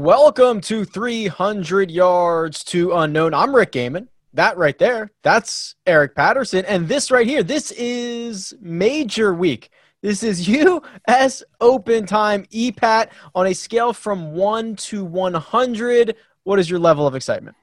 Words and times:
Welcome 0.00 0.62
to 0.62 0.86
300 0.86 1.90
Yards 1.90 2.64
to 2.64 2.94
Unknown. 2.94 3.34
I'm 3.34 3.54
Rick 3.54 3.72
Gehman. 3.72 4.08
That 4.32 4.56
right 4.56 4.78
there, 4.78 5.12
that's 5.22 5.74
Eric 5.84 6.14
Patterson. 6.14 6.64
And 6.64 6.88
this 6.88 7.10
right 7.10 7.26
here, 7.26 7.42
this 7.42 7.70
is 7.72 8.54
major 8.62 9.34
week. 9.34 9.68
This 10.00 10.22
is 10.22 10.48
U.S. 10.48 11.42
Open 11.60 12.06
time, 12.06 12.46
EPAT, 12.46 13.10
on 13.34 13.48
a 13.48 13.52
scale 13.52 13.92
from 13.92 14.32
1 14.32 14.76
to 14.76 15.04
100. 15.04 16.16
What 16.44 16.58
is 16.58 16.70
your 16.70 16.78
level 16.78 17.06
of 17.06 17.14
excitement? 17.14 17.58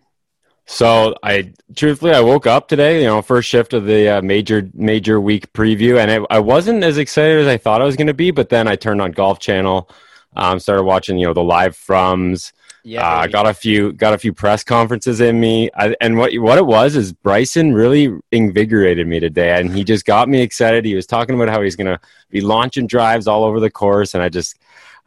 So 0.68 1.16
I 1.24 1.54
truthfully 1.76 2.12
I 2.12 2.20
woke 2.20 2.46
up 2.46 2.68
today, 2.68 3.02
you 3.02 3.08
know, 3.08 3.24
first 3.24 3.50
shift 3.50 3.74
of 3.74 3.86
the 3.86 4.10
uh, 4.10 4.22
major 4.22 4.70
major 4.76 5.20
week 5.20 5.52
preview, 5.54 5.98
and 5.98 6.12
it, 6.12 6.22
I 6.30 6.38
wasn't 6.38 6.84
as 6.84 7.00
excited 7.00 7.40
as 7.40 7.48
I 7.48 7.58
thought 7.58 7.82
I 7.82 7.86
was 7.86 7.96
going 7.96 8.08
to 8.08 8.14
be. 8.14 8.30
But 8.30 8.50
then 8.50 8.68
I 8.68 8.76
turned 8.76 9.02
on 9.02 9.12
Golf 9.12 9.40
Channel, 9.40 9.90
um, 10.36 10.60
started 10.60 10.84
watching, 10.84 11.18
you 11.18 11.28
know, 11.28 11.34
the 11.34 11.44
live 11.44 11.76
froms. 11.76 12.52
Yeah, 12.84 13.06
uh, 13.06 13.28
got 13.28 13.46
a 13.46 13.54
few 13.54 13.92
got 13.92 14.14
a 14.14 14.18
few 14.18 14.32
press 14.32 14.64
conferences 14.64 15.20
in 15.20 15.42
me, 15.42 15.70
I, 15.76 15.94
and 16.00 16.18
what 16.18 16.34
what 16.36 16.58
it 16.58 16.66
was 16.66 16.96
is 16.96 17.12
Bryson 17.12 17.74
really 17.74 18.18
invigorated 18.32 19.08
me 19.08 19.20
today, 19.20 19.60
and 19.60 19.76
he 19.76 19.84
just 19.84 20.06
got 20.06 20.30
me 20.30 20.42
excited. 20.42 20.86
He 20.86 20.96
was 20.96 21.06
talking 21.06 21.36
about 21.36 21.50
how 21.50 21.62
he's 21.62 21.76
going 21.76 21.88
to 21.88 22.00
be 22.30 22.40
launching 22.40 22.88
drives 22.88 23.28
all 23.28 23.44
over 23.44 23.60
the 23.60 23.70
course, 23.70 24.14
and 24.14 24.24
I 24.24 24.30
just 24.30 24.58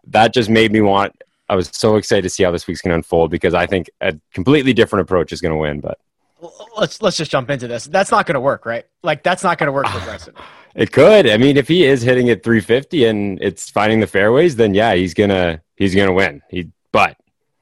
that 0.08 0.34
just 0.34 0.50
made 0.50 0.72
me 0.72 0.82
want. 0.82 1.22
I 1.48 1.56
was 1.56 1.70
so 1.72 1.96
excited 1.96 2.22
to 2.22 2.28
see 2.28 2.42
how 2.42 2.50
this 2.50 2.66
week's 2.66 2.82
going 2.82 2.90
to 2.90 2.96
unfold 2.96 3.30
because 3.30 3.54
I 3.54 3.66
think 3.66 3.88
a 4.02 4.14
completely 4.34 4.74
different 4.74 5.02
approach 5.02 5.32
is 5.32 5.40
going 5.40 5.52
to 5.52 5.58
win. 5.58 5.80
But 5.80 5.98
let's 6.76 7.00
let's 7.00 7.16
just 7.16 7.30
jump 7.30 7.48
into 7.48 7.66
this. 7.66 7.86
That's 7.86 8.10
not 8.10 8.26
going 8.26 8.34
to 8.34 8.40
work, 8.40 8.66
right? 8.66 8.84
Like 9.02 9.22
that's 9.22 9.42
not 9.42 9.56
going 9.56 9.68
to 9.68 9.72
work 9.72 9.86
for 9.86 10.00
Bryson. 10.00 10.34
It 10.74 10.92
could. 10.92 11.28
I 11.28 11.36
mean, 11.36 11.56
if 11.56 11.68
he 11.68 11.84
is 11.84 12.02
hitting 12.02 12.28
it 12.28 12.42
350 12.42 13.04
and 13.04 13.42
it's 13.42 13.70
finding 13.70 14.00
the 14.00 14.06
fairways, 14.06 14.56
then 14.56 14.74
yeah, 14.74 14.94
he's 14.94 15.14
gonna 15.14 15.62
he's 15.76 15.94
gonna 15.94 16.12
win. 16.12 16.42
He 16.48 16.70
but 16.92 17.16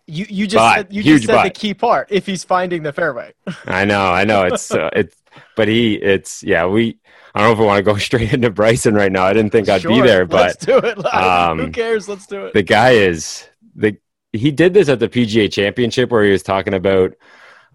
you 0.06 0.26
you 0.28 0.46
just 0.46 0.56
but, 0.56 0.76
said, 0.76 0.86
you 0.90 1.02
just 1.02 1.26
said 1.26 1.34
but. 1.34 1.44
the 1.44 1.50
key 1.50 1.74
part. 1.74 2.08
If 2.10 2.26
he's 2.26 2.44
finding 2.44 2.82
the 2.82 2.92
fairway. 2.92 3.32
I 3.66 3.84
know, 3.84 4.10
I 4.10 4.24
know. 4.24 4.44
It's 4.44 4.70
uh, 4.70 4.90
it's 4.92 5.16
but 5.56 5.68
he 5.68 5.94
it's 5.94 6.42
yeah 6.42 6.66
we. 6.66 6.98
I 7.34 7.40
don't 7.40 7.48
know 7.48 7.52
if 7.52 7.58
we 7.58 7.66
want 7.66 7.78
to 7.78 7.82
go 7.82 7.96
straight 7.98 8.32
into 8.32 8.50
Bryson 8.50 8.94
right 8.94 9.12
now. 9.12 9.24
I 9.24 9.32
didn't 9.32 9.52
think 9.52 9.68
I'd 9.68 9.82
sure, 9.82 9.90
be 9.90 10.00
there, 10.00 10.24
but 10.24 10.40
let's 10.40 10.64
do 10.64 10.78
it. 10.78 11.14
Um, 11.14 11.58
Who 11.58 11.70
cares? 11.70 12.08
Let's 12.08 12.26
do 12.26 12.46
it. 12.46 12.54
The 12.54 12.62
guy 12.62 12.90
is 12.90 13.46
the 13.74 13.96
he 14.32 14.50
did 14.50 14.74
this 14.74 14.88
at 14.88 14.98
the 14.98 15.08
PGA 15.08 15.50
Championship 15.50 16.10
where 16.10 16.24
he 16.24 16.32
was 16.32 16.42
talking 16.42 16.74
about 16.74 17.14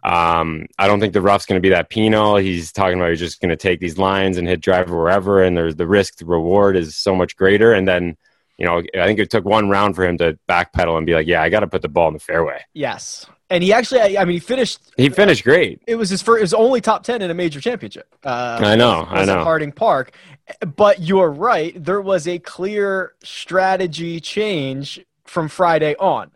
um, 0.04 0.66
I 0.78 0.88
don't 0.88 1.00
think 1.00 1.14
the 1.14 1.22
rough's 1.22 1.46
going 1.46 1.58
to 1.58 1.62
be 1.62 1.70
that 1.70 1.90
penal. 1.90 2.36
He's 2.36 2.72
talking 2.72 3.00
about 3.00 3.12
he's 3.12 3.20
just 3.20 3.40
going 3.40 3.50
to 3.50 3.56
take 3.56 3.80
these 3.80 3.98
lines 3.98 4.38
and 4.38 4.48
hit 4.48 4.60
driver 4.60 4.98
wherever, 4.98 5.42
and 5.42 5.56
there's 5.56 5.76
the 5.78 5.88
risk 5.88 6.18
the 6.18 6.26
reward 6.26 6.76
is 6.76 6.96
so 6.96 7.16
much 7.16 7.38
greater. 7.38 7.74
And 7.74 7.88
then, 7.88 8.18
you 8.58 8.66
know, 8.66 8.80
I 8.80 9.06
think 9.06 9.20
it 9.20 9.30
took 9.30 9.46
one 9.46 9.70
round 9.70 9.96
for 9.96 10.06
him 10.06 10.18
to 10.18 10.38
backpedal 10.50 10.98
and 10.98 11.06
be 11.06 11.14
like, 11.14 11.26
"Yeah, 11.26 11.42
I 11.42 11.50
got 11.50 11.62
to 11.62 11.68
put 11.68 11.82
the 11.82 11.88
ball 11.88 12.10
in 12.10 12.14
the 12.14 12.20
fairway." 12.20 12.60
Yes, 12.74 13.26
and 13.50 13.64
he 13.64 13.72
actually, 13.72 14.18
I 14.18 14.26
mean, 14.26 14.34
he 14.34 14.40
finished. 14.40 14.80
He 14.98 15.08
finished 15.08 15.46
great. 15.46 15.82
It 15.88 15.96
was 15.96 16.10
his 16.10 16.22
first. 16.22 16.40
It 16.40 16.44
was 16.44 16.54
only 16.54 16.82
top 16.82 17.04
ten 17.04 17.22
in 17.22 17.32
a 17.32 17.34
major 17.34 17.62
championship. 17.62 18.14
Uh, 18.26 18.60
I 18.62 18.76
know. 18.76 19.08
I 19.10 19.24
know. 19.24 19.42
Harding 19.42 19.72
Park, 19.72 20.14
but 20.76 21.00
you're 21.00 21.32
right. 21.32 21.82
There 21.82 22.02
was 22.02 22.28
a 22.28 22.40
clear 22.40 23.14
strategy 23.24 24.20
change 24.20 25.00
from 25.24 25.48
Friday 25.48 25.96
on, 25.96 26.32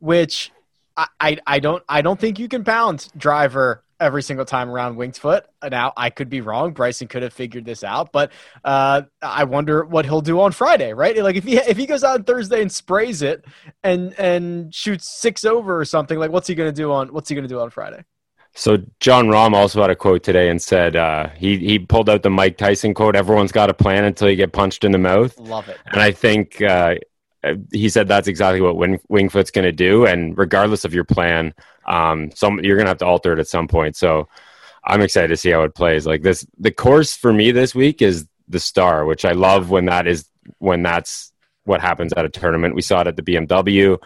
which 0.00 0.52
I, 0.96 1.38
I 1.46 1.58
don't 1.58 1.82
I 1.88 2.02
don't 2.02 2.18
think 2.18 2.38
you 2.38 2.48
can 2.48 2.64
pound 2.64 3.08
driver 3.16 3.82
every 3.98 4.22
single 4.22 4.44
time 4.44 4.70
around 4.70 4.96
winged 4.96 5.16
foot. 5.16 5.46
Now 5.68 5.92
I 5.96 6.10
could 6.10 6.28
be 6.28 6.40
wrong. 6.40 6.72
Bryson 6.72 7.08
could 7.08 7.22
have 7.22 7.32
figured 7.32 7.64
this 7.64 7.84
out, 7.84 8.12
but 8.12 8.32
uh, 8.64 9.02
I 9.22 9.44
wonder 9.44 9.84
what 9.84 10.04
he'll 10.04 10.20
do 10.20 10.40
on 10.40 10.52
Friday, 10.52 10.92
right? 10.92 11.16
Like 11.16 11.36
if 11.36 11.44
he 11.44 11.56
if 11.56 11.76
he 11.76 11.86
goes 11.86 12.04
out 12.04 12.14
on 12.16 12.24
Thursday 12.24 12.62
and 12.62 12.70
sprays 12.70 13.22
it 13.22 13.44
and 13.82 14.18
and 14.18 14.74
shoots 14.74 15.20
six 15.20 15.44
over 15.44 15.78
or 15.78 15.84
something, 15.84 16.18
like 16.18 16.30
what's 16.30 16.48
he 16.48 16.54
gonna 16.54 16.72
do 16.72 16.92
on 16.92 17.12
what's 17.12 17.28
he 17.28 17.34
gonna 17.34 17.48
do 17.48 17.60
on 17.60 17.70
Friday? 17.70 18.04
So 18.54 18.78
Jon 19.00 19.26
Rahm 19.26 19.52
also 19.52 19.82
had 19.82 19.90
a 19.90 19.94
quote 19.94 20.22
today 20.22 20.48
and 20.48 20.60
said 20.62 20.96
uh, 20.96 21.28
he 21.36 21.58
he 21.58 21.78
pulled 21.78 22.08
out 22.08 22.22
the 22.22 22.30
Mike 22.30 22.56
Tyson 22.56 22.94
quote: 22.94 23.14
"Everyone's 23.14 23.52
got 23.52 23.68
a 23.68 23.74
plan 23.74 24.04
until 24.04 24.30
you 24.30 24.36
get 24.36 24.52
punched 24.52 24.82
in 24.82 24.92
the 24.92 24.98
mouth." 24.98 25.38
Love 25.38 25.68
it. 25.68 25.78
And 25.92 26.00
I 26.00 26.10
think 26.10 26.62
uh, 26.62 26.94
he 27.72 27.88
said 27.88 28.08
that's 28.08 28.28
exactly 28.28 28.60
what 28.60 28.76
Wing, 28.76 29.00
Wingfoot's 29.10 29.50
going 29.50 29.64
to 29.64 29.72
do, 29.72 30.06
and 30.06 30.36
regardless 30.36 30.84
of 30.84 30.94
your 30.94 31.04
plan, 31.04 31.54
um, 31.86 32.30
some 32.34 32.60
you're 32.62 32.76
going 32.76 32.86
to 32.86 32.90
have 32.90 32.98
to 32.98 33.06
alter 33.06 33.32
it 33.32 33.38
at 33.38 33.48
some 33.48 33.68
point. 33.68 33.96
So 33.96 34.28
I'm 34.84 35.02
excited 35.02 35.28
to 35.28 35.36
see 35.36 35.50
how 35.50 35.62
it 35.62 35.74
plays. 35.74 36.06
Like 36.06 36.22
this, 36.22 36.46
the 36.58 36.70
course 36.70 37.16
for 37.16 37.32
me 37.32 37.50
this 37.50 37.74
week 37.74 38.02
is 38.02 38.26
the 38.48 38.60
Star, 38.60 39.04
which 39.04 39.24
I 39.24 39.32
love 39.32 39.70
when 39.70 39.86
that 39.86 40.06
is 40.06 40.28
when 40.58 40.82
that's 40.82 41.32
what 41.64 41.80
happens 41.80 42.12
at 42.16 42.24
a 42.24 42.28
tournament. 42.28 42.74
We 42.74 42.82
saw 42.82 43.00
it 43.00 43.08
at 43.08 43.16
the 43.16 43.22
BMW, 43.22 43.98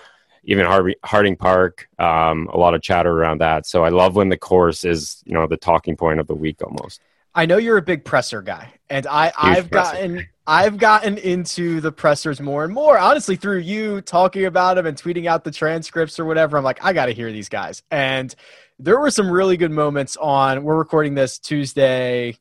even 0.45 0.95
Harding 1.05 1.37
Park. 1.37 1.89
Um, 1.99 2.49
a 2.53 2.57
lot 2.57 2.75
of 2.75 2.83
chatter 2.83 3.11
around 3.11 3.41
that. 3.43 3.67
So 3.67 3.85
I 3.85 3.91
love 3.91 4.17
when 4.17 4.31
the 4.31 4.39
course 4.39 4.85
is 4.85 5.23
you 5.27 5.35
know 5.35 5.47
the 5.47 5.57
talking 5.57 5.97
point 5.97 6.21
of 6.21 6.27
the 6.27 6.35
week 6.35 6.63
almost. 6.63 7.01
I 7.35 7.47
know 7.47 7.59
you're 7.59 7.77
a 7.77 7.83
big 7.83 8.05
presser 8.05 8.43
guy, 8.43 8.73
and 8.89 9.07
I 9.07 9.27
Huge 9.27 9.35
I've 9.39 9.71
presser. 9.71 9.93
gotten 9.93 10.29
I've 10.51 10.79
gotten 10.79 11.17
into 11.17 11.81
the 11.81 11.93
pressers 11.93 12.41
more 12.41 12.65
and 12.65 12.75
more, 12.75 12.99
honestly, 12.99 13.37
through 13.37 13.59
you 13.59 14.01
talking 14.01 14.47
about 14.47 14.75
them 14.75 14.85
and 14.85 14.97
tweeting 14.97 15.27
out 15.27 15.45
the 15.45 15.53
transcripts 15.53 16.19
or 16.19 16.25
whatever. 16.25 16.59
I'm 16.59 16.65
like, 16.65 16.85
I 16.85 16.93
got 16.93 17.07
to 17.07 17.13
hear 17.13 17.31
these 17.31 17.49
guys. 17.49 17.85
And 17.89 18.35
there 18.77 18.99
were 18.99 19.13
some 19.13 19.31
really 19.31 19.57
good 19.57 19.71
moments 19.71 20.17
on, 20.17 20.65
we're 20.65 20.77
recording 20.77 21.15
this 21.15 21.39
Tuesday 21.39 22.37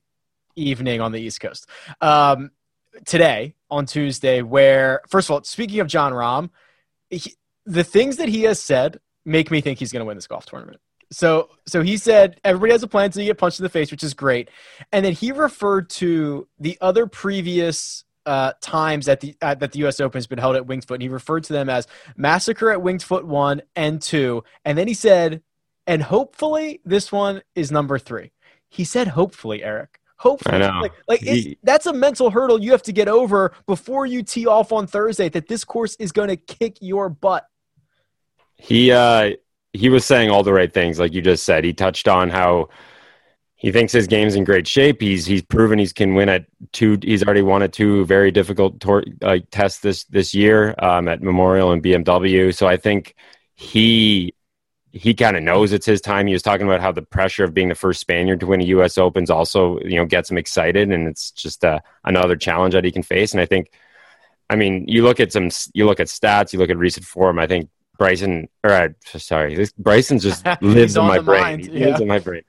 evening 0.56 1.02
on 1.02 1.12
the 1.12 1.22
East 1.22 1.40
Coast. 1.40 1.70
Um, 2.02 2.50
today, 3.06 3.54
on 3.70 3.86
Tuesday, 3.86 4.42
where, 4.42 5.02
first 5.08 5.30
of 5.30 5.34
all, 5.36 5.44
speaking 5.44 5.80
of 5.80 5.86
Jon 5.86 6.12
Rahm, 6.12 6.50
he, 7.12 7.36
the 7.68 7.84
things 7.84 8.18
that 8.18 8.28
he 8.28 8.42
has 8.46 8.60
said 8.60 9.00
make 9.24 9.52
me 9.52 9.62
think 9.62 9.78
he's 9.78 9.92
going 9.92 10.02
to 10.02 10.06
win 10.06 10.18
this 10.18 10.26
golf 10.26 10.48
tournament. 10.48 10.82
So 11.12 11.50
so 11.66 11.82
he 11.82 11.98
said 11.98 12.40
everybody 12.44 12.72
has 12.72 12.84
a 12.84 12.88
plan 12.88 13.06
until 13.06 13.24
you 13.24 13.30
get 13.30 13.38
punched 13.38 13.60
in 13.60 13.64
the 13.64 13.70
face, 13.70 13.92
which 13.92 14.04
is 14.04 14.14
great. 14.14 14.50
And 14.92 15.04
then 15.04 15.14
he 15.14 15.32
referred 15.32 15.90
to 15.92 16.48
the 16.60 16.78
other 16.82 17.08
previous 17.08 18.04
uh, 18.26 18.54
times 18.62 19.08
that 19.08 19.22
the 19.22 19.36
uh, 19.42 19.56
that 19.56 19.72
the 19.72 19.80
U.S. 19.80 20.00
Open 20.00 20.18
has 20.18 20.28
been 20.28 20.38
held 20.38 20.56
at 20.56 20.68
Winged 20.68 20.86
Foot, 20.86 20.96
and 20.96 21.04
he 21.04 21.10
referred 21.10 21.44
to 21.46 21.54
them 21.54 21.70
as 21.70 21.88
massacre 22.16 22.70
at 22.70 22.82
Winged 22.82 23.02
Foot 23.02 23.26
one 23.26 23.62
and 23.76 24.02
two. 24.02 24.44
And 24.66 24.78
then 24.78 24.88
he 24.88 24.94
said, 24.94 25.42
and 25.88 26.04
hopefully 26.04 26.82
this 26.86 27.12
one 27.12 27.42
is 27.56 27.72
number 27.72 27.98
three. 27.98 28.32
He 28.68 28.84
said, 28.84 29.08
hopefully, 29.08 29.64
Eric. 29.64 30.00
Hopefully, 30.18 30.60
like, 30.60 30.92
like 31.08 31.22
he, 31.22 31.58
that's 31.64 31.86
a 31.86 31.94
mental 31.94 32.30
hurdle 32.30 32.62
you 32.62 32.72
have 32.72 32.84
to 32.84 32.92
get 32.92 33.08
over 33.08 33.54
before 33.66 34.06
you 34.06 34.22
tee 34.22 34.46
off 34.46 34.74
on 34.74 34.86
Thursday. 34.86 35.30
That 35.30 35.48
this 35.48 35.64
course 35.64 35.96
is 35.96 36.12
going 36.12 36.28
to 36.28 36.36
kick 36.36 36.78
your 36.82 37.08
butt. 37.08 37.48
He 38.58 38.92
uh, 38.92 39.32
he 39.74 39.90
was 39.90 40.06
saying 40.06 40.30
all 40.30 40.44
the 40.44 40.54
right 40.54 40.74
things, 40.74 41.00
like 41.00 41.14
you 41.14 41.22
just 41.22 41.44
said. 41.44 41.64
He 41.64 41.74
touched 41.74 42.08
on 42.08 42.30
how 42.30 42.70
he 43.56 43.72
thinks 43.72 43.92
his 43.92 44.08
game's 44.08 44.36
in 44.36 44.46
great 44.46 44.68
shape. 44.68 45.02
He's 45.02 45.26
he's 45.26 45.42
proven 45.42 45.80
he 45.80 45.88
can 45.88 46.16
win 46.16 46.30
at 46.30 46.46
two. 46.72 46.98
He's 47.02 47.24
already 47.24 47.42
won 47.42 47.62
at 47.62 47.74
two 47.74 48.06
very 48.06 48.32
difficult 48.32 48.80
tor- 48.80 49.04
uh, 49.22 49.40
tests 49.52 49.80
this 49.82 50.06
this 50.06 50.34
year 50.34 50.76
um, 50.80 51.08
at 51.08 51.22
Memorial 51.22 51.72
and 51.72 51.84
BMW. 51.84 52.56
So 52.56 52.68
I 52.68 52.78
think 52.78 53.16
he 53.56 54.34
he 54.92 55.14
kind 55.14 55.38
of 55.38 55.44
knows 55.44 55.72
it's 55.74 55.86
his 55.86 56.02
time. 56.02 56.26
He 56.26 56.34
was 56.34 56.42
talking 56.42 56.66
about 56.66 56.82
how 56.82 56.92
the 56.92 57.02
pressure 57.02 57.44
of 57.44 57.54
being 57.54 57.70
the 57.70 57.76
first 57.76 58.00
Spaniard 58.00 58.40
to 58.40 58.48
win 58.48 58.62
a 58.62 58.66
U.S. 58.66 58.98
Opens 58.98 59.30
also 59.30 59.80
you 59.82 59.98
know 59.98 60.06
gets 60.06 60.32
him 60.32 60.38
excited, 60.38 60.90
and 60.92 61.08
it's 61.08 61.32
just 61.32 61.66
uh, 61.66 61.80
another 62.06 62.36
challenge 62.38 62.74
that 62.74 62.86
he 62.86 62.92
can 62.92 63.04
face. 63.04 63.34
And 63.34 63.42
I 63.42 63.46
think, 63.46 63.72
I 64.50 64.56
mean, 64.56 64.86
you 64.88 65.04
look 65.04 65.20
at 65.20 65.34
some, 65.34 65.50
you 65.74 65.86
look 65.86 66.00
at 66.00 66.08
stats, 66.08 66.54
you 66.54 66.60
look 66.60 66.70
at 66.70 66.78
recent 66.78 67.06
form. 67.06 67.38
I 67.40 67.46
think 67.46 67.70
Bryson, 68.00 68.50
or 68.64 68.72
uh, 68.72 68.90
sorry, 69.18 69.54
this, 69.54 69.72
Bryson 69.74 70.18
just 70.18 70.44
lives 70.62 70.98
in 70.98 71.06
my 71.06 71.20
brain. 71.20 71.42
Mind, 71.42 71.66
he 71.66 71.80
yeah. 71.80 71.88
lives 71.88 72.02
in 72.02 72.08
my 72.08 72.18
brain. 72.18 72.42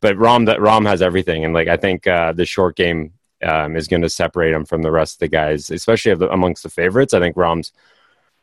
But 0.00 0.16
Rahm, 0.16 0.46
that 0.46 0.58
Rahm 0.58 0.86
has 0.86 1.02
everything, 1.02 1.44
and 1.44 1.52
like 1.52 1.68
I 1.68 1.76
think 1.76 2.06
uh, 2.06 2.32
the 2.32 2.46
short 2.46 2.76
game 2.76 3.12
um, 3.42 3.76
is 3.76 3.88
going 3.88 4.02
to 4.02 4.08
separate 4.08 4.52
him 4.52 4.64
from 4.64 4.82
the 4.82 4.90
rest 4.90 5.16
of 5.16 5.18
the 5.18 5.28
guys, 5.28 5.70
especially 5.70 6.14
the, 6.14 6.30
amongst 6.30 6.62
the 6.62 6.70
favorites. 6.70 7.12
I 7.12 7.20
think 7.20 7.36
Rahm's 7.36 7.72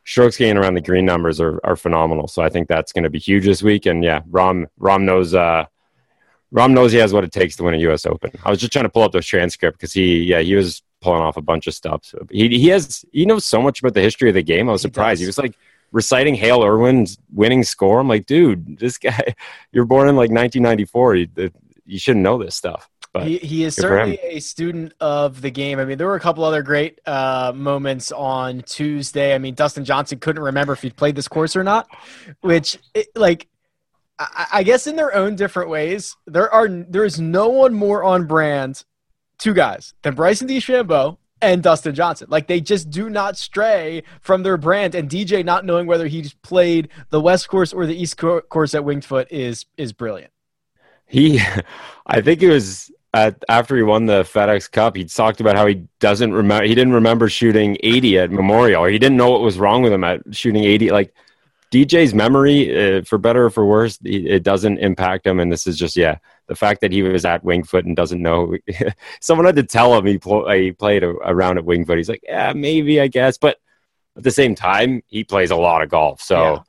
strokes 0.04 0.38
gain 0.38 0.58
around 0.58 0.74
the 0.74 0.82
green 0.82 1.06
numbers 1.06 1.40
are, 1.40 1.60
are 1.64 1.76
phenomenal. 1.76 2.28
So 2.28 2.42
I 2.42 2.50
think 2.50 2.68
that's 2.68 2.92
going 2.92 3.04
to 3.04 3.10
be 3.10 3.20
huge 3.20 3.46
this 3.46 3.64
week. 3.64 3.86
And 3.86 4.04
yeah, 4.04 4.22
Rom 4.30 4.68
Rahm 4.80 5.04
knows 5.04 5.34
uh, 5.34 5.66
Rahm 6.54 6.74
knows 6.74 6.92
he 6.92 6.98
has 6.98 7.14
what 7.14 7.24
it 7.24 7.32
takes 7.32 7.56
to 7.58 7.64
win 7.64 7.74
a 7.74 7.78
U.S. 7.78 8.06
Open. 8.06 8.32
I 8.44 8.50
was 8.50 8.60
just 8.60 8.74
trying 8.74 8.86
to 8.86 8.90
pull 8.90 9.04
up 9.04 9.14
the 9.14 9.22
transcript 9.22 9.78
because 9.78 9.94
he 9.94 10.24
yeah 10.24 10.42
he 10.42 10.56
was 10.56 10.82
pulling 11.02 11.22
off 11.22 11.38
a 11.38 11.42
bunch 11.42 11.68
of 11.68 11.74
stuff. 11.74 12.04
So 12.04 12.28
he 12.30 12.50
he 12.50 12.68
has 12.68 13.06
he 13.14 13.26
knows 13.26 13.46
so 13.46 13.62
much 13.62 13.80
about 13.80 13.94
the 13.94 14.02
history 14.02 14.28
of 14.28 14.36
the 14.36 14.44
game. 14.44 14.68
I 14.68 14.74
was 14.74 14.82
surprised. 14.82 15.22
He 15.22 15.28
was 15.28 15.38
like 15.38 15.56
reciting 15.92 16.36
Hale 16.36 16.64
Irwin's 16.64 17.18
winning 17.34 17.64
score. 17.64 18.00
I'm 18.00 18.08
like, 18.08 18.26
dude, 18.26 18.80
this 18.80 18.98
guy, 18.98 19.36
you're 19.72 19.86
born 19.86 20.10
in 20.10 20.16
like 20.16 20.32
1994. 20.32 21.16
You, 21.16 21.28
you 21.86 22.00
shouldn't 22.00 22.24
know 22.24 22.42
this 22.42 22.56
stuff. 22.56 22.90
But 23.12 23.26
he, 23.26 23.38
he 23.40 23.64
is 23.64 23.76
certainly 23.76 24.20
a 24.22 24.40
student 24.40 24.94
of 25.00 25.42
the 25.42 25.50
game. 25.50 25.80
I 25.80 25.86
mean, 25.86 25.98
there 25.98 26.06
were 26.06 26.16
a 26.16 26.20
couple 26.20 26.44
other 26.44 26.62
great 26.62 27.00
uh, 27.08 27.52
moments 27.56 28.12
on 28.12 28.62
Tuesday. 28.62 29.34
I 29.34 29.40
mean, 29.40 29.56
Dustin 29.56 29.84
Johnson 29.84 30.20
couldn't 30.20 30.44
remember 30.44 30.74
if 30.74 30.84
he'd 30.84 30.96
played 30.96 31.16
this 31.16 31.28
course 31.28 31.56
or 31.56 31.64
not, 31.64 31.88
which, 32.42 32.78
it, 32.94 33.08
like, 33.16 33.48
I, 34.20 34.48
I 34.54 34.64
guess 34.64 34.86
in 34.86 34.96
their 34.96 35.16
own 35.16 35.36
different 35.36 35.70
ways, 35.70 36.16
there 36.28 36.54
are 36.54 36.68
there 36.68 37.04
is 37.04 37.20
no 37.20 37.50
one 37.50 37.74
more 37.74 38.04
on 38.04 38.28
brand, 38.28 38.84
two 39.40 39.56
guys, 39.56 39.96
than 40.04 40.14
Bryson 40.14 40.48
DeChambeau 40.48 41.18
and 41.42 41.64
Dustin 41.64 41.96
Johnson. 41.96 42.28
Like 42.30 42.48
they 42.48 42.62
just 42.62 42.90
do 42.90 43.10
not 43.10 43.38
stray 43.38 44.04
from 44.22 44.44
their 44.44 44.58
brand. 44.58 44.96
And 44.96 45.10
DJ 45.10 45.44
not 45.44 45.66
knowing 45.66 45.88
whether 45.88 46.08
he's 46.08 46.34
played 46.34 46.90
the 47.10 47.22
West 47.22 47.48
Course 47.48 47.74
or 47.74 47.86
the 47.86 48.00
East 48.00 48.18
Course 48.18 48.74
at 48.74 48.84
Winged 48.84 49.06
Foot 49.06 49.28
is 49.32 49.66
is 49.78 49.94
brilliant. 49.94 50.32
He, 51.06 51.42
I 52.06 52.22
think 52.22 52.42
it 52.42 52.50
was 52.50 52.92
at, 53.14 53.44
after 53.50 53.76
he 53.76 53.84
won 53.84 54.06
the 54.06 54.24
FedEx 54.24 54.72
Cup, 54.72 54.96
he 54.96 55.06
talked 55.06 55.42
about 55.42 55.56
how 55.56 55.66
he 55.66 55.88
doesn't 56.00 56.34
remember. 56.34 56.66
He 56.66 56.76
didn't 56.76 56.94
remember 56.94 57.28
shooting 57.30 57.78
80 57.82 58.20
at 58.20 58.32
Memorial, 58.32 58.86
or 58.86 58.90
he 58.90 59.00
didn't 59.00 59.18
know 59.18 59.32
what 59.32 59.42
was 59.42 59.58
wrong 59.58 59.82
with 59.82 59.92
him 59.92 60.04
at 60.04 60.22
shooting 60.32 60.64
80. 60.64 60.92
Like 60.92 61.14
DJ's 61.72 62.14
memory, 62.14 62.98
uh, 62.98 63.02
for 63.04 63.18
better 63.18 63.46
or 63.46 63.50
for 63.50 63.66
worse, 63.66 63.98
it 64.04 64.44
doesn't 64.44 64.78
impact 64.80 65.26
him. 65.26 65.40
And 65.40 65.52
this 65.52 65.66
is 65.66 65.78
just 65.78 65.96
yeah, 65.96 66.18
the 66.50 66.56
fact 66.56 66.82
that 66.82 66.92
he 66.92 67.02
was 67.02 67.24
at 67.24 67.46
Wingfoot 67.46 67.86
and 67.86 67.96
doesn't 67.96 68.22
know. 68.22 68.58
someone 69.22 69.46
had 69.46 69.56
to 69.56 69.64
tell 69.64 69.98
him 69.98 70.06
he, 70.06 70.18
pl- 70.18 70.48
uh, 70.48 70.54
he 70.54 70.74
played 70.74 71.04
a, 71.04 71.10
around 71.10 71.58
at 71.58 71.64
Wingfoot. 71.64 71.96
He's 71.96 72.10
like, 72.10 72.24
yeah, 72.24 72.52
maybe 72.54 73.00
I 73.00 73.08
guess, 73.08 73.38
but 73.38 73.58
at 74.18 74.24
the 74.24 74.32
same 74.32 74.56
time, 74.56 75.02
he 75.08 75.24
plays 75.24 75.52
a 75.52 75.56
lot 75.56 75.82
of 75.82 75.90
golf, 75.90 76.22
so. 76.22 76.42
Yeah 76.42 76.64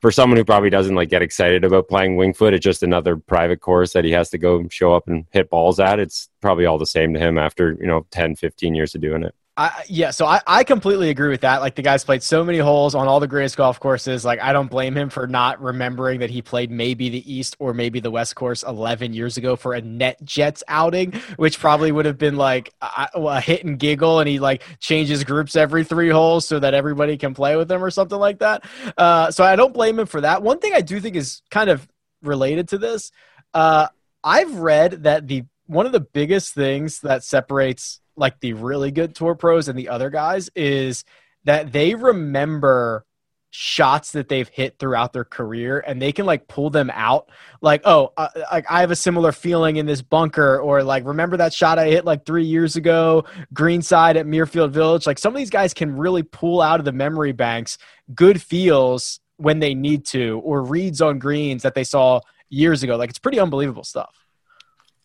for 0.00 0.10
someone 0.10 0.38
who 0.38 0.44
probably 0.44 0.70
doesn't 0.70 0.94
like 0.94 1.10
get 1.10 1.22
excited 1.22 1.64
about 1.64 1.88
playing 1.88 2.16
Wingfoot, 2.16 2.52
it's 2.52 2.64
just 2.64 2.82
another 2.82 3.16
private 3.16 3.60
course 3.60 3.92
that 3.92 4.04
he 4.04 4.12
has 4.12 4.30
to 4.30 4.38
go 4.38 4.66
show 4.68 4.94
up 4.94 5.08
and 5.08 5.26
hit 5.30 5.50
balls 5.50 5.78
at. 5.78 6.00
It's 6.00 6.28
probably 6.40 6.66
all 6.66 6.78
the 6.78 6.86
same 6.86 7.12
to 7.14 7.20
him 7.20 7.38
after, 7.38 7.76
you 7.78 7.86
know, 7.86 8.06
10, 8.10 8.36
15 8.36 8.74
years 8.74 8.94
of 8.94 9.02
doing 9.02 9.22
it. 9.22 9.34
I, 9.60 9.84
yeah, 9.88 10.10
so 10.10 10.24
I, 10.24 10.40
I 10.46 10.64
completely 10.64 11.10
agree 11.10 11.28
with 11.28 11.42
that. 11.42 11.60
Like 11.60 11.74
the 11.74 11.82
guy's 11.82 12.02
played 12.02 12.22
so 12.22 12.42
many 12.42 12.56
holes 12.56 12.94
on 12.94 13.06
all 13.06 13.20
the 13.20 13.28
greatest 13.28 13.58
golf 13.58 13.78
courses. 13.78 14.24
Like 14.24 14.40
I 14.40 14.54
don't 14.54 14.70
blame 14.70 14.96
him 14.96 15.10
for 15.10 15.26
not 15.26 15.60
remembering 15.60 16.20
that 16.20 16.30
he 16.30 16.40
played 16.40 16.70
maybe 16.70 17.10
the 17.10 17.30
East 17.30 17.56
or 17.58 17.74
maybe 17.74 18.00
the 18.00 18.10
West 18.10 18.34
course 18.36 18.62
11 18.62 19.12
years 19.12 19.36
ago 19.36 19.56
for 19.56 19.74
a 19.74 19.82
Net 19.82 20.16
Jets 20.24 20.64
outing, 20.66 21.12
which 21.36 21.60
probably 21.60 21.92
would 21.92 22.06
have 22.06 22.16
been 22.16 22.36
like 22.36 22.72
a, 22.80 23.08
a 23.14 23.38
hit 23.38 23.62
and 23.62 23.78
giggle, 23.78 24.20
and 24.20 24.30
he 24.30 24.38
like 24.38 24.62
changes 24.78 25.24
groups 25.24 25.54
every 25.54 25.84
three 25.84 26.08
holes 26.08 26.48
so 26.48 26.58
that 26.58 26.72
everybody 26.72 27.18
can 27.18 27.34
play 27.34 27.54
with 27.54 27.70
him 27.70 27.84
or 27.84 27.90
something 27.90 28.18
like 28.18 28.38
that. 28.38 28.64
Uh, 28.96 29.30
so 29.30 29.44
I 29.44 29.56
don't 29.56 29.74
blame 29.74 29.98
him 29.98 30.06
for 30.06 30.22
that. 30.22 30.42
One 30.42 30.58
thing 30.58 30.72
I 30.72 30.80
do 30.80 30.98
think 31.00 31.16
is 31.16 31.42
kind 31.50 31.68
of 31.68 31.86
related 32.22 32.68
to 32.68 32.78
this. 32.78 33.12
Uh, 33.52 33.88
I've 34.24 34.54
read 34.54 35.02
that 35.02 35.28
the 35.28 35.44
one 35.66 35.84
of 35.84 35.92
the 35.92 36.00
biggest 36.00 36.54
things 36.54 37.00
that 37.00 37.24
separates 37.24 37.99
like 38.20 38.38
the 38.40 38.52
really 38.52 38.90
good 38.90 39.14
tour 39.14 39.34
pros 39.34 39.68
and 39.68 39.78
the 39.78 39.88
other 39.88 40.10
guys 40.10 40.50
is 40.54 41.04
that 41.44 41.72
they 41.72 41.94
remember 41.94 43.04
shots 43.52 44.12
that 44.12 44.28
they've 44.28 44.48
hit 44.48 44.78
throughout 44.78 45.12
their 45.12 45.24
career 45.24 45.82
and 45.84 46.00
they 46.00 46.12
can 46.12 46.24
like 46.24 46.46
pull 46.46 46.70
them 46.70 46.90
out. 46.94 47.28
Like 47.60 47.82
oh 47.84 48.12
uh, 48.16 48.28
like 48.52 48.70
i 48.70 48.80
have 48.80 48.92
a 48.92 48.96
similar 48.96 49.32
feeling 49.32 49.76
in 49.76 49.86
this 49.86 50.02
bunker 50.02 50.60
or 50.60 50.84
like 50.84 51.04
remember 51.04 51.36
that 51.38 51.52
shot 51.52 51.78
i 51.78 51.88
hit 51.88 52.04
like 52.04 52.24
three 52.24 52.44
years 52.44 52.76
ago 52.76 53.24
greenside 53.52 54.16
at 54.16 54.26
muirfield 54.26 54.70
village? 54.70 55.06
Like 55.06 55.18
some 55.18 55.34
of 55.34 55.38
these 55.38 55.50
guys 55.50 55.74
can 55.74 55.96
really 55.96 56.22
pull 56.22 56.60
out 56.60 56.78
of 56.78 56.84
the 56.84 56.92
memory 56.92 57.32
banks 57.32 57.78
good 58.14 58.40
feels 58.40 59.18
when 59.36 59.58
they 59.58 59.74
need 59.74 60.04
to 60.06 60.40
or 60.44 60.62
reads 60.62 61.00
on 61.00 61.18
greens 61.18 61.62
that 61.62 61.74
they 61.74 61.84
saw 61.84 62.20
years 62.50 62.82
ago. 62.82 62.96
Like 62.96 63.10
it's 63.10 63.18
pretty 63.18 63.40
unbelievable 63.40 63.84
stuff. 63.84 64.14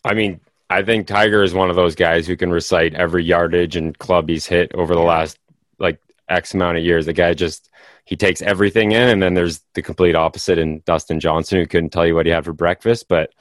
I 0.04 0.14
mean 0.14 0.40
I 0.70 0.82
think 0.84 1.08
Tiger 1.08 1.44
is 1.44 1.54
one 1.54 1.70
of 1.70 1.76
those 1.76 1.96
guys 1.96 2.26
who 2.26 2.36
can 2.36 2.52
recite 2.52 2.94
every 2.96 3.24
yardage 3.24 3.76
and 3.76 3.98
club 3.98 4.30
he's 4.30 4.46
hit 4.46 4.74
over 4.74 4.96
the 4.96 5.02
last 5.02 5.38
like 5.80 6.00
X 6.28 6.54
amount 6.54 6.78
of 6.78 6.84
years. 6.84 7.06
The 7.06 7.14
guy 7.14 7.34
just 7.34 7.70
he 8.06 8.16
takes 8.16 8.42
everything 8.42 8.92
in, 8.92 9.10
and 9.10 9.22
then 9.22 9.34
there's 9.34 9.62
the 9.74 9.82
complete 9.82 10.16
opposite 10.16 10.58
in 10.58 10.82
Dustin 10.86 11.20
Johnson, 11.20 11.60
who 11.60 11.68
couldn't 11.68 11.90
tell 11.90 12.06
you 12.06 12.16
what 12.16 12.26
he 12.26 12.32
had 12.32 12.46
for 12.46 12.54
breakfast, 12.54 13.08
but 13.08 13.32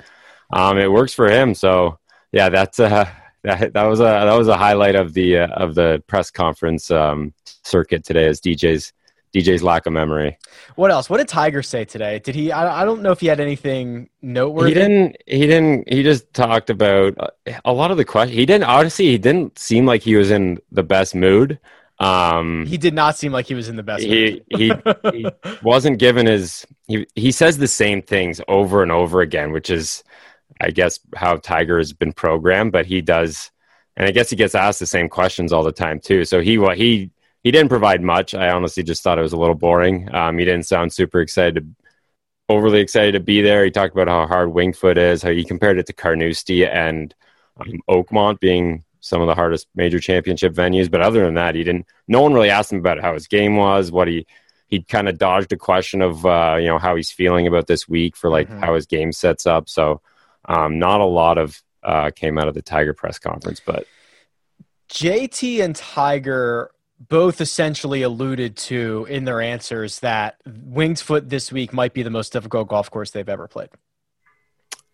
um, 0.52 0.78
it 0.78 0.90
works 0.90 1.14
for 1.14 1.30
him. 1.30 1.54
So 1.54 1.98
yeah, 2.32 2.48
that's 2.48 2.78
uh, 2.78 3.08
that 3.42 3.72
that 3.72 3.84
was 3.84 4.00
a 4.00 4.04
that 4.04 4.38
was 4.38 4.48
a 4.48 4.56
highlight 4.56 4.94
of 4.94 5.14
the 5.14 5.38
uh, 5.38 5.48
of 5.48 5.74
the 5.74 6.02
press 6.06 6.30
conference 6.30 6.90
um, 6.90 7.32
circuit 7.62 8.04
today. 8.04 8.26
As 8.26 8.40
DJ's 8.40 8.92
DJ's 9.34 9.62
lack 9.62 9.86
of 9.86 9.92
memory. 9.92 10.38
What 10.76 10.90
else? 10.90 11.10
What 11.10 11.18
did 11.18 11.28
Tiger 11.28 11.62
say 11.62 11.84
today? 11.84 12.20
Did 12.20 12.34
he? 12.34 12.52
I, 12.52 12.82
I 12.82 12.84
don't 12.84 13.02
know 13.02 13.10
if 13.10 13.20
he 13.20 13.26
had 13.26 13.40
anything 13.40 14.08
noteworthy. 14.22 14.70
He 14.70 14.74
didn't. 14.74 15.16
He 15.26 15.40
didn't. 15.40 15.92
He 15.92 16.02
just 16.02 16.32
talked 16.32 16.70
about 16.70 17.16
a 17.64 17.72
lot 17.72 17.90
of 17.90 17.96
the 17.96 18.04
questions. 18.04 18.38
He 18.38 18.46
didn't. 18.46 18.64
Honestly, 18.64 19.06
he 19.06 19.18
didn't 19.18 19.58
seem 19.58 19.86
like 19.86 20.02
he 20.02 20.14
was 20.14 20.30
in 20.30 20.58
the 20.70 20.84
best 20.84 21.14
mood. 21.14 21.58
Um, 21.98 22.66
he 22.66 22.76
did 22.76 22.94
not 22.94 23.16
seem 23.16 23.32
like 23.32 23.46
he 23.46 23.54
was 23.54 23.68
in 23.68 23.76
the 23.76 23.82
best. 23.82 24.04
He 24.04 24.42
he, 24.50 24.72
he 25.12 25.26
wasn't 25.62 25.98
given 25.98 26.26
his. 26.26 26.64
He 26.86 27.06
he 27.14 27.32
says 27.32 27.58
the 27.58 27.68
same 27.68 28.02
things 28.02 28.40
over 28.46 28.82
and 28.82 28.92
over 28.92 29.20
again, 29.20 29.50
which 29.50 29.70
is, 29.70 30.04
I 30.60 30.70
guess, 30.70 31.00
how 31.16 31.36
Tiger 31.36 31.78
has 31.78 31.92
been 31.92 32.12
programmed. 32.12 32.70
But 32.70 32.86
he 32.86 33.00
does, 33.00 33.50
and 33.96 34.06
I 34.06 34.12
guess 34.12 34.30
he 34.30 34.36
gets 34.36 34.54
asked 34.54 34.80
the 34.80 34.86
same 34.86 35.08
questions 35.08 35.52
all 35.52 35.64
the 35.64 35.72
time 35.72 35.98
too. 35.98 36.24
So 36.24 36.40
he 36.40 36.58
what 36.58 36.76
he 36.76 37.10
he 37.44 37.50
didn't 37.50 37.68
provide 37.68 38.02
much. 38.02 38.34
I 38.34 38.50
honestly 38.50 38.82
just 38.82 39.02
thought 39.02 39.18
it 39.18 39.22
was 39.22 39.34
a 39.34 39.38
little 39.38 39.54
boring. 39.54 40.12
Um, 40.12 40.38
he 40.38 40.46
didn't 40.46 40.66
sound 40.66 40.92
super 40.92 41.20
excited, 41.20 41.54
to, 41.54 41.84
overly 42.48 42.80
excited 42.80 43.12
to 43.12 43.20
be 43.20 43.42
there. 43.42 43.64
He 43.64 43.70
talked 43.70 43.94
about 43.94 44.08
how 44.08 44.26
hard 44.26 44.48
Wingfoot 44.48 44.96
is, 44.96 45.22
how 45.22 45.30
he 45.30 45.44
compared 45.44 45.78
it 45.78 45.86
to 45.86 45.92
Carnoustie 45.92 46.66
and 46.66 47.14
um, 47.58 47.80
Oakmont 47.88 48.40
being 48.40 48.82
some 49.00 49.20
of 49.20 49.26
the 49.26 49.34
hardest 49.34 49.68
major 49.74 50.00
championship 50.00 50.54
venues. 50.54 50.90
But 50.90 51.02
other 51.02 51.22
than 51.22 51.34
that, 51.34 51.54
he 51.54 51.62
didn't. 51.62 51.86
No 52.08 52.22
one 52.22 52.32
really 52.32 52.50
asked 52.50 52.72
him 52.72 52.78
about 52.78 53.00
how 53.00 53.12
his 53.12 53.28
game 53.28 53.56
was, 53.56 53.92
what 53.92 54.08
he 54.08 54.26
he 54.68 54.82
kind 54.82 55.08
of 55.08 55.18
dodged 55.18 55.52
a 55.52 55.56
question 55.56 56.00
of 56.00 56.24
uh, 56.24 56.56
you 56.58 56.66
know 56.66 56.78
how 56.78 56.96
he's 56.96 57.10
feeling 57.10 57.46
about 57.46 57.66
this 57.66 57.86
week 57.86 58.16
for 58.16 58.30
like 58.30 58.48
mm-hmm. 58.48 58.60
how 58.60 58.74
his 58.74 58.86
game 58.86 59.12
sets 59.12 59.46
up. 59.46 59.68
So 59.68 60.00
um, 60.46 60.78
not 60.78 61.02
a 61.02 61.06
lot 61.06 61.36
of 61.36 61.62
uh, 61.82 62.10
came 62.10 62.38
out 62.38 62.48
of 62.48 62.54
the 62.54 62.62
Tiger 62.62 62.94
press 62.94 63.18
conference, 63.18 63.60
but 63.64 63.86
JT 64.88 65.62
and 65.62 65.76
Tiger 65.76 66.70
both 66.98 67.40
essentially 67.40 68.02
alluded 68.02 68.56
to 68.56 69.06
in 69.10 69.24
their 69.24 69.40
answers 69.40 70.00
that 70.00 70.36
Winged 70.46 71.00
Foot 71.00 71.28
this 71.28 71.52
week 71.52 71.72
might 71.72 71.92
be 71.92 72.02
the 72.02 72.10
most 72.10 72.32
difficult 72.32 72.68
golf 72.68 72.90
course 72.90 73.10
they've 73.10 73.28
ever 73.28 73.48
played. 73.48 73.70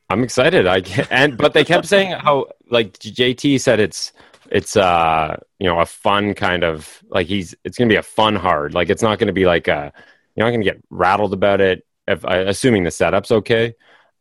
I'm 0.08 0.24
excited. 0.24 0.66
I 0.66 0.82
and 1.10 1.36
but 1.36 1.54
they 1.54 1.64
kept 1.64 1.86
saying 1.86 2.12
how 2.12 2.46
like 2.68 2.94
JT 2.98 3.60
said 3.60 3.78
it's 3.78 4.12
it's 4.50 4.76
uh 4.76 5.36
you 5.60 5.68
know 5.68 5.78
a 5.78 5.86
fun 5.86 6.34
kind 6.34 6.64
of 6.64 7.02
like 7.08 7.28
he's 7.28 7.54
it's 7.64 7.78
gonna 7.78 7.88
be 7.88 7.96
a 7.96 8.02
fun 8.02 8.34
hard 8.34 8.74
like 8.74 8.90
it's 8.90 9.02
not 9.02 9.20
gonna 9.20 9.32
be 9.32 9.46
like 9.46 9.68
a 9.68 9.92
you're 10.34 10.46
not 10.46 10.50
gonna 10.50 10.64
get 10.64 10.82
rattled 10.90 11.32
about 11.32 11.60
it 11.60 11.86
if 12.10 12.24
assuming 12.24 12.84
the 12.84 12.90
setup's 12.90 13.30
okay. 13.30 13.74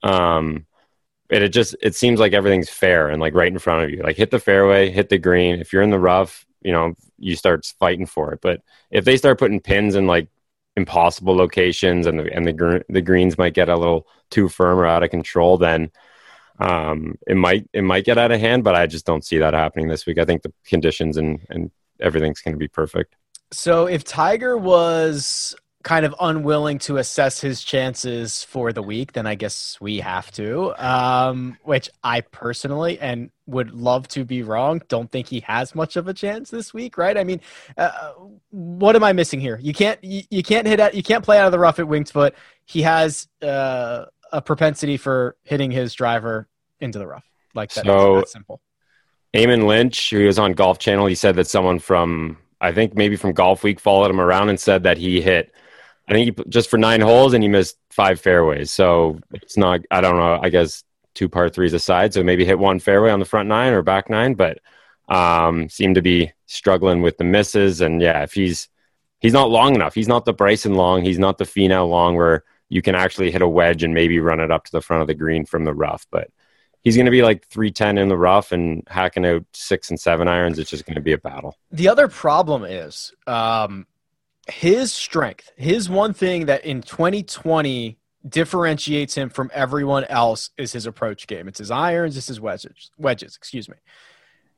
Um, 0.03 0.65
it, 1.29 1.43
it 1.43 1.49
just 1.49 1.75
it 1.81 1.95
seems 1.95 2.19
like 2.19 2.33
everything's 2.33 2.69
fair 2.69 3.09
and 3.09 3.21
like 3.21 3.33
right 3.33 3.51
in 3.51 3.59
front 3.59 3.83
of 3.83 3.89
you. 3.89 4.01
Like 4.03 4.17
hit 4.17 4.31
the 4.31 4.39
fairway, 4.39 4.89
hit 4.89 5.09
the 5.09 5.17
green. 5.17 5.59
If 5.59 5.73
you're 5.73 5.81
in 5.81 5.89
the 5.89 5.99
rough, 5.99 6.45
you 6.61 6.71
know 6.71 6.93
you 7.17 7.35
start 7.35 7.65
fighting 7.79 8.05
for 8.05 8.33
it. 8.33 8.39
But 8.41 8.61
if 8.91 9.05
they 9.05 9.17
start 9.17 9.39
putting 9.39 9.59
pins 9.59 9.95
in 9.95 10.07
like 10.07 10.29
impossible 10.75 11.35
locations 11.35 12.05
and 12.05 12.19
the 12.19 12.33
and 12.33 12.45
the 12.45 12.85
the 12.89 13.01
greens 13.01 13.37
might 13.37 13.53
get 13.53 13.69
a 13.69 13.77
little 13.77 14.07
too 14.29 14.49
firm 14.49 14.79
or 14.79 14.85
out 14.85 15.03
of 15.03 15.09
control, 15.09 15.57
then 15.57 15.91
um, 16.59 17.15
it 17.27 17.35
might 17.35 17.67
it 17.73 17.83
might 17.83 18.05
get 18.05 18.17
out 18.17 18.31
of 18.31 18.39
hand. 18.39 18.63
But 18.63 18.75
I 18.75 18.87
just 18.87 19.05
don't 19.05 19.25
see 19.25 19.39
that 19.39 19.53
happening 19.53 19.87
this 19.87 20.05
week. 20.05 20.17
I 20.17 20.25
think 20.25 20.41
the 20.41 20.53
conditions 20.65 21.17
and 21.17 21.39
and 21.49 21.71
everything's 21.99 22.41
going 22.41 22.53
to 22.53 22.59
be 22.59 22.67
perfect. 22.67 23.15
So 23.51 23.87
if 23.87 24.03
Tiger 24.03 24.57
was 24.57 25.55
kind 25.83 26.05
of 26.05 26.13
unwilling 26.19 26.77
to 26.77 26.97
assess 26.97 27.39
his 27.39 27.63
chances 27.63 28.43
for 28.43 28.73
the 28.73 28.81
week, 28.81 29.13
then 29.13 29.25
I 29.25 29.35
guess 29.35 29.77
we 29.79 29.99
have 29.99 30.29
to. 30.31 30.73
Um, 30.85 31.57
which 31.63 31.89
I 32.03 32.21
personally 32.21 32.99
and 32.99 33.31
would 33.47 33.71
love 33.71 34.07
to 34.09 34.25
be 34.25 34.43
wrong. 34.43 34.81
Don't 34.89 35.09
think 35.09 35.27
he 35.27 35.39
has 35.41 35.73
much 35.73 35.95
of 35.95 36.07
a 36.07 36.13
chance 36.13 36.49
this 36.49 36.73
week, 36.73 36.97
right? 36.97 37.17
I 37.17 37.23
mean, 37.23 37.39
uh, 37.77 38.11
what 38.49 38.95
am 38.95 39.03
I 39.03 39.13
missing 39.13 39.39
here? 39.39 39.57
You 39.61 39.73
can't 39.73 40.03
you, 40.03 40.23
you, 40.29 40.43
can't 40.43 40.67
hit 40.67 40.79
at 40.79 40.95
you 40.95 41.03
can't 41.03 41.23
play 41.23 41.39
out 41.39 41.45
of 41.45 41.51
the 41.51 41.59
rough 41.59 41.79
at 41.79 41.87
Winged 41.87 42.09
Foot. 42.09 42.35
He 42.65 42.81
has 42.81 43.27
uh, 43.41 44.05
a 44.31 44.41
propensity 44.41 44.97
for 44.97 45.37
hitting 45.43 45.71
his 45.71 45.93
driver 45.93 46.47
into 46.81 46.99
the 46.99 47.07
rough. 47.07 47.25
Like 47.55 47.71
that. 47.73 47.85
So 47.85 48.17
that 48.17 48.29
simple. 48.29 48.61
Eamon 49.33 49.65
Lynch, 49.65 50.09
who 50.09 50.25
was 50.25 50.39
on 50.39 50.53
Golf 50.53 50.79
Channel, 50.79 51.05
he 51.05 51.15
said 51.15 51.35
that 51.35 51.47
someone 51.47 51.79
from 51.79 52.37
I 52.59 52.73
think 52.73 52.95
maybe 52.95 53.15
from 53.15 53.31
Golf 53.31 53.63
Week 53.63 53.79
followed 53.79 54.11
him 54.11 54.19
around 54.19 54.49
and 54.49 54.59
said 54.59 54.83
that 54.83 54.97
he 54.97 55.21
hit 55.21 55.53
I 56.09 56.13
think 56.13 56.37
he 56.37 56.43
just 56.49 56.69
for 56.69 56.77
nine 56.77 57.01
holes 57.01 57.33
and 57.33 57.43
he 57.43 57.47
missed 57.47 57.77
five 57.91 58.19
fairways. 58.19 58.71
So 58.71 59.19
it's 59.31 59.57
not, 59.57 59.81
I 59.91 60.01
don't 60.01 60.17
know, 60.17 60.39
I 60.41 60.49
guess 60.49 60.83
two 61.13 61.29
par 61.29 61.49
threes 61.49 61.73
aside. 61.73 62.13
So 62.13 62.23
maybe 62.23 62.45
hit 62.45 62.57
one 62.57 62.79
fairway 62.79 63.11
on 63.11 63.19
the 63.19 63.25
front 63.25 63.47
nine 63.47 63.73
or 63.73 63.83
back 63.83 64.09
nine, 64.09 64.33
but 64.33 64.59
um, 65.07 65.69
seemed 65.69 65.95
to 65.95 66.01
be 66.01 66.33
struggling 66.47 67.03
with 67.03 67.19
the 67.19 67.23
misses. 67.23 67.79
And 67.79 68.01
yeah, 68.01 68.23
if 68.23 68.33
he's, 68.33 68.69
he's 69.19 69.33
not 69.33 69.51
long 69.51 69.75
enough, 69.75 69.93
he's 69.93 70.07
not 70.07 70.25
the 70.25 70.33
Bryson 70.33 70.73
long, 70.73 71.03
he's 71.03 71.19
not 71.19 71.37
the 71.37 71.45
Finau 71.45 71.87
long 71.87 72.15
where 72.15 72.43
you 72.69 72.81
can 72.81 72.95
actually 72.95 73.29
hit 73.29 73.43
a 73.43 73.47
wedge 73.47 73.83
and 73.83 73.93
maybe 73.93 74.19
run 74.19 74.39
it 74.39 74.51
up 74.51 74.65
to 74.65 74.71
the 74.71 74.81
front 74.81 75.01
of 75.01 75.07
the 75.07 75.13
green 75.13 75.45
from 75.45 75.63
the 75.63 75.73
rough. 75.75 76.07
But 76.09 76.29
he's 76.81 76.95
going 76.95 77.05
to 77.05 77.11
be 77.11 77.21
like 77.21 77.45
310 77.47 77.99
in 77.99 78.07
the 78.07 78.17
rough 78.17 78.51
and 78.51 78.83
hacking 78.87 79.25
out 79.25 79.45
six 79.53 79.89
and 79.89 79.99
seven 79.99 80.27
irons. 80.27 80.57
It's 80.57 80.69
just 80.69 80.85
going 80.85 80.95
to 80.95 81.01
be 81.01 81.13
a 81.13 81.17
battle. 81.17 81.55
The 81.71 81.87
other 81.87 82.07
problem 82.07 82.63
is, 82.63 83.13
um, 83.27 83.85
his 84.49 84.91
strength, 84.91 85.51
his 85.55 85.89
one 85.89 86.13
thing 86.13 86.45
that 86.47 86.65
in 86.65 86.81
2020 86.81 87.97
differentiates 88.27 89.15
him 89.15 89.29
from 89.29 89.49
everyone 89.53 90.03
else 90.05 90.49
is 90.57 90.71
his 90.71 90.85
approach 90.85 91.27
game. 91.27 91.47
It's 91.47 91.59
his 91.59 91.71
irons, 91.71 92.17
it's 92.17 92.27
his 92.27 92.41
wedges, 92.41 92.91
wedges, 92.97 93.35
excuse 93.35 93.69
me. 93.69 93.77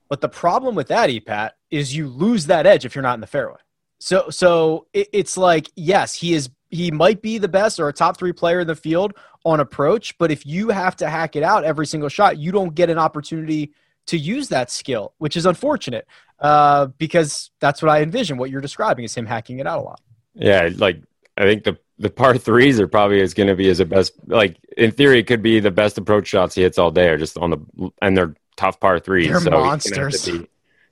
But 0.10 0.22
the 0.22 0.30
problem 0.30 0.76
with 0.76 0.88
that, 0.88 1.10
EPAT, 1.10 1.52
is 1.70 1.96
you 1.96 2.08
lose 2.08 2.48
that 2.48 2.66
edge 2.66 2.86
if 2.86 2.96
you're 2.96 3.02
not 3.02 3.14
in 3.14 3.22
the 3.22 3.28
fairway. 3.28 3.60
So 4.00 4.30
so 4.30 4.88
it, 4.94 5.08
it's 5.14 5.38
like 5.38 5.72
yes, 5.76 6.16
he 6.16 6.34
is 6.34 6.50
he 6.70 6.90
might 6.90 7.22
be 7.22 7.38
the 7.38 7.48
best 7.48 7.80
or 7.80 7.88
a 7.88 7.94
top 7.94 8.18
three 8.18 8.34
player 8.34 8.62
in 8.62 8.68
the 8.68 8.76
field 8.76 9.14
on 9.46 9.60
approach, 9.60 10.18
but 10.18 10.32
if 10.32 10.46
you 10.46 10.70
have 10.70 10.96
to 10.98 11.10
hack 11.10 11.36
it 11.36 11.44
out 11.44 11.64
every 11.64 11.86
single 11.86 12.10
shot, 12.10 12.38
you 12.38 12.52
don't 12.52 12.74
get 12.74 12.90
an 12.90 12.98
opportunity 12.98 13.74
to 14.08 14.18
use 14.18 14.50
that 14.50 14.72
skill, 14.72 15.14
which 15.18 15.38
is 15.38 15.46
unfortunate 15.46 16.08
uh, 16.40 16.88
because 16.98 17.52
that's 17.60 17.82
what 17.82 17.90
I 17.90 18.02
envision. 18.02 18.38
What 18.38 18.50
you're 18.50 18.62
describing 18.62 19.06
is 19.06 19.16
him 19.16 19.26
hacking 19.26 19.60
it 19.60 19.68
out 19.68 19.80
a 19.80 19.82
lot. 19.82 20.02
Yeah, 20.34 20.70
like 20.76 21.02
I 21.38 21.44
think 21.44 21.64
the 21.64 21.78
the 22.00 22.10
par 22.10 22.38
threes 22.38 22.80
are 22.80 22.88
probably 22.88 23.22
as 23.22 23.34
going 23.34 23.48
to 23.48 23.56
be 23.56 23.70
as 23.70 23.80
a 23.80 23.86
best. 23.86 24.14
Like 24.26 24.58
in 24.76 24.92
theory, 24.92 25.20
it 25.20 25.28
could 25.28 25.44
be 25.44 25.60
the 25.60 25.72
best 25.72 25.98
approach 25.98 26.28
shots 26.28 26.56
he 26.56 26.64
hits 26.64 26.78
all 26.78 26.92
day, 26.92 27.10
or 27.10 27.18
just 27.18 27.38
on 27.38 27.52
the 27.52 27.92
and 28.02 28.18
they're 28.18 28.36
tough 28.58 28.80
par 28.80 29.00
threes. 29.00 29.30
They're 29.30 29.40
so 29.40 29.52
monsters. 29.52 30.26
He's 30.26 30.42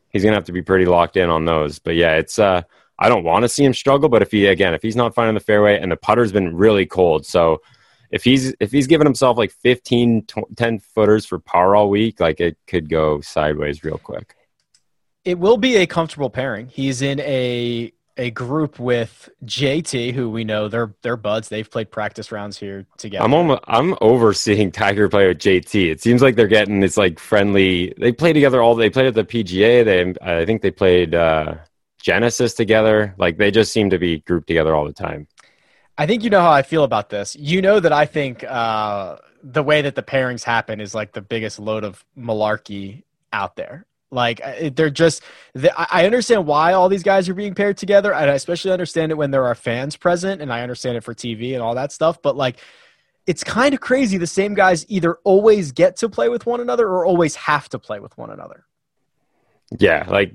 he's 0.10 0.24
gonna 0.24 0.36
have 0.36 0.46
to 0.46 0.51
be 0.51 0.62
pretty 0.62 0.86
locked 0.86 1.18
in 1.18 1.30
on 1.30 1.46
those. 1.46 1.80
But 1.80 1.96
yeah, 1.96 2.16
it's 2.16 2.38
uh 2.38 2.62
I 3.00 3.10
don't 3.10 3.24
want 3.24 3.44
to 3.44 3.50
see 3.50 3.63
him 3.63 3.74
struggle, 3.74 4.10
but 4.10 4.22
if 4.22 4.32
he 4.32 4.46
again, 4.48 4.74
if 4.74 4.82
he's 4.82 4.96
not 4.96 5.16
finding 5.16 5.34
the 5.34 5.39
fairway 5.39 5.80
and 5.80 5.92
the 5.92 5.98
putter's 5.98 6.32
been 6.32 6.56
really 6.56 6.86
cold, 6.86 7.25
so 7.25 7.62
if 8.12 8.24
he's 8.24 8.54
if 8.60 8.72
he's 8.72 8.88
giving 8.88 9.06
himself 9.06 9.38
like 9.38 9.51
15 9.51 10.25
10 10.56 10.80
footers 10.80 11.25
for 11.25 11.39
par 11.39 11.75
all 11.75 11.89
week, 11.89 12.20
like 12.20 12.39
it 12.39 12.58
could 12.68 12.89
go 12.89 13.22
sideways 13.22 13.84
real 13.84 13.98
quick. 13.98 14.36
It 15.25 15.38
will 15.38 15.58
be 15.58 15.78
a 15.78 15.86
comfortable 15.86 16.30
pairing. 16.30 16.68
He's 16.68 17.01
in 17.01 17.20
a 17.20 17.92
a 18.20 18.32
group 18.32 18.80
with 18.80 19.30
JT, 19.46 20.13
who 20.13 20.30
we 20.30 20.44
know 20.44 20.68
they're 20.68 20.94
they're 21.01 21.18
buds. 21.18 21.48
They've 21.48 21.70
played 21.70 21.89
practice 21.89 22.32
rounds 22.32 22.58
here 22.58 22.86
together. 22.98 23.24
I'm 23.24 23.34
almost, 23.34 23.62
I'm 23.66 23.96
overseeing 24.01 24.72
Tiger 24.72 25.08
play 25.08 25.28
with 25.28 25.39
JT. 25.39 25.89
It 25.89 26.01
seems 26.01 26.22
like 26.22 26.36
they're 26.36 26.48
getting 26.48 26.82
this 26.82 26.98
like 26.98 27.18
friendly. 27.18 27.94
They 27.98 28.12
play 28.12 28.34
together 28.34 28.62
all. 28.62 28.75
They 28.75 28.89
played 28.89 29.08
at 29.08 29.13
the 29.13 29.24
PGA. 29.24 29.86
They 29.86 30.13
I 30.22 30.46
think 30.46 30.62
they 30.62 30.72
played 30.72 31.16
uh, 31.16 31.56
Genesis 32.01 32.54
together. 32.54 33.16
Like 33.18 33.38
they 33.38 33.51
just 33.51 33.72
seem 33.72 33.89
to 33.92 33.98
be 33.98 34.20
grouped 34.20 34.48
together 34.48 34.75
all 34.75 34.86
the 34.86 34.94
time. 34.94 35.28
I 36.00 36.06
think 36.06 36.24
you 36.24 36.29
know 36.29 36.39
how 36.39 36.51
I 36.51 36.62
feel 36.62 36.86
about 36.86 37.10
this. 37.10 37.36
You 37.36 37.62
know 37.62 37.82
that 37.82 37.91
I 37.91 38.06
think 38.06 38.41
uh, 38.46 39.18
the 39.44 39.62
way 39.62 39.82
that 39.82 39.96
the 39.96 40.01
pairings 40.01 40.46
happen 40.46 40.79
is 40.79 40.96
like 40.96 41.12
the 41.12 41.22
biggest 41.22 41.60
load 41.60 41.84
of 41.84 42.06
malarkey 42.18 43.03
out 43.34 43.58
there. 43.58 43.86
Like 44.10 44.41
they're 44.77 44.89
just, 44.89 45.22
I 45.77 46.06
understand 46.06 46.48
why 46.48 46.72
all 46.72 46.88
these 46.88 47.03
guys 47.03 47.27
are 47.27 47.34
being 47.34 47.53
paired 47.53 47.75
together, 47.75 48.13
and 48.13 48.32
I 48.32 48.34
especially 48.36 48.72
understand 48.72 49.12
it 49.12 49.15
when 49.15 49.32
there 49.32 49.44
are 49.44 49.53
fans 49.56 49.98
present, 49.98 50.41
and 50.41 50.53
I 50.53 50.62
understand 50.62 50.96
it 50.96 51.03
for 51.03 51.13
TV 51.13 51.53
and 51.53 51.62
all 51.62 51.75
that 51.75 51.91
stuff. 51.91 52.22
But 52.22 52.38
like, 52.38 52.60
it's 53.27 53.44
kind 53.44 53.74
of 53.74 53.82
crazy. 53.82 54.18
The 54.18 54.25
same 54.25 54.53
guys 54.53 54.86
either 54.88 55.15
always 55.25 55.74
get 55.74 55.98
to 55.98 56.08
play 56.08 56.29
with 56.29 56.46
one 56.46 56.62
another 56.62 56.88
or 56.88 57.06
always 57.06 57.36
have 57.36 57.68
to 57.70 57.77
play 57.77 58.00
with 58.00 58.18
one 58.18 58.29
another. 58.32 58.63
Yeah, 59.77 60.08
like 60.10 60.34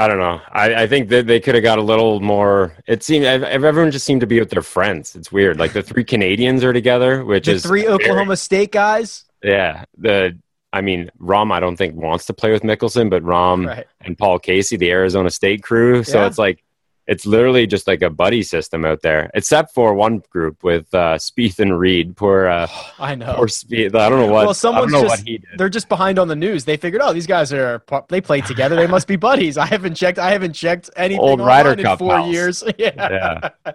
I 0.00 0.08
don't 0.08 0.18
know. 0.18 0.40
I, 0.50 0.84
I 0.84 0.86
think 0.86 1.10
that 1.10 1.26
they 1.26 1.40
could 1.40 1.54
have 1.54 1.62
got 1.62 1.78
a 1.78 1.82
little 1.82 2.20
more. 2.20 2.72
It 2.86 3.02
seemed 3.02 3.26
everyone 3.26 3.90
just 3.90 4.06
seemed 4.06 4.22
to 4.22 4.26
be 4.26 4.40
with 4.40 4.48
their 4.48 4.62
friends. 4.62 5.14
It's 5.14 5.30
weird. 5.30 5.58
Like 5.58 5.74
the 5.74 5.82
three 5.82 6.04
Canadians 6.04 6.64
are 6.64 6.72
together, 6.72 7.22
which 7.22 7.44
the 7.44 7.52
is 7.52 7.62
three 7.62 7.86
Oklahoma 7.86 8.38
State 8.38 8.72
guys. 8.72 9.26
Yeah. 9.42 9.84
The 9.98 10.38
I 10.72 10.80
mean, 10.80 11.10
Rahm, 11.20 11.52
I 11.52 11.60
don't 11.60 11.76
think 11.76 11.96
wants 11.96 12.24
to 12.26 12.32
play 12.32 12.50
with 12.50 12.62
Mickelson, 12.62 13.10
but 13.10 13.22
Rahm 13.22 13.66
right. 13.66 13.86
and 14.00 14.16
Paul 14.16 14.38
Casey, 14.38 14.78
the 14.78 14.90
Arizona 14.90 15.28
State 15.28 15.62
crew. 15.62 16.02
So 16.02 16.20
yeah. 16.20 16.26
it's 16.28 16.38
like 16.38 16.64
it's 17.06 17.26
literally 17.26 17.66
just 17.66 17.86
like 17.86 18.02
a 18.02 18.10
buddy 18.10 18.42
system 18.42 18.84
out 18.84 19.02
there, 19.02 19.30
except 19.34 19.74
for 19.74 19.94
one 19.94 20.22
group 20.30 20.62
with 20.62 20.92
uh, 20.94 21.16
Spieth 21.16 21.58
and 21.58 21.78
Reed. 21.78 22.16
Poor, 22.16 22.46
uh, 22.46 22.68
I 22.98 23.14
know. 23.14 23.34
Poor 23.34 23.46
Spieth. 23.46 23.94
I 23.94 24.08
don't 24.08 24.20
know 24.20 24.32
what. 24.32 24.44
Well, 24.46 24.54
someone's 24.54 24.92
just 24.92 25.28
they're 25.56 25.68
just 25.68 25.88
behind 25.88 26.18
on 26.18 26.28
the 26.28 26.36
news. 26.36 26.64
They 26.64 26.76
figured, 26.76 27.02
oh, 27.02 27.12
these 27.12 27.26
guys 27.26 27.52
are 27.52 27.82
they 28.08 28.20
play 28.20 28.40
together. 28.40 28.76
They 28.76 28.86
must 28.86 29.06
be 29.06 29.16
buddies. 29.16 29.58
I 29.58 29.66
haven't 29.66 29.94
checked. 29.94 30.18
I 30.18 30.30
haven't 30.30 30.52
checked 30.52 30.90
anything 30.96 31.20
Old 31.20 31.40
Ryder 31.40 31.76
Cup 31.76 32.00
in 32.00 32.06
four 32.06 32.16
house. 32.18 32.32
years. 32.32 32.64
yeah. 32.78 33.50
yeah. 33.66 33.72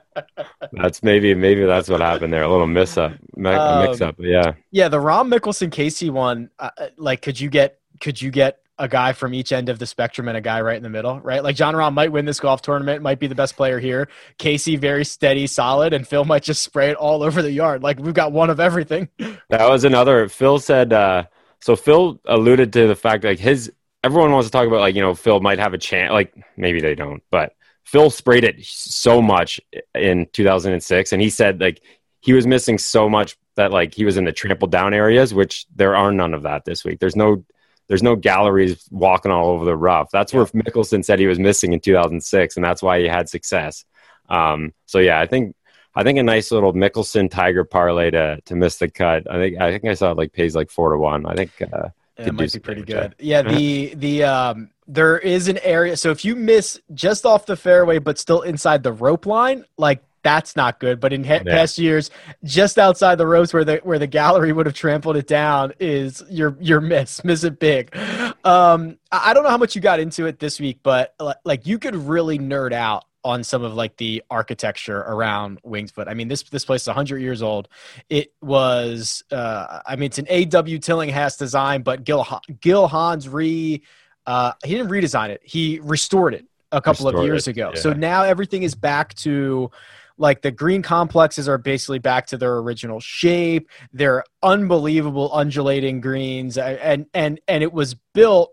That's 0.72 1.04
maybe 1.04 1.34
maybe 1.36 1.66
that's 1.66 1.90
what 1.90 2.02
happened 2.02 2.32
there. 2.32 2.44
A 2.44 2.50
little 2.50 2.68
miss 2.68 2.98
up, 2.98 3.14
mix 3.36 4.02
up. 4.02 4.20
Um, 4.20 4.26
yeah. 4.26 4.54
Yeah, 4.72 4.90
the 4.90 4.98
Rahm 4.98 5.34
Mickelson 5.34 5.72
Casey 5.72 6.10
one. 6.10 6.50
Uh, 6.60 6.70
like, 6.98 7.22
could 7.22 7.40
you 7.40 7.50
get 7.50 7.80
could 8.00 8.22
you 8.22 8.32
get 8.32 8.60
a 8.78 8.88
guy 8.88 9.14
from 9.14 9.34
each 9.34 9.52
end 9.52 9.70
of 9.70 9.80
the 9.80 9.86
spectrum 9.86 10.28
and 10.28 10.38
a 10.38 10.42
guy 10.42 10.60
right 10.62 10.78
in 10.78 10.84
the 10.84 10.90
middle, 10.90 11.20
right? 11.22 11.44
Like 11.44 11.56
Jon 11.56 11.74
Rahm 11.74 11.94
might 11.94 12.12
win 12.12 12.26
this 12.26 12.40
golf 12.40 12.62
tournament, 12.62 13.02
might 13.02 13.20
be 13.20 13.28
the 13.28 13.36
best 13.36 13.56
player 13.56 13.80
here. 13.80 14.10
Casey 14.38 14.76
very 14.76 15.06
steady, 15.06 15.48
solid, 15.48 15.94
and 15.94 16.08
Phil 16.08 16.26
might 16.26 16.44
just 16.44 16.64
spray 16.64 16.90
it 16.90 16.98
all 16.98 17.24
over 17.24 17.42
the 17.42 17.52
yard. 17.52 17.84
Like 17.84 18.00
we've 18.00 18.14
got 18.14 18.32
one 18.32 18.50
of 18.50 18.60
everything. 18.60 19.10
That 19.50 19.70
was 19.70 19.84
another. 19.84 20.28
Phil 20.28 20.60
said. 20.60 20.92
uh 20.92 21.26
So 21.62 21.76
Phil 21.76 22.20
alluded 22.26 22.74
to 22.74 22.88
the 22.88 22.96
fact 22.96 23.24
like 23.24 23.40
his 23.40 23.72
everyone 24.04 24.32
wants 24.32 24.48
to 24.48 24.52
talk 24.52 24.68
about 24.68 24.82
like 24.82 24.96
you 24.96 25.02
know 25.02 25.16
Phil 25.16 25.40
might 25.40 25.60
have 25.60 25.74
a 25.74 25.78
chance. 25.78 26.12
Like 26.12 26.34
maybe 26.58 26.82
they 26.82 26.96
don't, 26.96 27.24
but 27.32 27.54
Phil 27.84 28.10
sprayed 28.10 28.44
it 28.44 28.64
so 28.66 29.22
much 29.22 29.62
in 29.94 30.28
2006, 30.34 31.14
and 31.14 31.22
he 31.22 31.30
said 31.30 31.62
like 31.62 31.82
he 32.22 32.34
was 32.34 32.48
missing 32.48 32.78
so 32.78 33.08
much 33.08 33.38
that 33.56 33.72
like 33.72 33.94
he 33.94 34.04
was 34.04 34.18
in 34.18 34.26
the 34.26 34.32
trampled 34.32 34.72
down 34.72 34.94
areas, 34.94 35.34
which 35.34 35.66
there 35.76 35.96
are 35.96 36.12
none 36.12 36.34
of 36.34 36.44
that 36.44 36.66
this 36.66 36.84
week. 36.84 37.00
There's 37.00 37.16
no 37.16 37.46
there's 37.88 38.04
no 38.04 38.16
galleries 38.16 38.88
walking 38.92 39.32
all 39.32 39.50
over 39.50 39.66
the 39.66 39.76
rough. 39.76 40.10
That's 40.12 40.34
yeah. 40.34 40.40
where 40.40 40.46
Mickelson 40.48 41.04
said 41.04 41.20
he 41.20 41.28
was 41.28 41.40
missing 41.40 41.74
in 41.74 41.80
2006, 41.80 42.56
and 42.56 42.66
that's 42.66 42.82
why 42.82 43.00
he 43.00 43.08
had 43.08 43.30
success. 43.30 43.86
Um, 44.30 44.74
so 44.86 45.00
yeah, 45.00 45.20
I 45.20 45.28
think 45.28 45.56
I 45.96 46.04
think 46.04 46.20
a 46.20 46.24
nice 46.24 46.52
little 46.52 46.74
Mickelson 46.74 47.30
Tiger 47.30 47.64
parlay 47.64 48.12
to 48.12 48.42
to 48.46 48.56
miss 48.56 48.78
the 48.78 48.90
cut. 48.90 49.30
I 49.30 49.38
think 49.38 49.62
I 49.62 49.72
think 49.72 49.86
I 49.86 49.94
saw 49.94 50.12
it 50.12 50.18
like 50.18 50.34
pays 50.34 50.56
like 50.56 50.70
four 50.70 50.92
to 50.92 50.98
one. 50.98 51.26
I 51.26 51.36
think 51.36 51.52
uh, 51.62 51.90
yeah, 52.18 52.28
it 52.28 52.34
might 52.34 52.52
be 52.52 52.60
pretty 52.60 52.84
good. 52.84 53.16
Yeah, 53.20 53.42
the 53.42 53.94
the 53.96 54.24
um 54.24 54.72
there 54.88 55.18
is 55.18 55.48
an 55.48 55.58
area. 55.60 55.98
So 55.98 56.12
if 56.12 56.26
you 56.26 56.36
miss 56.36 56.80
just 56.94 57.26
off 57.26 57.46
the 57.46 57.56
fairway 57.56 58.00
but 58.00 58.20
still 58.20 58.42
inside 58.42 58.84
the 58.84 58.92
rope 58.92 59.26
line, 59.26 59.66
like 59.78 60.04
that's 60.26 60.56
not 60.56 60.80
good. 60.80 61.00
But 61.00 61.14
in 61.14 61.24
yeah. 61.24 61.44
past 61.44 61.78
years, 61.78 62.10
just 62.44 62.80
outside 62.80 63.20
the 63.20 63.28
ropes 63.28 63.54
where 63.54 63.64
the 63.64 63.78
where 63.84 64.00
the 64.00 64.08
gallery 64.08 64.52
would 64.52 64.66
have 64.66 64.74
trampled 64.74 65.16
it 65.18 65.28
down 65.28 65.72
is 65.80 66.24
your 66.30 66.58
your 66.60 66.82
miss, 66.82 67.24
miss 67.24 67.44
it 67.44 67.60
big. 67.60 67.96
Um, 68.44 68.98
I 69.12 69.34
don't 69.34 69.44
know 69.44 69.52
how 69.52 69.58
much 69.58 69.76
you 69.76 69.82
got 69.82 70.00
into 70.00 70.26
it 70.26 70.40
this 70.40 70.60
week, 70.60 70.80
but 70.82 71.14
like 71.46 71.68
you 71.68 71.78
could 71.78 71.96
really 71.96 72.40
nerd 72.40 72.74
out 72.74 73.06
on 73.24 73.44
some 73.44 73.64
of 73.64 73.76
like 73.76 73.98
the 73.98 74.24
architecture 74.32 75.00
around 75.00 75.60
Winged 75.64 75.92
Foot. 75.92 76.08
I 76.08 76.16
mean, 76.16 76.28
this 76.28 76.42
this 76.44 76.66
place 76.66 76.82
is 76.82 76.88
100 76.88 77.20
years 77.20 77.44
old. 77.44 77.70
It 78.10 78.34
was, 78.42 79.24
uh, 79.32 79.82
I 79.86 79.96
mean, 79.96 80.08
it's 80.08 80.18
an 80.18 80.28
A.W. 80.30 80.80
Tillinghast 80.80 81.38
design, 81.38 81.84
but 81.84 82.04
Gil 82.04 82.26
Gil 82.62 82.88
Hanse 82.88 83.32
re, 83.32 83.84
uh, 84.26 84.54
he 84.64 84.74
didn't 84.74 84.90
redesign 84.90 85.30
it. 85.30 85.42
He 85.44 85.80
restored 85.84 86.34
it 86.34 86.46
a 86.72 86.82
couple 86.82 87.06
restored 87.06 87.16
of 87.16 87.26
years 87.26 87.48
it, 87.48 87.52
ago. 87.52 87.72
Yeah. 87.76 87.82
So 87.82 87.94
now 87.94 88.24
everything 88.24 88.64
is 88.64 88.76
back 88.76 89.14
to 89.16 89.72
like 90.18 90.42
the 90.42 90.52
green 90.52 90.82
complexes 90.82 91.48
are 91.50 91.58
basically 91.58 92.00
back 92.00 92.28
to 92.28 92.38
their 92.38 92.58
original 92.58 93.00
shape. 93.00 93.70
They're 93.92 94.24
unbelievable 94.42 95.30
undulating 95.34 96.02
greens, 96.02 96.58
and 96.58 97.06
and 97.14 97.40
and 97.48 97.64
it 97.64 97.74
was 97.74 97.96
built. 98.14 98.52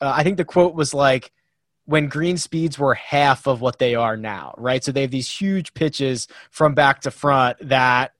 Uh, 0.00 0.12
I 0.14 0.22
think 0.22 0.36
the 0.36 0.44
quote 0.44 0.74
was 0.74 0.94
like, 0.94 1.32
when 1.86 2.08
green 2.08 2.36
speeds 2.36 2.78
were 2.78 2.94
half 2.94 3.46
of 3.46 3.60
what 3.60 3.78
they 3.78 3.94
are 3.94 4.16
now, 4.16 4.54
right? 4.58 4.84
So 4.84 4.92
they 4.92 5.00
have 5.00 5.10
these 5.10 5.30
huge 5.30 5.74
pitches 5.74 6.28
from 6.50 6.74
back 6.74 7.00
to 7.00 7.10
front 7.10 7.56
that 7.68 8.12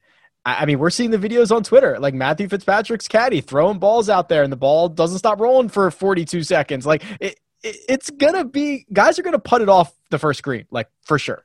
I 0.45 0.65
mean, 0.65 0.79
we're 0.79 0.91
seeing 0.91 1.11
the 1.11 1.19
videos 1.19 1.55
on 1.55 1.63
Twitter, 1.63 1.99
like 1.99 2.15
Matthew 2.15 2.49
Fitzpatrick's 2.49 3.07
caddy 3.07 3.43
throwing 3.43 3.79
balls 3.79 4.09
out 4.09 4.31
there, 4.31 4.43
and 4.43 4.51
the 4.51 4.57
ball 4.57 4.89
doesn't 4.89 5.19
stop 5.19 5.41
rolling 5.41 5.69
for 5.69 5.91
42 5.91 6.43
seconds. 6.43 6.87
Like 6.87 7.05
it, 7.21 7.39
it, 7.63 7.77
it's 7.89 8.09
gonna 8.09 8.45
be 8.45 8.87
guys 8.91 9.19
are 9.19 9.23
gonna 9.23 9.39
put 9.39 9.61
it 9.61 9.69
off 9.69 9.93
the 10.11 10.19
first 10.19 10.43
green, 10.43 10.65
like 10.71 10.89
for 11.03 11.19
sure. 11.19 11.45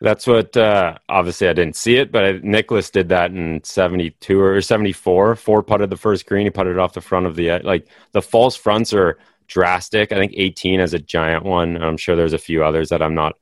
That's 0.00 0.26
what 0.26 0.56
uh, 0.56 0.98
obviously 1.08 1.48
I 1.48 1.54
didn't 1.54 1.76
see 1.76 1.96
it, 1.96 2.12
but 2.12 2.44
Nicklaus 2.44 2.90
did 2.90 3.08
that 3.08 3.30
in 3.30 3.64
'72 3.64 4.38
or 4.38 4.60
'74. 4.60 5.36
Four 5.36 5.62
putted 5.62 5.88
the 5.88 5.96
first 5.96 6.26
green. 6.26 6.46
He 6.46 6.50
putted 6.50 6.72
it 6.72 6.78
off 6.78 6.92
the 6.92 7.00
front 7.00 7.26
of 7.26 7.34
the 7.34 7.58
like 7.60 7.88
the 8.12 8.20
false 8.20 8.56
fronts 8.56 8.92
are 8.92 9.18
drastic. 9.46 10.12
I 10.12 10.16
think 10.16 10.32
18 10.36 10.80
has 10.80 10.92
a 10.92 10.98
giant 10.98 11.44
one. 11.44 11.82
I'm 11.82 11.96
sure 11.96 12.14
there's 12.14 12.34
a 12.34 12.38
few 12.38 12.62
others 12.62 12.90
that 12.90 13.00
I'm 13.00 13.14
not 13.14 13.36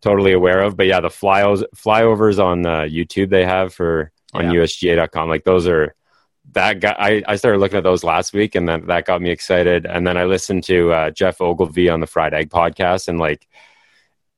totally 0.00 0.32
aware 0.32 0.62
of, 0.62 0.76
but 0.76 0.86
yeah, 0.86 1.00
the 1.00 1.08
flyovers 1.08 1.64
flyovers 1.76 2.42
on 2.42 2.66
uh, 2.66 2.80
YouTube 2.82 3.30
they 3.30 3.44
have 3.44 3.72
for 3.72 4.10
on 4.32 4.46
yeah. 4.46 4.62
USGA.com, 4.62 5.28
like 5.28 5.44
those 5.44 5.68
are 5.68 5.94
that 6.52 6.80
got 6.80 6.96
I, 7.00 7.22
I 7.26 7.36
started 7.36 7.58
looking 7.58 7.78
at 7.78 7.84
those 7.84 8.04
last 8.04 8.32
week 8.32 8.54
and 8.54 8.68
then 8.68 8.86
that 8.86 9.06
got 9.06 9.22
me 9.22 9.30
excited 9.30 9.86
and 9.86 10.06
then 10.06 10.16
i 10.16 10.24
listened 10.24 10.64
to 10.64 10.92
uh, 10.92 11.10
geoff 11.10 11.40
ogilvy 11.40 11.88
on 11.88 12.00
the 12.00 12.06
fried 12.06 12.34
egg 12.34 12.50
podcast 12.50 13.08
and 13.08 13.18
like 13.18 13.46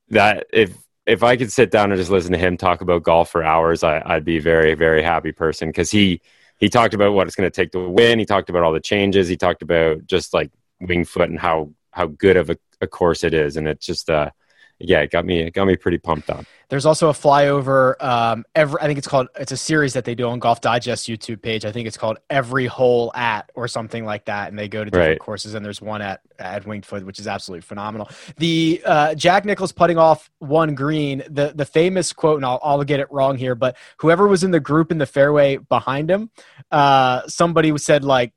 that 0.09 0.47
if 0.53 0.73
if 1.07 1.23
I 1.23 1.37
could 1.37 1.51
sit 1.51 1.71
down 1.71 1.91
and 1.91 1.99
just 1.99 2.11
listen 2.11 2.33
to 2.33 2.37
him 2.37 2.57
talk 2.57 2.81
about 2.81 3.03
golf 3.03 3.29
for 3.29 3.41
hours, 3.41 3.81
I, 3.81 4.15
would 4.15 4.25
be 4.25 4.37
a 4.37 4.41
very, 4.41 4.75
very 4.75 5.01
happy 5.01 5.31
person 5.31 5.69
because 5.69 5.89
he 5.89 6.21
he 6.59 6.69
talked 6.69 6.93
about 6.93 7.13
what 7.13 7.27
it's 7.27 7.35
going 7.35 7.49
to 7.49 7.55
take 7.55 7.71
to 7.71 7.87
win. 7.87 8.19
He 8.19 8.25
talked 8.25 8.49
about 8.49 8.63
all 8.63 8.73
the 8.73 8.79
changes. 8.79 9.27
He 9.27 9.37
talked 9.37 9.61
about 9.61 10.05
just 10.05 10.33
like 10.33 10.51
Winged 10.81 11.07
Foot 11.07 11.29
and 11.29 11.39
how 11.39 11.71
how 11.91 12.07
good 12.07 12.35
of 12.35 12.49
a, 12.49 12.57
a 12.81 12.87
course 12.87 13.23
it 13.23 13.33
is, 13.33 13.55
and 13.55 13.67
it's 13.67 13.85
just 13.85 14.09
uh 14.09 14.31
yeah, 14.79 14.99
it 14.99 15.11
got 15.11 15.25
me 15.25 15.41
it 15.41 15.53
got 15.53 15.65
me 15.65 15.75
pretty 15.75 15.97
pumped 15.97 16.29
up. 16.29 16.45
There's 16.69 16.85
also 16.85 17.09
a 17.09 17.13
flyover. 17.13 18.01
Um, 18.03 18.45
every 18.53 18.79
I 18.81 18.85
think 18.85 18.97
it's 18.97 19.07
called 19.07 19.27
it's 19.39 19.51
a 19.51 19.57
series 19.57 19.93
that 19.93 20.05
they 20.05 20.13
do 20.13 20.27
on 20.27 20.39
Golf 20.39 20.61
Digest 20.61 21.07
YouTube 21.07 21.41
page. 21.41 21.65
I 21.65 21.71
think 21.71 21.87
it's 21.87 21.97
called 21.97 22.19
Every 22.29 22.67
Hole 22.67 23.11
at 23.15 23.49
or 23.55 23.67
something 23.67 24.05
like 24.05 24.25
that, 24.25 24.49
and 24.49 24.59
they 24.59 24.67
go 24.67 24.83
to 24.83 24.91
different 24.91 25.09
right. 25.11 25.19
courses. 25.19 25.53
And 25.53 25.65
there's 25.65 25.81
one 25.81 26.01
at 26.01 26.21
at 26.37 26.67
Winged 26.67 26.85
Foot, 26.85 27.05
which 27.05 27.19
is 27.19 27.27
absolutely 27.27 27.61
phenomenal. 27.61 28.09
The 28.37 28.81
uh, 28.85 29.15
Jack 29.15 29.45
Nicklaus 29.45 29.71
putting 29.71 29.97
off 29.97 30.29
one 30.39 30.75
green. 30.75 31.23
The 31.29 31.53
the 31.55 31.65
famous 31.65 32.13
quote, 32.13 32.37
and 32.37 32.45
I'll, 32.45 32.59
I'll 32.61 32.83
get 32.83 32.99
it 32.99 33.07
wrong 33.11 33.37
here, 33.37 33.55
but 33.55 33.77
whoever 33.97 34.27
was 34.27 34.43
in 34.43 34.51
the 34.51 34.59
group 34.59 34.91
in 34.91 34.99
the 34.99 35.07
fairway 35.07 35.57
behind 35.57 36.11
him, 36.11 36.29
uh, 36.71 37.25
somebody 37.27 37.75
said 37.77 38.03
like 38.03 38.33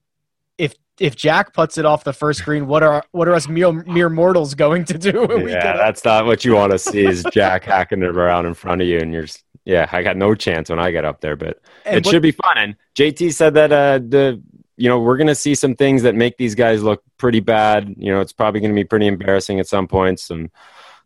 if 1.00 1.16
Jack 1.16 1.54
puts 1.54 1.78
it 1.78 1.86
off 1.86 2.04
the 2.04 2.12
first 2.12 2.44
green, 2.44 2.66
what 2.66 2.82
are 2.82 3.02
what 3.10 3.26
are 3.26 3.34
us 3.34 3.48
mere, 3.48 3.72
mere 3.72 4.10
mortals 4.10 4.54
going 4.54 4.84
to 4.84 4.98
do? 4.98 5.26
yeah, 5.48 5.76
that's 5.76 6.04
not 6.04 6.26
what 6.26 6.44
you 6.44 6.54
want 6.54 6.72
to 6.72 6.78
see. 6.78 7.06
Is 7.06 7.24
Jack 7.32 7.64
hacking 7.64 8.02
it 8.02 8.14
around 8.14 8.46
in 8.46 8.54
front 8.54 8.82
of 8.82 8.86
you, 8.86 8.98
and 8.98 9.12
you're 9.12 9.26
yeah, 9.64 9.88
I 9.90 10.02
got 10.02 10.16
no 10.16 10.34
chance 10.34 10.68
when 10.68 10.78
I 10.78 10.90
get 10.90 11.04
up 11.04 11.20
there, 11.20 11.36
but 11.36 11.60
and 11.86 11.96
it 11.96 12.04
what, 12.04 12.12
should 12.12 12.22
be 12.22 12.32
fun. 12.32 12.58
And 12.58 12.76
JT 12.96 13.32
said 13.32 13.54
that 13.54 13.72
uh, 13.72 13.98
the 13.98 14.42
you 14.76 14.88
know 14.88 15.00
we're 15.00 15.16
going 15.16 15.26
to 15.26 15.34
see 15.34 15.54
some 15.54 15.74
things 15.74 16.02
that 16.02 16.14
make 16.14 16.36
these 16.36 16.54
guys 16.54 16.82
look 16.82 17.02
pretty 17.16 17.40
bad. 17.40 17.94
You 17.96 18.12
know, 18.12 18.20
it's 18.20 18.32
probably 18.32 18.60
going 18.60 18.72
to 18.72 18.80
be 18.80 18.84
pretty 18.84 19.06
embarrassing 19.06 19.58
at 19.58 19.66
some 19.66 19.88
points. 19.88 20.22
Some 20.24 20.50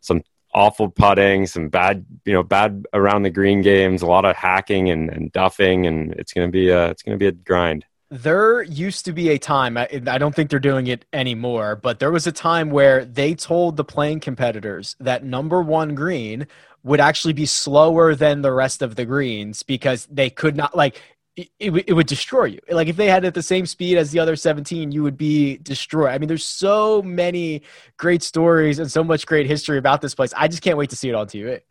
some 0.01 0.23
awful 0.53 0.89
putting, 0.89 1.47
some 1.47 1.69
bad 1.69 2.05
you 2.25 2.33
know 2.33 2.43
bad 2.43 2.85
around 2.93 3.23
the 3.23 3.29
green 3.29 3.61
games, 3.61 4.01
a 4.01 4.07
lot 4.07 4.25
of 4.25 4.35
hacking 4.35 4.89
and, 4.89 5.09
and 5.09 5.31
duffing, 5.31 5.87
and 5.87 6.11
it's 6.13 6.33
to 6.33 6.51
be 6.51 6.69
a, 6.69 6.89
it's 6.89 7.01
going 7.01 7.17
to 7.17 7.19
be 7.19 7.27
a 7.27 7.31
grind 7.31 7.85
there 8.23 8.63
used 8.63 9.05
to 9.05 9.11
be 9.11 9.29
a 9.29 9.37
time 9.37 9.77
I, 9.77 9.87
I, 10.07 10.17
don't 10.17 10.33
think 10.33 10.49
they're 10.49 10.59
doing 10.59 10.87
it 10.87 11.05
anymore 11.11 11.75
but 11.75 11.99
there 11.99 12.11
was 12.11 12.25
a 12.27 12.31
time 12.31 12.69
where 12.69 13.03
they 13.03 13.35
told 13.35 13.77
the 13.77 13.83
playing 13.83 14.21
competitors 14.21 14.95
that 14.99 15.23
number 15.23 15.61
one 15.61 15.95
green 15.95 16.47
would 16.83 16.99
actually 16.99 17.33
be 17.33 17.45
slower 17.45 18.15
than 18.15 18.41
the 18.41 18.51
rest 18.51 18.81
of 18.81 18.95
the 18.95 19.05
greens 19.05 19.63
because 19.63 20.05
they 20.05 20.29
could 20.29 20.55
not 20.55 20.75
like 20.75 21.01
it, 21.35 21.49
it, 21.59 21.93
would 21.93 22.07
destroy 22.07 22.45
you. 22.45 22.59
Like 22.69 22.87
if 22.87 22.95
they 22.95 23.07
had 23.07 23.25
it 23.25 23.27
at 23.27 23.33
the 23.33 23.43
same 23.43 23.65
speed 23.65 23.97
as 23.97 24.11
the 24.11 24.19
other 24.19 24.37
17 24.37 24.93
you 24.93 25.03
would 25.03 25.17
be 25.17 25.57
destroyed. 25.57 26.11
I 26.11 26.17
mean 26.17 26.29
there's 26.29 26.45
so 26.45 27.01
many 27.01 27.63
great 27.97 28.23
stories 28.23 28.79
and 28.79 28.89
so 28.89 29.03
much 29.03 29.25
great 29.25 29.45
history 29.45 29.77
about 29.77 30.01
this 30.01 30.15
place. 30.15 30.33
I 30.37 30.47
just 30.47 30.61
can't 30.61 30.77
wait 30.77 30.91
to 30.91 30.95
see 30.95 31.09
it 31.09 31.15
on 31.15 31.27
tv 31.27 31.61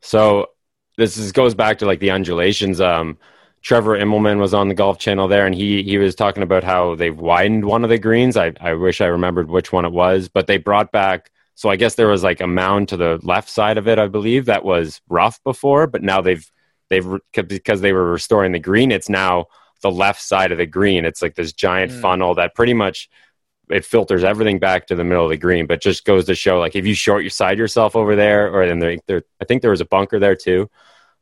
so 0.00 0.50
this 0.96 1.16
is, 1.16 1.32
goes 1.32 1.54
back 1.54 1.78
to 1.78 1.86
like 1.86 2.00
the 2.00 2.10
undulations. 2.10 2.80
Um 2.80 3.18
Trevor 3.62 3.98
Immelman 3.98 4.38
was 4.38 4.54
on 4.54 4.68
the 4.68 4.74
Golf 4.74 4.98
Channel 4.98 5.28
there, 5.28 5.46
and 5.46 5.54
he 5.54 5.82
he 5.82 5.98
was 5.98 6.14
talking 6.14 6.42
about 6.42 6.64
how 6.64 6.94
they've 6.94 7.16
widened 7.16 7.64
one 7.64 7.84
of 7.84 7.90
the 7.90 7.98
greens. 7.98 8.36
I 8.36 8.52
I 8.60 8.74
wish 8.74 9.00
I 9.00 9.06
remembered 9.06 9.50
which 9.50 9.72
one 9.72 9.84
it 9.84 9.92
was, 9.92 10.28
but 10.28 10.46
they 10.46 10.56
brought 10.56 10.92
back. 10.92 11.30
So 11.54 11.68
I 11.68 11.76
guess 11.76 11.94
there 11.94 12.08
was 12.08 12.22
like 12.22 12.40
a 12.40 12.46
mound 12.46 12.88
to 12.88 12.96
the 12.96 13.20
left 13.22 13.50
side 13.50 13.76
of 13.76 13.86
it, 13.86 13.98
I 13.98 14.06
believe, 14.06 14.46
that 14.46 14.64
was 14.64 15.02
rough 15.10 15.42
before, 15.44 15.86
but 15.86 16.02
now 16.02 16.22
they've 16.22 16.50
they've 16.88 17.06
because 17.32 17.82
they 17.82 17.92
were 17.92 18.10
restoring 18.10 18.52
the 18.52 18.58
green. 18.58 18.90
It's 18.92 19.10
now 19.10 19.46
the 19.82 19.90
left 19.90 20.22
side 20.22 20.52
of 20.52 20.58
the 20.58 20.66
green. 20.66 21.04
It's 21.04 21.22
like 21.22 21.34
this 21.34 21.52
giant 21.52 21.92
mm. 21.92 22.00
funnel 22.00 22.34
that 22.36 22.54
pretty 22.54 22.74
much 22.74 23.10
it 23.70 23.84
filters 23.84 24.24
everything 24.24 24.58
back 24.58 24.86
to 24.86 24.94
the 24.94 25.04
middle 25.04 25.24
of 25.24 25.30
the 25.30 25.36
green, 25.36 25.66
but 25.66 25.82
just 25.82 26.04
goes 26.04 26.24
to 26.26 26.34
show 26.34 26.58
like 26.58 26.76
if 26.76 26.86
you 26.86 26.94
short 26.94 27.22
your 27.22 27.30
side 27.30 27.58
yourself 27.58 27.94
over 27.94 28.16
there, 28.16 28.50
or 28.50 28.66
then 28.66 28.78
there, 28.78 28.98
there 29.06 29.22
I 29.40 29.44
think 29.44 29.60
there 29.60 29.70
was 29.70 29.82
a 29.82 29.86
bunker 29.86 30.18
there 30.18 30.36
too 30.36 30.70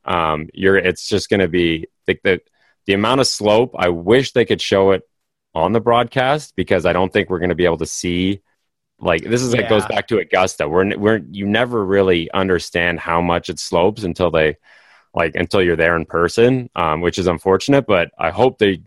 um, 0.09 0.49
you're 0.55 0.77
it's 0.77 1.07
just 1.07 1.29
going 1.29 1.41
to 1.41 1.49
be 1.49 1.87
the, 2.09 2.19
the 2.25 2.41
the 2.87 2.95
amount 2.95 3.21
of 3.21 3.27
slope. 3.27 3.77
I 3.79 3.91
wish 3.91 4.33
they 4.33 4.45
could 4.45 4.61
show 4.61 4.91
it 4.91 5.03
on 5.55 5.73
the 5.73 5.81
broadcast 5.81 6.55
because 6.57 6.87
I 6.87 6.93
don't 6.93 7.13
think 7.13 7.31
we're 7.31 7.39
going 7.39 7.51
to 7.51 7.55
be 7.55 7.67
able 7.67 7.79
to 7.79 7.87
see. 7.87 8.41
Like 8.99 9.23
this 9.23 9.43
is 9.43 9.55
yeah. 9.55 9.61
it 9.61 9.69
goes 9.69 9.87
back 9.87 10.09
to 10.09 10.19
Augusta. 10.19 10.69
We're 10.69 10.99
we're 10.99 11.21
you 11.31 11.47
never 11.47 11.85
really 11.85 12.29
understand 12.33 12.99
how 12.99 13.21
much 13.21 13.49
it 13.49 13.61
slopes 13.61 14.03
until 14.03 14.33
they 14.33 14.57
like 15.15 15.37
until 15.37 15.63
you're 15.63 15.77
there 15.77 15.95
in 15.95 16.05
person, 16.05 16.69
um, 16.75 17.01
which 17.01 17.19
is 17.19 17.29
unfortunate. 17.29 17.87
But 17.87 18.11
I 18.19 18.31
hope 18.31 18.59
they 18.59 18.83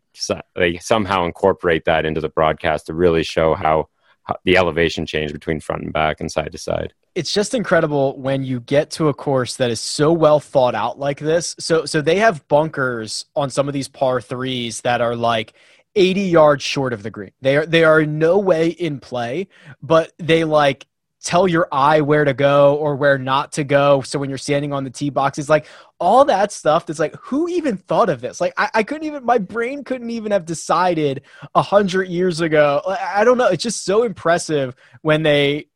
they 0.56 0.78
somehow 0.80 1.26
incorporate 1.26 1.86
that 1.86 2.06
into 2.06 2.20
the 2.20 2.30
broadcast 2.30 2.88
to 2.88 2.94
really 2.94 3.24
show 3.24 3.54
how, 3.54 3.88
how 4.24 4.36
the 4.44 4.58
elevation 4.58 5.06
change 5.06 5.32
between 5.32 5.62
front 5.62 5.84
and 5.84 5.94
back 5.94 6.20
and 6.20 6.30
side 6.30 6.52
to 6.52 6.58
side 6.58 6.94
it's 7.16 7.34
just 7.34 7.54
incredible 7.54 8.18
when 8.18 8.44
you 8.44 8.60
get 8.62 8.92
to 8.92 9.10
a 9.10 9.14
course 9.14 9.58
that 9.58 9.70
is 9.70 9.80
so 9.80 10.14
well 10.14 10.40
thought 10.40 10.76
out 10.76 10.98
like 10.98 11.20
this. 11.20 11.56
So 11.60 11.86
so 11.86 12.02
they 12.02 12.18
have 12.18 12.48
bunkers 12.48 13.26
on 13.36 13.50
some 13.50 13.68
of 13.68 13.74
these 13.74 13.88
par 13.88 14.22
threes 14.22 14.82
that 14.82 15.02
are 15.02 15.16
like 15.16 15.54
80 15.96 16.22
yards 16.22 16.64
short 16.64 16.94
of 16.94 17.04
the 17.04 17.10
green. 17.10 17.32
They 17.42 17.58
are 17.58 17.66
they 17.66 17.84
are 17.84 18.06
no 18.06 18.38
way 18.38 18.70
in 18.70 19.00
play, 19.00 19.48
but 19.82 20.14
they 20.18 20.44
like 20.44 20.88
tell 21.24 21.48
your 21.48 21.68
eye 21.72 22.02
where 22.02 22.26
to 22.26 22.34
go 22.34 22.76
or 22.78 22.96
where 22.96 23.18
not 23.18 23.52
to 23.52 23.64
go. 23.64 24.02
So 24.02 24.18
when 24.18 24.30
you're 24.30 24.40
standing 24.40 24.74
on 24.74 24.84
the 24.84 24.90
tee 24.90 25.12
box, 25.12 25.38
it's 25.38 25.50
like 25.50 25.68
all 26.00 26.26
that 26.26 26.52
stuff 26.52 26.86
that's 26.86 26.98
like, 26.98 27.16
who 27.18 27.48
even 27.48 27.78
thought 27.78 28.10
of 28.10 28.22
this? 28.22 28.42
Like 28.42 28.54
I, 28.58 28.70
I 28.74 28.84
couldn't 28.84 29.06
even 29.06 29.24
my 29.24 29.38
brain 29.38 29.84
couldn't 29.84 30.10
even 30.10 30.32
have 30.32 30.46
decided 30.46 31.22
a 31.54 31.62
hundred 31.62 32.08
years 32.08 32.42
ago. 32.42 32.82
I 32.88 33.24
don't 33.24 33.38
know. 33.38 33.48
It's 33.48 33.64
just 33.64 33.86
so 33.86 34.04
impressive 34.04 34.76
when 35.02 35.24
they 35.24 35.68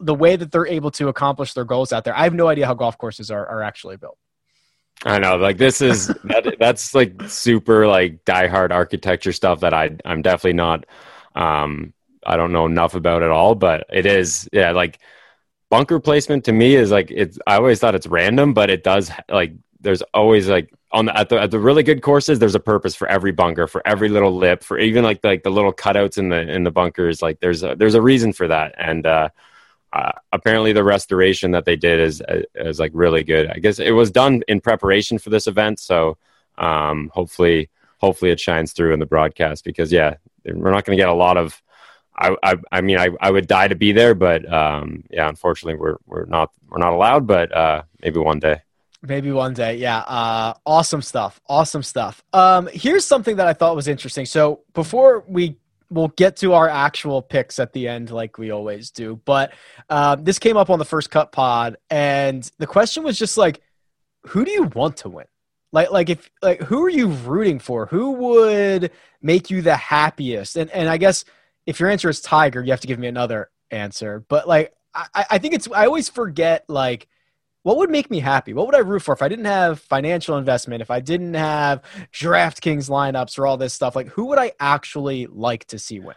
the 0.00 0.14
way 0.14 0.36
that 0.36 0.50
they're 0.50 0.66
able 0.66 0.90
to 0.92 1.08
accomplish 1.08 1.52
their 1.52 1.64
goals 1.64 1.92
out 1.92 2.04
there. 2.04 2.16
I 2.16 2.24
have 2.24 2.34
no 2.34 2.48
idea 2.48 2.66
how 2.66 2.74
golf 2.74 2.98
courses 2.98 3.30
are, 3.30 3.46
are 3.46 3.62
actually 3.62 3.96
built. 3.96 4.18
I 5.04 5.18
know, 5.18 5.36
like 5.36 5.58
this 5.58 5.80
is 5.80 6.08
that, 6.24 6.56
that's 6.58 6.94
like 6.94 7.22
super 7.28 7.86
like 7.86 8.24
diehard 8.24 8.70
architecture 8.70 9.32
stuff 9.32 9.60
that 9.60 9.72
I 9.72 9.90
I'm 10.04 10.22
definitely 10.22 10.54
not 10.54 10.86
um 11.34 11.92
I 12.24 12.36
don't 12.36 12.52
know 12.52 12.66
enough 12.66 12.94
about 12.94 13.22
at 13.22 13.30
all, 13.30 13.54
but 13.54 13.86
it 13.90 14.06
is 14.06 14.48
yeah 14.52 14.72
like 14.72 14.98
bunker 15.70 16.00
placement 16.00 16.44
to 16.46 16.52
me 16.52 16.74
is 16.74 16.90
like 16.90 17.10
it's 17.10 17.38
I 17.46 17.56
always 17.56 17.78
thought 17.78 17.94
it's 17.94 18.06
random, 18.06 18.52
but 18.52 18.68
it 18.68 18.84
does 18.84 19.10
like 19.28 19.54
there's 19.80 20.02
always 20.12 20.48
like 20.48 20.70
on 20.92 21.06
the 21.06 21.16
at 21.16 21.28
the 21.28 21.40
at 21.40 21.50
the 21.50 21.58
really 21.58 21.82
good 21.82 22.02
courses 22.02 22.38
there's 22.38 22.54
a 22.54 22.60
purpose 22.60 22.94
for 22.94 23.08
every 23.08 23.32
bunker 23.32 23.66
for 23.66 23.86
every 23.86 24.08
little 24.08 24.36
lip 24.36 24.62
for 24.62 24.78
even 24.78 25.04
like 25.04 25.22
the, 25.22 25.28
like 25.28 25.42
the 25.44 25.50
little 25.50 25.72
cutouts 25.72 26.18
in 26.18 26.28
the 26.28 26.36
in 26.36 26.64
the 26.64 26.70
bunkers 26.70 27.22
like 27.22 27.38
there's 27.40 27.62
a 27.62 27.76
there's 27.76 27.94
a 27.94 28.02
reason 28.02 28.32
for 28.32 28.48
that 28.48 28.74
and 28.76 29.06
uh 29.06 29.28
uh, 29.92 30.12
apparently 30.32 30.72
the 30.72 30.84
restoration 30.84 31.50
that 31.50 31.64
they 31.64 31.76
did 31.76 31.98
is 31.98 32.22
is 32.54 32.78
like 32.78 32.92
really 32.94 33.24
good. 33.24 33.48
I 33.48 33.58
guess 33.58 33.78
it 33.78 33.90
was 33.90 34.10
done 34.10 34.42
in 34.46 34.60
preparation 34.60 35.18
for 35.18 35.30
this 35.30 35.46
event, 35.46 35.80
so 35.80 36.16
um, 36.58 37.10
hopefully 37.12 37.70
hopefully 37.98 38.30
it 38.30 38.40
shines 38.40 38.72
through 38.72 38.92
in 38.92 39.00
the 39.00 39.06
broadcast 39.06 39.64
because 39.64 39.92
yeah, 39.92 40.14
we're 40.44 40.70
not 40.70 40.84
going 40.84 40.96
to 40.96 41.00
get 41.00 41.08
a 41.08 41.14
lot 41.14 41.36
of. 41.36 41.60
I, 42.16 42.36
I, 42.42 42.56
I 42.70 42.80
mean 42.82 42.98
I, 42.98 43.08
I 43.20 43.30
would 43.30 43.46
die 43.46 43.68
to 43.68 43.74
be 43.74 43.92
there, 43.92 44.14
but 44.14 44.50
um, 44.52 45.04
yeah, 45.10 45.28
unfortunately 45.28 45.80
we're 45.80 45.96
we're 46.06 46.26
not 46.26 46.50
we're 46.68 46.78
not 46.78 46.92
allowed. 46.92 47.26
But 47.26 47.52
uh, 47.52 47.82
maybe 48.02 48.20
one 48.20 48.38
day. 48.38 48.62
Maybe 49.02 49.32
one 49.32 49.54
day, 49.54 49.76
yeah. 49.76 50.00
Uh, 50.00 50.54
awesome 50.66 51.00
stuff. 51.00 51.40
Awesome 51.48 51.82
stuff. 51.82 52.22
Um, 52.34 52.68
here's 52.70 53.06
something 53.06 53.36
that 53.36 53.46
I 53.46 53.54
thought 53.54 53.74
was 53.74 53.88
interesting. 53.88 54.26
So 54.26 54.60
before 54.74 55.24
we 55.26 55.56
we'll 55.90 56.08
get 56.08 56.36
to 56.36 56.52
our 56.52 56.68
actual 56.68 57.20
picks 57.20 57.58
at 57.58 57.72
the 57.72 57.88
end 57.88 58.10
like 58.10 58.38
we 58.38 58.50
always 58.50 58.90
do 58.90 59.20
but 59.24 59.52
uh, 59.88 60.14
this 60.16 60.38
came 60.38 60.56
up 60.56 60.70
on 60.70 60.78
the 60.78 60.84
first 60.84 61.10
cut 61.10 61.32
pod 61.32 61.76
and 61.90 62.50
the 62.58 62.66
question 62.66 63.02
was 63.02 63.18
just 63.18 63.36
like 63.36 63.60
who 64.28 64.44
do 64.44 64.50
you 64.50 64.64
want 64.64 64.98
to 64.98 65.08
win? 65.08 65.26
Like 65.72 65.90
like 65.90 66.10
if 66.10 66.30
like 66.42 66.60
who 66.62 66.84
are 66.84 66.90
you 66.90 67.08
rooting 67.08 67.58
for? 67.58 67.86
Who 67.86 68.12
would 68.12 68.90
make 69.22 69.50
you 69.50 69.62
the 69.62 69.76
happiest? 69.76 70.56
And 70.56 70.70
and 70.70 70.88
i 70.88 70.96
guess 70.96 71.24
if 71.66 71.78
your 71.78 71.88
answer 71.88 72.08
is 72.08 72.20
tiger 72.20 72.62
you 72.62 72.72
have 72.72 72.80
to 72.80 72.88
give 72.88 72.98
me 72.98 73.06
another 73.06 73.50
answer 73.70 74.24
but 74.28 74.48
like 74.48 74.72
i 74.94 75.24
i 75.30 75.38
think 75.38 75.54
it's 75.54 75.68
i 75.72 75.86
always 75.86 76.08
forget 76.08 76.64
like 76.68 77.06
what 77.62 77.76
would 77.76 77.90
make 77.90 78.10
me 78.10 78.20
happy? 78.20 78.52
What 78.54 78.66
would 78.66 78.74
I 78.74 78.78
root 78.78 79.02
for 79.02 79.12
if 79.12 79.22
I 79.22 79.28
didn't 79.28 79.44
have 79.44 79.80
financial 79.80 80.38
investment, 80.38 80.80
if 80.80 80.90
I 80.90 81.00
didn't 81.00 81.34
have 81.34 81.82
DraftKings 82.12 82.88
lineups 82.88 83.38
or 83.38 83.46
all 83.46 83.56
this 83.56 83.74
stuff? 83.74 83.94
Like, 83.94 84.08
who 84.08 84.26
would 84.26 84.38
I 84.38 84.52
actually 84.58 85.26
like 85.26 85.66
to 85.66 85.78
see 85.78 86.00
win? 86.00 86.16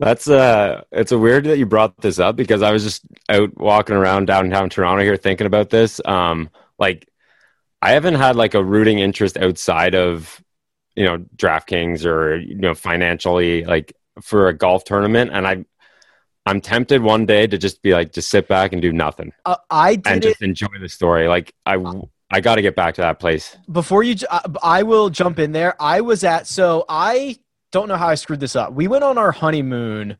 That's 0.00 0.28
uh 0.28 0.82
it's 0.90 1.12
a 1.12 1.18
weird 1.18 1.44
that 1.44 1.58
you 1.58 1.66
brought 1.66 1.98
this 1.98 2.18
up 2.18 2.34
because 2.34 2.62
I 2.62 2.72
was 2.72 2.82
just 2.82 3.02
out 3.28 3.54
walking 3.58 3.94
around 3.94 4.26
downtown 4.26 4.70
Toronto 4.70 5.04
here 5.04 5.16
thinking 5.18 5.46
about 5.46 5.68
this. 5.68 6.00
Um 6.06 6.48
like 6.78 7.06
I 7.82 7.92
haven't 7.92 8.14
had 8.14 8.34
like 8.34 8.54
a 8.54 8.64
rooting 8.64 8.98
interest 8.98 9.36
outside 9.36 9.94
of 9.94 10.42
you 10.96 11.04
know 11.04 11.18
DraftKings 11.36 12.06
or 12.06 12.36
you 12.36 12.54
know 12.54 12.74
financially 12.74 13.64
like 13.64 13.92
for 14.22 14.48
a 14.48 14.54
golf 14.54 14.84
tournament 14.84 15.32
and 15.34 15.46
I 15.46 15.66
I'm 16.46 16.60
tempted 16.60 17.02
one 17.02 17.26
day 17.26 17.46
to 17.46 17.58
just 17.58 17.82
be 17.82 17.92
like, 17.92 18.12
just 18.12 18.30
sit 18.30 18.48
back 18.48 18.72
and 18.72 18.80
do 18.80 18.92
nothing. 18.92 19.32
Uh, 19.44 19.56
I 19.70 19.96
did 19.96 20.06
and 20.06 20.22
just 20.22 20.42
it. 20.42 20.46
enjoy 20.46 20.68
the 20.80 20.88
story. 20.88 21.28
Like 21.28 21.54
I, 21.66 21.76
I 22.30 22.40
got 22.40 22.56
to 22.56 22.62
get 22.62 22.74
back 22.74 22.94
to 22.94 23.02
that 23.02 23.18
place. 23.18 23.56
Before 23.70 24.02
you, 24.02 24.16
uh, 24.30 24.40
I 24.62 24.82
will 24.82 25.10
jump 25.10 25.38
in 25.38 25.52
there. 25.52 25.80
I 25.80 26.00
was 26.00 26.24
at 26.24 26.46
so 26.46 26.84
I 26.88 27.38
don't 27.72 27.88
know 27.88 27.96
how 27.96 28.08
I 28.08 28.14
screwed 28.14 28.40
this 28.40 28.56
up. 28.56 28.72
We 28.72 28.88
went 28.88 29.04
on 29.04 29.18
our 29.18 29.32
honeymoon, 29.32 30.16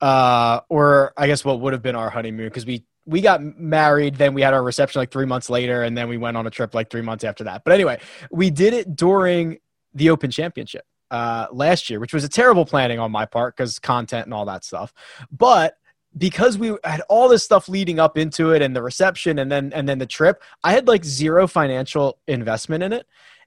uh, 0.00 0.60
or 0.68 1.12
I 1.16 1.26
guess 1.26 1.44
what 1.44 1.60
would 1.60 1.72
have 1.72 1.82
been 1.82 1.96
our 1.96 2.10
honeymoon 2.10 2.46
because 2.46 2.66
we 2.66 2.84
we 3.06 3.20
got 3.20 3.42
married, 3.42 4.16
then 4.16 4.32
we 4.32 4.40
had 4.40 4.54
our 4.54 4.62
reception 4.62 5.00
like 5.00 5.10
three 5.10 5.26
months 5.26 5.50
later, 5.50 5.82
and 5.82 5.96
then 5.96 6.08
we 6.08 6.16
went 6.16 6.36
on 6.36 6.46
a 6.46 6.50
trip 6.50 6.74
like 6.74 6.88
three 6.88 7.02
months 7.02 7.24
after 7.24 7.44
that. 7.44 7.62
But 7.64 7.74
anyway, 7.74 8.00
we 8.30 8.48
did 8.50 8.72
it 8.72 8.96
during 8.96 9.58
the 9.92 10.10
Open 10.10 10.30
Championship 10.30 10.84
uh, 11.10 11.46
last 11.52 11.90
year, 11.90 12.00
which 12.00 12.14
was 12.14 12.24
a 12.24 12.28
terrible 12.28 12.64
planning 12.64 12.98
on 12.98 13.10
my 13.10 13.26
part 13.26 13.56
because 13.56 13.78
content 13.78 14.26
and 14.26 14.34
all 14.34 14.46
that 14.46 14.64
stuff. 14.64 14.92
But 15.30 15.76
because 16.16 16.56
we 16.56 16.76
had 16.84 17.00
all 17.08 17.28
this 17.28 17.44
stuff 17.44 17.68
leading 17.68 17.98
up 17.98 18.16
into 18.16 18.52
it 18.52 18.62
and 18.62 18.74
the 18.74 18.82
reception 18.82 19.38
and 19.38 19.50
then 19.50 19.72
and 19.72 19.88
then 19.88 19.98
the 19.98 20.06
trip, 20.06 20.42
I 20.62 20.72
had 20.72 20.86
like 20.86 21.04
zero 21.04 21.46
financial 21.46 22.18
investment 22.26 22.82
in 22.82 22.92
it. 22.92 23.06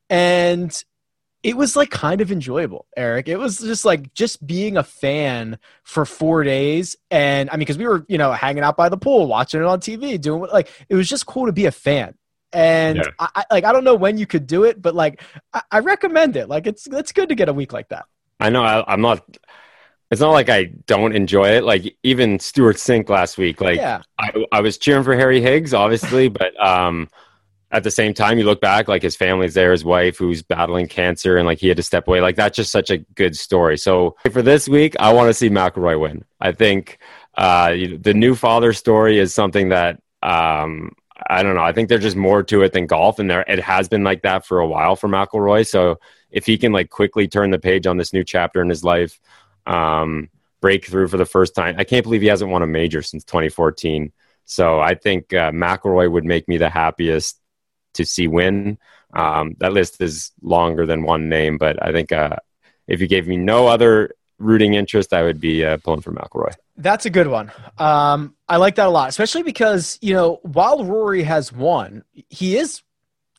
And 0.09 0.83
it 1.43 1.55
was 1.55 1.75
like 1.75 1.89
kind 1.89 2.19
of 2.19 2.31
enjoyable, 2.31 2.87
Eric. 2.95 3.27
It 3.27 3.37
was 3.37 3.59
just 3.59 3.85
like 3.85 4.13
just 4.13 4.45
being 4.45 4.75
a 4.75 4.83
fan 4.83 5.59
for 5.83 6.05
four 6.05 6.43
days. 6.43 6.95
And 7.11 7.49
I 7.49 7.53
mean, 7.53 7.59
because 7.59 7.77
we 7.77 7.87
were, 7.87 8.05
you 8.09 8.17
know, 8.17 8.31
hanging 8.31 8.63
out 8.63 8.75
by 8.75 8.89
the 8.89 8.97
pool, 8.97 9.27
watching 9.27 9.61
it 9.61 9.65
on 9.65 9.79
TV, 9.79 10.19
doing 10.19 10.41
what, 10.41 10.51
like, 10.51 10.69
it 10.89 10.95
was 10.95 11.07
just 11.07 11.25
cool 11.25 11.45
to 11.45 11.51
be 11.51 11.65
a 11.65 11.71
fan. 11.71 12.15
And 12.53 12.97
yeah. 12.97 13.03
I, 13.19 13.45
like, 13.51 13.65
I 13.65 13.73
don't 13.73 13.83
know 13.83 13.95
when 13.95 14.17
you 14.17 14.25
could 14.25 14.47
do 14.47 14.63
it, 14.63 14.81
but 14.81 14.95
like, 14.95 15.21
I, 15.53 15.61
I 15.71 15.79
recommend 15.79 16.37
it. 16.37 16.47
Like, 16.47 16.67
it's, 16.67 16.87
it's 16.87 17.11
good 17.11 17.29
to 17.29 17.35
get 17.35 17.49
a 17.49 17.53
week 17.53 17.73
like 17.73 17.89
that. 17.89 18.05
I 18.39 18.49
know 18.49 18.63
I, 18.63 18.83
I'm 18.91 19.01
not, 19.01 19.23
it's 20.09 20.21
not 20.21 20.31
like 20.31 20.49
I 20.49 20.65
don't 20.85 21.15
enjoy 21.15 21.49
it. 21.49 21.63
Like 21.63 21.97
even 22.03 22.39
Stewart 22.39 22.77
Cink 22.77 23.09
last 23.09 23.37
week, 23.37 23.59
like 23.59 23.77
yeah. 23.77 24.01
I, 24.17 24.45
I 24.51 24.61
was 24.61 24.77
cheering 24.77 25.03
for 25.03 25.15
Harry 25.15 25.41
Higgs, 25.41 25.73
obviously, 25.73 26.29
but 26.29 26.57
um, 26.63 27.09
at 27.71 27.83
the 27.83 27.91
same 27.91 28.13
time, 28.13 28.37
you 28.37 28.45
look 28.45 28.61
back, 28.61 28.87
like 28.87 29.01
his 29.01 29.15
family's 29.15 29.53
there, 29.53 29.71
his 29.71 29.83
wife 29.83 30.17
who's 30.17 30.41
battling 30.41 30.87
cancer, 30.87 31.37
and 31.37 31.45
like 31.45 31.59
he 31.59 31.67
had 31.67 31.77
to 31.77 31.83
step 31.83 32.07
away. 32.07 32.21
Like 32.21 32.37
that's 32.37 32.55
just 32.55 32.71
such 32.71 32.89
a 32.89 32.99
good 32.99 33.35
story. 33.35 33.77
So 33.77 34.15
for 34.31 34.41
this 34.41 34.69
week, 34.69 34.95
I 34.99 35.11
want 35.13 35.29
to 35.29 35.33
see 35.33 35.49
McIlroy 35.49 35.99
win. 35.99 36.23
I 36.39 36.53
think 36.53 36.99
uh, 37.35 37.71
the 37.99 38.13
new 38.15 38.35
father 38.35 38.71
story 38.71 39.19
is 39.19 39.33
something 39.33 39.69
that 39.69 40.01
um, 40.23 40.93
I 41.29 41.41
don't 41.43 41.55
know. 41.55 41.63
I 41.63 41.71
think 41.71 41.89
there's 41.89 42.03
just 42.03 42.15
more 42.15 42.43
to 42.43 42.61
it 42.61 42.73
than 42.73 42.85
golf, 42.85 43.19
and 43.19 43.29
there 43.29 43.45
it 43.47 43.59
has 43.59 43.89
been 43.89 44.03
like 44.03 44.21
that 44.21 44.45
for 44.45 44.59
a 44.59 44.67
while 44.67 44.95
for 44.95 45.07
McIlroy. 45.07 45.67
So 45.67 45.99
if 46.29 46.45
he 46.45 46.57
can 46.57 46.71
like 46.71 46.89
quickly 46.89 47.27
turn 47.27 47.51
the 47.51 47.59
page 47.59 47.87
on 47.87 47.97
this 47.97 48.13
new 48.13 48.23
chapter 48.23 48.61
in 48.61 48.69
his 48.69 48.83
life, 48.83 49.19
um, 49.65 50.29
break 50.61 50.85
through 50.85 51.07
for 51.07 51.17
the 51.17 51.25
first 51.25 51.55
time. 51.55 51.75
I 51.77 51.83
can't 51.83 52.03
believe 52.03 52.21
he 52.21 52.27
hasn't 52.27 52.51
won 52.51 52.61
a 52.61 52.67
major 52.67 53.01
since 53.01 53.23
2014. 53.23 54.11
So 54.45 54.79
I 54.79 54.95
think 54.95 55.33
uh, 55.33 55.51
McIlroy 55.51 56.11
would 56.11 56.25
make 56.25 56.47
me 56.47 56.57
the 56.57 56.69
happiest 56.69 57.39
to 57.95 58.05
see 58.05 58.27
win. 58.27 58.77
Um, 59.13 59.55
that 59.59 59.73
list 59.73 60.01
is 60.01 60.31
longer 60.41 60.85
than 60.85 61.03
one 61.03 61.29
name, 61.29 61.57
but 61.57 61.83
I 61.83 61.91
think 61.91 62.11
uh, 62.11 62.37
if 62.87 63.01
you 63.01 63.07
gave 63.07 63.27
me 63.27 63.37
no 63.37 63.67
other 63.67 64.11
rooting 64.39 64.73
interest, 64.73 65.13
I 65.13 65.23
would 65.23 65.39
be 65.39 65.65
uh, 65.65 65.77
pulling 65.77 66.01
for 66.01 66.11
McIlroy. 66.11 66.53
That's 66.77 67.05
a 67.05 67.09
good 67.09 67.27
one. 67.27 67.51
Um, 67.77 68.35
I 68.47 68.57
like 68.57 68.75
that 68.75 68.87
a 68.87 68.89
lot, 68.89 69.09
especially 69.09 69.43
because 69.43 69.97
you 70.01 70.13
know 70.13 70.39
while 70.43 70.83
Rory 70.85 71.23
has 71.23 71.51
won, 71.51 72.03
he 72.29 72.57
is 72.57 72.81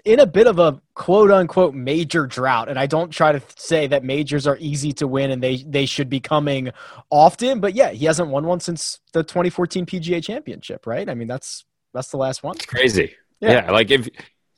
in 0.05 0.21
a 0.21 0.27
bit 0.27 0.47
of 0.47 0.59
a 0.59 0.81
quote 0.95 1.31
unquote 1.31 1.75
major 1.75 2.27
drought. 2.27 2.69
And 2.69 2.79
I 2.79 2.87
don't 2.87 3.11
try 3.11 3.33
to 3.33 3.43
say 3.57 3.87
that 3.89 4.05
majors 4.05 4.47
are 4.47 4.57
easy 4.59 4.93
to 4.95 5.07
win 5.07 5.31
and 5.31 5.43
they 5.43 5.57
they 5.59 5.87
should 5.87 6.09
be 6.09 6.21
coming 6.21 6.71
often, 7.11 7.61
but 7.61 7.75
yeah, 7.75 7.91
he 7.91 8.07
hasn't 8.07 8.31
won 8.31 8.47
one 8.47 8.61
since 8.61 9.01
the 9.13 9.23
2014 9.23 9.87
PGA 9.87 10.25
Championship, 10.25 10.87
right? 10.87 11.09
I 11.09 11.15
mean, 11.15 11.29
that's 11.29 11.65
that's 11.93 12.11
the 12.11 12.17
last 12.17 12.43
one. 12.43 12.57
It's 12.57 12.67
crazy. 12.67 13.15
Yeah. 13.41 13.53
yeah, 13.53 13.71
like 13.71 13.91
if 13.91 14.09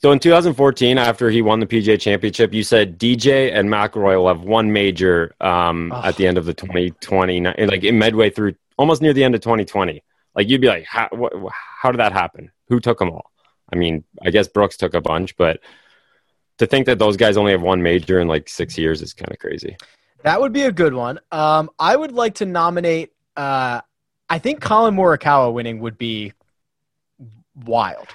so 0.03 0.13
in 0.13 0.19
2014, 0.19 0.97
after 0.97 1.29
he 1.29 1.43
won 1.43 1.61
the 1.61 1.67
PGA 1.67 2.01
Championship, 2.01 2.55
you 2.55 2.63
said 2.63 2.99
DJ 2.99 3.53
and 3.53 3.69
McIlroy 3.69 4.17
will 4.17 4.29
have 4.29 4.41
one 4.41 4.73
major 4.73 5.35
um, 5.41 5.93
oh. 5.95 6.03
at 6.03 6.17
the 6.17 6.27
end 6.27 6.39
of 6.39 6.47
the 6.47 6.55
2020, 6.55 7.41
like 7.67 7.85
in 7.85 7.99
midway 7.99 8.31
through, 8.31 8.55
almost 8.79 9.03
near 9.03 9.13
the 9.13 9.23
end 9.23 9.35
of 9.35 9.43
2020. 9.43 10.03
Like 10.35 10.49
you'd 10.49 10.63
be 10.63 10.69
like, 10.69 10.85
how, 10.85 11.09
how 11.83 11.91
did 11.91 11.99
that 11.99 12.13
happen? 12.13 12.51
Who 12.69 12.81
took 12.81 12.99
them 12.99 13.11
all? 13.11 13.31
I 13.71 13.77
mean, 13.77 14.05
I 14.23 14.31
guess 14.31 14.49
Brooks 14.49 14.79
took 14.79 14.95
a 14.95 15.03
bunch, 15.03 15.37
but 15.37 15.61
to 16.59 16.67
think 16.67 16.87
that 16.87 16.99
those 16.99 17.19
guys 17.19 17.37
only 17.37 17.53
have 17.53 17.63
one 17.63 17.83
major 17.83 18.21
in 18.21 18.29
like 18.29 18.49
six 18.49 18.79
years 18.79 19.03
is 19.03 19.13
kind 19.13 19.31
of 19.31 19.39
crazy. 19.39 19.77
That 20.23 20.41
would 20.41 20.53
be 20.53 20.63
a 20.63 20.73
good 20.73 20.95
one. 20.95 21.21
Um, 21.31 21.71
I 21.79 21.95
would 21.95 22.13
like 22.13 22.37
to 22.37 22.47
nominate. 22.47 23.13
Uh, 23.37 23.83
I 24.31 24.39
think 24.39 24.61
Collin 24.61 24.95
Morikawa 24.95 25.53
winning 25.53 25.81
would 25.81 25.99
be 25.99 26.33
wild. 27.55 28.07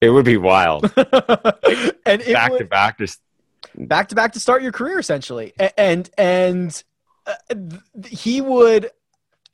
It 0.00 0.10
would 0.10 0.24
be 0.24 0.36
wild. 0.36 0.84
and 0.96 2.24
back 2.24 2.52
would, 2.52 2.58
to 2.58 2.64
back, 2.64 2.98
just 2.98 3.20
back 3.74 4.08
to 4.08 4.14
back 4.14 4.32
to 4.32 4.40
start 4.40 4.62
your 4.62 4.72
career 4.72 4.98
essentially, 4.98 5.52
and 5.76 6.08
and 6.16 6.82
uh, 7.26 7.54
he 8.08 8.40
would 8.40 8.90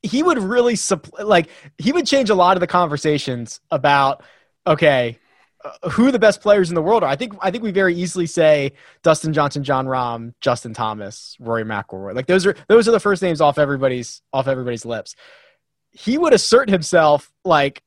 he 0.02 0.22
would 0.22 0.38
really 0.38 0.76
like 1.22 1.48
he 1.78 1.92
would 1.92 2.06
change 2.06 2.30
a 2.30 2.34
lot 2.34 2.56
of 2.56 2.60
the 2.60 2.66
conversations 2.66 3.60
about 3.70 4.22
okay 4.66 5.18
uh, 5.64 5.88
who 5.90 6.10
the 6.10 6.18
best 6.18 6.42
players 6.42 6.68
in 6.68 6.74
the 6.74 6.82
world 6.82 7.02
are. 7.02 7.08
I 7.08 7.16
think 7.16 7.32
I 7.40 7.50
think 7.50 7.64
we 7.64 7.70
very 7.70 7.94
easily 7.94 8.26
say 8.26 8.72
Dustin 9.02 9.32
Johnson, 9.32 9.64
Jon 9.64 9.86
Rahm, 9.86 10.34
Justin 10.42 10.74
Thomas, 10.74 11.36
Rory 11.40 11.64
McIlroy. 11.64 12.14
Like 12.14 12.26
those 12.26 12.44
are 12.44 12.54
those 12.68 12.86
are 12.86 12.90
the 12.90 13.00
first 13.00 13.22
names 13.22 13.40
off 13.40 13.58
everybody's 13.58 14.20
off 14.30 14.46
everybody's 14.46 14.84
lips. 14.84 15.16
He 15.90 16.18
would 16.18 16.34
assert 16.34 16.68
himself 16.68 17.32
like 17.44 17.82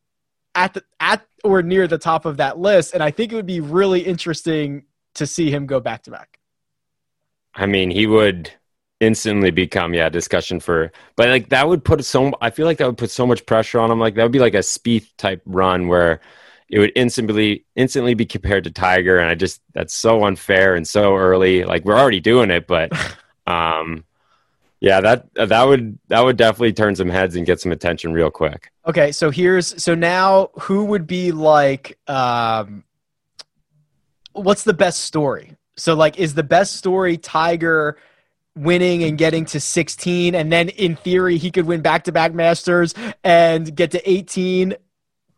at 0.55 0.73
the 0.73 0.83
at 0.99 1.26
or 1.43 1.61
near 1.61 1.87
the 1.87 1.97
top 1.97 2.25
of 2.25 2.37
that 2.37 2.57
list, 2.57 2.93
and 2.93 3.03
I 3.03 3.11
think 3.11 3.31
it 3.31 3.35
would 3.35 3.45
be 3.45 3.59
really 3.59 4.01
interesting 4.01 4.85
to 5.15 5.25
see 5.25 5.51
him 5.51 5.65
go 5.65 5.79
back 5.79 6.03
to 6.03 6.11
back. 6.11 6.39
I 7.53 7.65
mean, 7.65 7.89
he 7.89 8.05
would 8.07 8.51
instantly 8.99 9.51
become 9.51 9.93
yeah 9.93 10.09
discussion 10.09 10.59
for 10.59 10.91
but 11.15 11.29
like 11.29 11.49
that 11.49 11.67
would 11.67 11.85
put 11.85 12.03
so 12.03 12.31
i 12.41 12.49
feel 12.49 12.65
like 12.65 12.79
that 12.79 12.87
would 12.87 12.97
put 12.97 13.11
so 13.11 13.27
much 13.27 13.45
pressure 13.45 13.79
on 13.79 13.91
him 13.91 13.99
like 13.99 14.15
that 14.15 14.23
would 14.23 14.31
be 14.31 14.39
like 14.39 14.55
a 14.55 14.59
Spieth 14.59 15.07
type 15.17 15.39
run 15.45 15.87
where 15.87 16.19
it 16.67 16.79
would 16.79 16.91
instantly 16.95 17.63
instantly 17.75 18.15
be 18.15 18.25
compared 18.25 18.63
to 18.63 18.71
tiger 18.71 19.19
and 19.19 19.29
i 19.29 19.35
just 19.35 19.61
that's 19.73 19.93
so 19.93 20.25
unfair 20.25 20.73
and 20.73 20.87
so 20.87 21.15
early 21.15 21.63
like 21.63 21.85
we're 21.85 21.97
already 21.97 22.19
doing 22.19 22.49
it 22.49 22.65
but 22.65 22.91
um 23.47 24.03
yeah, 24.79 25.01
that 25.01 25.27
that 25.33 25.63
would 25.63 25.97
that 26.07 26.23
would 26.23 26.37
definitely 26.37 26.73
turn 26.73 26.95
some 26.95 27.09
heads 27.09 27.35
and 27.35 27.45
get 27.45 27.59
some 27.59 27.71
attention 27.71 28.13
real 28.13 28.29
quick. 28.29 28.71
Okay, 28.85 29.11
so 29.11 29.31
here's 29.31 29.81
so 29.81 29.95
now 29.95 30.49
who 30.59 30.85
would 30.85 31.07
be 31.07 31.31
like 31.31 31.97
um 32.07 32.83
what's 34.33 34.63
the 34.63 34.73
best 34.73 35.01
story? 35.01 35.55
So 35.77 35.95
like 35.95 36.19
is 36.19 36.35
the 36.35 36.43
best 36.43 36.75
story 36.75 37.17
Tiger 37.17 37.97
winning 38.55 39.03
and 39.03 39.17
getting 39.17 39.45
to 39.45 39.59
16 39.59 40.33
and 40.33 40.51
then 40.51 40.69
in 40.69 40.95
theory 40.95 41.37
he 41.37 41.51
could 41.51 41.65
win 41.65 41.81
back-to-back 41.81 42.33
Masters 42.33 42.95
and 43.23 43.75
get 43.75 43.91
to 43.91 44.09
18 44.09 44.75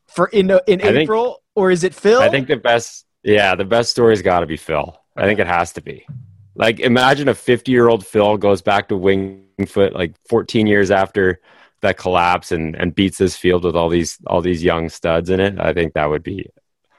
for 0.08 0.28
in 0.28 0.52
in 0.67 0.82
I 0.82 0.99
April 1.02 1.25
think, 1.25 1.38
or 1.56 1.71
is 1.71 1.84
it 1.84 1.93
Phil? 1.93 2.21
I 2.21 2.30
think 2.30 2.47
the 2.47 2.58
best 2.58 3.06
yeah, 3.23 3.56
the 3.56 3.65
best 3.65 3.91
story's 3.91 4.21
got 4.21 4.41
to 4.41 4.45
be 4.45 4.58
Phil. 4.58 4.97
I 5.15 5.23
think 5.23 5.39
it 5.39 5.47
has 5.47 5.73
to 5.73 5.82
be. 5.82 6.06
Like, 6.59 6.81
imagine 6.81 7.29
a 7.29 7.33
50 7.33 7.71
year 7.71 7.87
old 7.87 8.05
Phil 8.05 8.35
goes 8.35 8.61
back 8.61 8.89
to 8.89 8.95
Wingfoot 8.95 9.93
like 9.93 10.13
14 10.27 10.67
years 10.67 10.91
after 10.91 11.39
that 11.81 11.97
collapse 11.97 12.51
and, 12.51 12.75
and 12.75 12.93
beats 12.93 13.17
this 13.17 13.37
field 13.37 13.63
with 13.63 13.77
all 13.77 13.87
these 13.87 14.19
all 14.27 14.41
these 14.41 14.61
young 14.61 14.89
studs 14.89 15.29
in 15.29 15.39
it. 15.39 15.57
I 15.57 15.73
think 15.73 15.93
that 15.93 16.09
would 16.09 16.21
be 16.21 16.49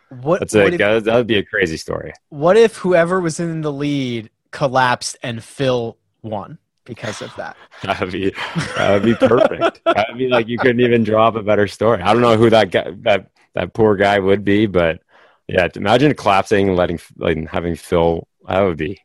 what, 0.08 0.40
that's 0.40 0.54
what 0.54 0.72
a, 0.80 0.96
if, 0.96 1.04
that 1.04 1.14
would 1.14 1.26
be 1.26 1.36
a 1.36 1.44
crazy 1.44 1.76
story. 1.76 2.14
What 2.30 2.56
if 2.56 2.76
whoever 2.76 3.20
was 3.20 3.38
in 3.38 3.60
the 3.60 3.70
lead 3.70 4.30
collapsed 4.50 5.18
and 5.22 5.44
Phil 5.44 5.98
won 6.22 6.58
because 6.84 7.20
of 7.20 7.36
that? 7.36 7.54
that'd 7.82 8.10
be 8.10 8.30
that 8.76 8.92
would 8.94 9.02
be 9.02 9.14
perfect. 9.14 9.82
that'd 9.84 10.16
be 10.16 10.28
like 10.28 10.48
you 10.48 10.56
couldn't 10.56 10.80
even 10.80 11.04
draw 11.04 11.28
up 11.28 11.36
a 11.36 11.42
better 11.42 11.68
story. 11.68 12.00
I 12.00 12.14
don't 12.14 12.22
know 12.22 12.38
who 12.38 12.48
that 12.48 12.70
guy 12.70 12.92
that 13.02 13.30
that 13.52 13.74
poor 13.74 13.94
guy 13.94 14.18
would 14.18 14.42
be, 14.42 14.64
but 14.64 15.02
yeah, 15.48 15.68
imagine 15.76 16.14
collapsing 16.14 16.68
and 16.68 16.78
letting 16.78 16.98
like 17.18 17.46
having 17.46 17.76
Phil. 17.76 18.26
That 18.48 18.62
would 18.62 18.78
be 18.78 18.98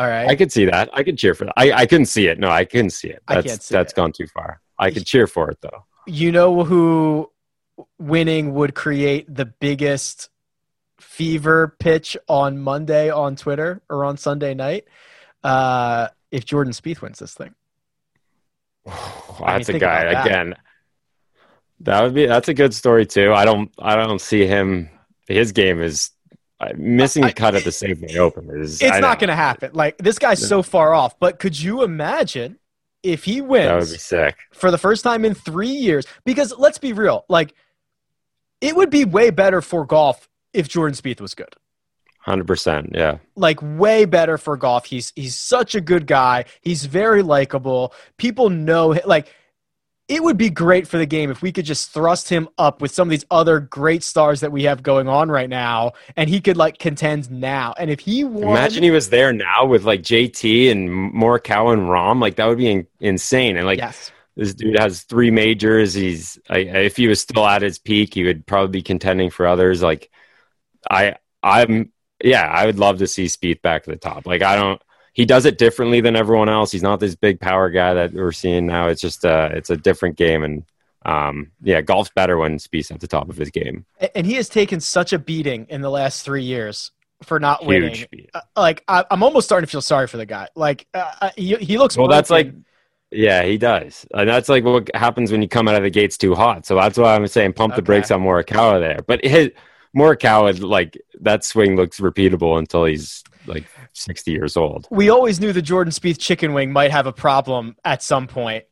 all 0.00 0.08
right. 0.08 0.28
I 0.28 0.34
could 0.34 0.50
see 0.50 0.64
that. 0.64 0.88
I 0.94 1.02
could 1.02 1.18
cheer 1.18 1.34
for 1.34 1.44
that. 1.44 1.52
I, 1.58 1.72
I 1.72 1.86
couldn't 1.86 2.06
see 2.06 2.26
it. 2.26 2.38
No, 2.38 2.48
I 2.48 2.64
couldn't 2.64 2.90
see 2.90 3.08
it. 3.08 3.22
That's 3.28 3.44
I 3.44 3.48
can't 3.48 3.62
see 3.62 3.74
that's 3.74 3.92
it. 3.92 3.96
gone 3.96 4.12
too 4.12 4.26
far. 4.28 4.62
I 4.78 4.90
could 4.90 5.04
cheer 5.04 5.26
for 5.26 5.50
it 5.50 5.58
though. 5.60 5.84
You 6.06 6.32
know 6.32 6.64
who 6.64 7.30
winning 7.98 8.54
would 8.54 8.74
create 8.74 9.26
the 9.32 9.44
biggest 9.44 10.30
fever 10.98 11.76
pitch 11.78 12.16
on 12.28 12.56
Monday 12.56 13.10
on 13.10 13.36
Twitter 13.36 13.82
or 13.90 14.06
on 14.06 14.16
Sunday 14.16 14.54
night? 14.54 14.86
Uh, 15.44 16.08
if 16.30 16.46
Jordan 16.46 16.72
Spieth 16.72 17.02
wins 17.02 17.18
this 17.18 17.34
thing. 17.34 17.54
that's 19.38 19.68
a 19.68 19.78
guy 19.78 20.04
again. 20.04 20.54
That 21.80 22.02
would 22.04 22.14
be 22.14 22.24
that's 22.24 22.48
a 22.48 22.54
good 22.54 22.72
story 22.72 23.04
too. 23.04 23.34
I 23.34 23.44
don't 23.44 23.70
I 23.78 23.96
don't 23.96 24.20
see 24.20 24.46
him 24.46 24.88
his 25.28 25.52
game 25.52 25.82
is 25.82 26.10
missing 26.76 27.22
the 27.22 27.32
cut 27.32 27.54
at 27.54 27.64
the 27.64 27.70
Safeway 27.70 28.16
Open 28.16 28.50
is. 28.50 28.80
It's 28.82 28.98
not 28.98 29.18
going 29.18 29.28
to 29.28 29.36
happen. 29.36 29.70
Like 29.72 29.98
this 29.98 30.18
guy's 30.18 30.46
so 30.46 30.62
far 30.62 30.94
off. 30.94 31.18
But 31.18 31.38
could 31.38 31.60
you 31.60 31.82
imagine 31.82 32.58
if 33.02 33.24
he 33.24 33.40
wins? 33.40 33.66
That 33.66 33.80
would 33.80 33.92
be 33.92 33.98
sick 33.98 34.36
for 34.52 34.70
the 34.70 34.78
first 34.78 35.02
time 35.02 35.24
in 35.24 35.34
three 35.34 35.68
years. 35.68 36.06
Because 36.24 36.52
let's 36.56 36.78
be 36.78 36.92
real, 36.92 37.24
like 37.28 37.54
it 38.60 38.76
would 38.76 38.90
be 38.90 39.04
way 39.04 39.30
better 39.30 39.62
for 39.62 39.86
golf 39.86 40.28
if 40.52 40.68
Jordan 40.68 40.94
Spieth 40.94 41.20
was 41.20 41.34
good. 41.34 41.54
Hundred 42.18 42.46
percent, 42.46 42.90
yeah. 42.92 43.18
Like 43.34 43.58
way 43.62 44.04
better 44.04 44.36
for 44.36 44.56
golf. 44.56 44.84
He's 44.84 45.12
he's 45.16 45.34
such 45.34 45.74
a 45.74 45.80
good 45.80 46.06
guy. 46.06 46.44
He's 46.60 46.84
very 46.84 47.22
likable. 47.22 47.94
People 48.18 48.50
know 48.50 48.88
like 49.06 49.32
it 50.10 50.22
would 50.22 50.36
be 50.36 50.50
great 50.50 50.88
for 50.88 50.98
the 50.98 51.06
game 51.06 51.30
if 51.30 51.40
we 51.40 51.52
could 51.52 51.64
just 51.64 51.90
thrust 51.92 52.28
him 52.28 52.48
up 52.58 52.82
with 52.82 52.90
some 52.90 53.08
of 53.08 53.10
these 53.10 53.24
other 53.30 53.60
great 53.60 54.02
stars 54.02 54.40
that 54.40 54.50
we 54.50 54.64
have 54.64 54.82
going 54.82 55.08
on 55.08 55.30
right 55.30 55.48
now 55.48 55.92
and 56.16 56.28
he 56.28 56.40
could 56.40 56.56
like 56.56 56.78
contend 56.78 57.30
now 57.30 57.72
and 57.78 57.90
if 57.90 58.00
he 58.00 58.24
won, 58.24 58.50
imagine 58.50 58.82
he 58.82 58.90
was 58.90 59.08
there 59.08 59.32
now 59.32 59.64
with 59.64 59.84
like 59.84 60.02
jt 60.02 60.70
and 60.70 60.88
morikawa 61.14 61.72
and 61.72 61.82
Rahm, 61.82 62.20
like 62.20 62.36
that 62.36 62.46
would 62.46 62.58
be 62.58 62.70
in- 62.70 62.86
insane 62.98 63.56
and 63.56 63.66
like 63.66 63.78
yes. 63.78 64.10
This 64.36 64.54
dude 64.54 64.78
has 64.78 65.02
three 65.02 65.30
majors. 65.30 65.92
He's 65.92 66.38
I, 66.48 66.60
if 66.60 66.96
he 66.96 67.08
was 67.08 67.20
still 67.20 67.46
at 67.46 67.60
his 67.60 67.78
peak, 67.78 68.14
he 68.14 68.24
would 68.24 68.46
probably 68.46 68.70
be 68.70 68.82
contending 68.82 69.28
for 69.28 69.46
others. 69.46 69.82
Like 69.82 70.08
I, 70.88 71.16
I'm 71.42 71.92
yeah, 72.22 72.46
I 72.46 72.64
would 72.64 72.78
love 72.78 72.98
to 72.98 73.06
see 73.06 73.26
Spieth 73.26 73.60
back 73.60 73.82
at 73.82 73.88
the 73.88 73.96
top. 73.96 74.26
Like 74.26 74.40
I 74.40 74.56
don't. 74.56 74.80
He 75.20 75.26
does 75.26 75.44
it 75.44 75.58
differently 75.58 76.00
than 76.00 76.16
everyone 76.16 76.48
else. 76.48 76.72
He's 76.72 76.82
not 76.82 76.98
this 76.98 77.14
big 77.14 77.40
power 77.40 77.68
guy 77.68 77.92
that 77.92 78.14
we're 78.14 78.32
seeing 78.32 78.64
now. 78.64 78.86
It's 78.86 79.02
just 79.02 79.22
uh, 79.22 79.50
it's 79.52 79.68
a 79.68 79.76
different 79.76 80.16
game, 80.16 80.42
and 80.42 80.64
um, 81.04 81.50
yeah, 81.60 81.82
golf's 81.82 82.10
better 82.16 82.38
when 82.38 82.56
Spieth's 82.56 82.90
at 82.90 83.00
the 83.00 83.06
top 83.06 83.28
of 83.28 83.36
his 83.36 83.50
game. 83.50 83.84
And 84.14 84.26
he 84.26 84.36
has 84.36 84.48
taken 84.48 84.80
such 84.80 85.12
a 85.12 85.18
beating 85.18 85.66
in 85.68 85.82
the 85.82 85.90
last 85.90 86.24
three 86.24 86.42
years 86.42 86.90
for 87.22 87.38
not 87.38 87.66
winning. 87.66 88.06
Uh, 88.32 88.40
like 88.56 88.82
I, 88.88 89.04
am 89.10 89.22
almost 89.22 89.46
starting 89.46 89.66
to 89.66 89.70
feel 89.70 89.82
sorry 89.82 90.06
for 90.06 90.16
the 90.16 90.24
guy. 90.24 90.48
Like 90.54 90.86
uh, 90.94 91.12
uh 91.20 91.30
he 91.36 91.54
he 91.56 91.76
looks. 91.76 91.98
Well, 91.98 92.06
broken. 92.06 92.16
that's 92.16 92.30
like. 92.30 92.54
Yeah, 93.10 93.42
he 93.42 93.58
does, 93.58 94.06
and 94.14 94.26
that's 94.26 94.48
like 94.48 94.64
what 94.64 94.88
happens 94.94 95.30
when 95.30 95.42
you 95.42 95.48
come 95.48 95.68
out 95.68 95.74
of 95.74 95.82
the 95.82 95.90
gates 95.90 96.16
too 96.16 96.34
hot. 96.34 96.64
So 96.64 96.76
that's 96.76 96.96
why 96.96 97.14
I'm 97.14 97.26
saying 97.26 97.52
pump 97.52 97.76
the 97.76 97.82
brakes 97.82 98.10
on 98.10 98.22
Morikawa 98.22 98.80
there. 98.80 99.00
But 99.06 99.22
his 99.22 99.50
Morikawa, 99.94 100.58
like 100.62 100.98
that 101.20 101.44
swing 101.44 101.76
looks 101.76 102.00
repeatable 102.00 102.58
until 102.58 102.86
he's 102.86 103.22
like 103.46 103.64
60 103.92 104.30
years 104.30 104.56
old. 104.56 104.86
We 104.90 105.10
always 105.10 105.40
knew 105.40 105.52
the 105.52 105.62
Jordan 105.62 105.92
Spieth 105.92 106.18
chicken 106.18 106.52
wing 106.52 106.72
might 106.72 106.90
have 106.90 107.06
a 107.06 107.12
problem 107.12 107.76
at 107.84 108.02
some 108.02 108.26
point. 108.26 108.64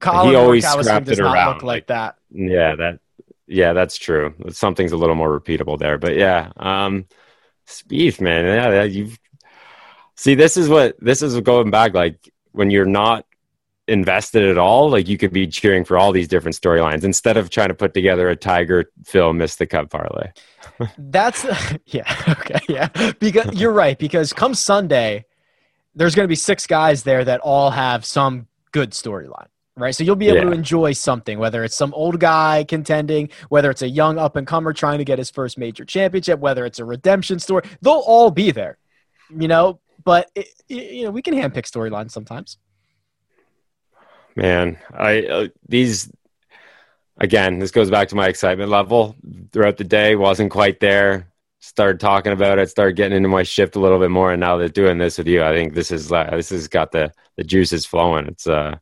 Collin 0.00 0.30
he 0.30 0.34
always 0.34 0.64
Morikawa 0.64 0.82
scrapped 0.84 1.08
it 1.08 1.20
around 1.20 1.54
look 1.54 1.62
like, 1.62 1.62
like 1.62 1.86
that. 1.88 2.16
Yeah, 2.30 2.74
that 2.76 3.00
yeah, 3.46 3.72
that's 3.72 3.98
true. 3.98 4.34
Something's 4.50 4.92
a 4.92 4.96
little 4.96 5.16
more 5.16 5.38
repeatable 5.38 5.78
there, 5.78 5.98
but 5.98 6.16
yeah, 6.16 6.52
um, 6.56 7.06
Spieth, 7.66 8.20
man, 8.20 8.44
yeah, 8.44 8.82
you've 8.84 9.18
see. 10.14 10.34
This 10.34 10.56
is 10.56 10.68
what 10.68 10.96
this 11.00 11.20
is 11.22 11.38
going 11.40 11.70
back. 11.70 11.94
Like 11.94 12.32
when 12.52 12.70
you're 12.70 12.86
not 12.86 13.26
invested 13.90 14.44
at 14.44 14.56
all, 14.56 14.88
like 14.90 15.08
you 15.08 15.18
could 15.18 15.32
be 15.32 15.46
cheering 15.46 15.84
for 15.84 15.98
all 15.98 16.12
these 16.12 16.28
different 16.28 16.56
storylines 16.56 17.04
instead 17.04 17.36
of 17.36 17.50
trying 17.50 17.68
to 17.68 17.74
put 17.74 17.92
together 17.92 18.28
a 18.28 18.36
Tiger 18.36 18.90
Phil 19.04 19.32
miss 19.32 19.56
the 19.56 19.66
cut 19.66 19.90
parlay. 19.90 20.30
That's 20.98 21.44
yeah 21.86 22.14
okay 22.28 22.60
yeah 22.68 22.88
because 23.18 23.52
you're 23.54 23.72
right 23.72 23.98
because 23.98 24.32
come 24.32 24.54
Sunday, 24.54 25.26
there's 25.94 26.14
going 26.14 26.24
to 26.24 26.28
be 26.28 26.36
six 26.36 26.66
guys 26.66 27.02
there 27.02 27.24
that 27.24 27.40
all 27.40 27.70
have 27.70 28.04
some 28.04 28.46
good 28.72 28.92
storyline 28.92 29.48
right? 29.76 29.94
So 29.94 30.04
you'll 30.04 30.16
be 30.16 30.28
able 30.28 30.38
yeah. 30.38 30.44
to 30.44 30.52
enjoy 30.52 30.92
something, 30.92 31.38
whether 31.38 31.64
it's 31.64 31.74
some 31.74 31.94
old 31.94 32.20
guy 32.20 32.64
contending, 32.68 33.30
whether 33.48 33.70
it's 33.70 33.80
a 33.80 33.88
young 33.88 34.18
up 34.18 34.36
and 34.36 34.46
comer 34.46 34.72
trying 34.72 34.98
to 34.98 35.04
get 35.04 35.18
his 35.18 35.30
first 35.30 35.56
major 35.56 35.84
championship, 35.84 36.38
whether 36.38 36.66
it's 36.66 36.78
a 36.78 36.84
redemption 36.84 37.38
story. 37.38 37.62
They'll 37.80 38.04
all 38.06 38.30
be 38.30 38.50
there, 38.50 38.76
you 39.30 39.48
know. 39.48 39.80
But 40.04 40.30
it, 40.34 40.48
you 40.68 41.04
know, 41.04 41.10
we 41.10 41.22
can 41.22 41.34
handpick 41.34 41.64
storylines 41.64 42.10
sometimes. 42.10 42.58
Man, 44.36 44.78
I 44.92 45.22
uh, 45.22 45.48
these 45.68 46.10
again. 47.18 47.58
This 47.58 47.70
goes 47.70 47.90
back 47.90 48.08
to 48.08 48.16
my 48.16 48.28
excitement 48.28 48.70
level 48.70 49.16
throughout 49.52 49.76
the 49.76 49.84
day. 49.84 50.16
wasn't 50.16 50.50
quite 50.50 50.80
there. 50.80 51.26
Started 51.58 52.00
talking 52.00 52.32
about 52.32 52.58
it. 52.58 52.70
Started 52.70 52.96
getting 52.96 53.16
into 53.16 53.28
my 53.28 53.42
shift 53.42 53.76
a 53.76 53.80
little 53.80 53.98
bit 53.98 54.10
more, 54.10 54.32
and 54.32 54.40
now 54.40 54.56
they're 54.56 54.68
doing 54.68 54.98
this 54.98 55.18
with 55.18 55.26
you. 55.26 55.42
I 55.42 55.52
think 55.52 55.74
this 55.74 55.90
is 55.90 56.10
uh, 56.10 56.30
this 56.32 56.50
has 56.50 56.68
got 56.68 56.92
the 56.92 57.12
the 57.36 57.44
juices 57.44 57.84
flowing. 57.84 58.26
It's 58.26 58.46
uh 58.46 58.78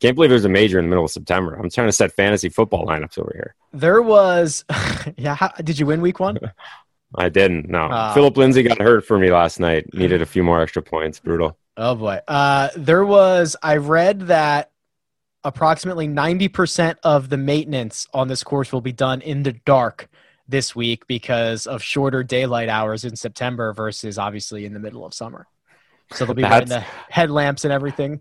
can't 0.00 0.14
believe 0.14 0.30
there's 0.30 0.46
a 0.46 0.48
major 0.48 0.78
in 0.78 0.86
the 0.86 0.88
middle 0.88 1.04
of 1.04 1.10
September. 1.10 1.54
I'm 1.54 1.68
trying 1.68 1.88
to 1.88 1.92
set 1.92 2.12
fantasy 2.12 2.48
football 2.48 2.86
lineups 2.86 3.18
over 3.18 3.32
here. 3.34 3.54
There 3.72 4.00
was, 4.00 4.64
yeah. 5.18 5.34
How, 5.34 5.48
did 5.62 5.78
you 5.78 5.86
win 5.86 6.00
week 6.00 6.18
one? 6.18 6.38
I 7.16 7.28
didn't. 7.28 7.68
No. 7.68 7.86
Uh, 7.86 8.14
Phillip 8.14 8.36
Lindsay 8.36 8.62
got 8.62 8.80
hurt 8.80 9.04
for 9.04 9.18
me 9.18 9.30
last 9.30 9.60
night. 9.60 9.92
Needed 9.92 10.22
a 10.22 10.26
few 10.26 10.42
more 10.42 10.62
extra 10.62 10.80
points. 10.80 11.20
Brutal. 11.20 11.58
Oh 11.76 11.94
boy. 11.94 12.20
Uh, 12.26 12.68
there 12.76 13.04
was. 13.04 13.56
I 13.62 13.76
read 13.76 14.28
that 14.28 14.69
approximately 15.44 16.08
90% 16.08 16.96
of 17.02 17.28
the 17.28 17.36
maintenance 17.36 18.06
on 18.12 18.28
this 18.28 18.42
course 18.42 18.72
will 18.72 18.80
be 18.80 18.92
done 18.92 19.20
in 19.22 19.42
the 19.42 19.52
dark 19.52 20.08
this 20.48 20.74
week 20.74 21.06
because 21.06 21.66
of 21.66 21.82
shorter 21.82 22.22
daylight 22.22 22.68
hours 22.68 23.04
in 23.04 23.16
September 23.16 23.72
versus 23.72 24.18
obviously 24.18 24.64
in 24.64 24.74
the 24.74 24.80
middle 24.80 25.04
of 25.04 25.14
summer. 25.14 25.46
So 26.12 26.24
they'll 26.24 26.34
be 26.34 26.42
running 26.42 26.68
the 26.68 26.84
headlamps 27.08 27.64
and 27.64 27.72
everything. 27.72 28.20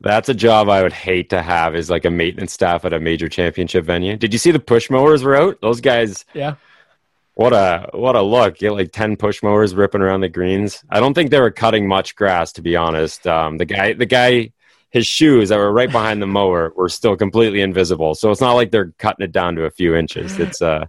That's 0.00 0.28
a 0.28 0.34
job 0.34 0.68
I 0.68 0.82
would 0.82 0.92
hate 0.92 1.30
to 1.30 1.42
have 1.42 1.74
is 1.74 1.90
like 1.90 2.04
a 2.04 2.10
maintenance 2.10 2.52
staff 2.52 2.84
at 2.84 2.92
a 2.92 3.00
major 3.00 3.28
championship 3.28 3.84
venue. 3.84 4.16
Did 4.16 4.32
you 4.32 4.38
see 4.38 4.50
the 4.50 4.60
push 4.60 4.90
mowers 4.90 5.22
were 5.22 5.36
out? 5.36 5.60
Those 5.60 5.80
guys 5.80 6.24
Yeah. 6.34 6.56
What 7.34 7.52
a 7.52 7.90
what 7.92 8.16
a 8.16 8.22
look. 8.22 8.56
Get 8.56 8.72
like 8.72 8.92
ten 8.92 9.16
push 9.16 9.42
mowers 9.42 9.74
ripping 9.74 10.00
around 10.00 10.22
the 10.22 10.28
greens. 10.30 10.82
I 10.88 11.00
don't 11.00 11.12
think 11.12 11.30
they 11.30 11.40
were 11.40 11.50
cutting 11.50 11.86
much 11.86 12.16
grass 12.16 12.52
to 12.52 12.62
be 12.62 12.76
honest. 12.76 13.26
Um, 13.26 13.58
the 13.58 13.66
guy 13.66 13.92
the 13.92 14.06
guy 14.06 14.52
his 14.90 15.06
shoes 15.06 15.48
that 15.50 15.58
were 15.58 15.72
right 15.72 15.90
behind 15.90 16.22
the 16.22 16.26
mower 16.26 16.72
were 16.76 16.88
still 16.88 17.16
completely 17.16 17.60
invisible. 17.60 18.14
So 18.14 18.30
it's 18.30 18.40
not 18.40 18.52
like 18.52 18.70
they're 18.70 18.92
cutting 18.98 19.24
it 19.24 19.32
down 19.32 19.56
to 19.56 19.64
a 19.64 19.70
few 19.70 19.94
inches. 19.94 20.38
It's 20.38 20.62
uh 20.62 20.86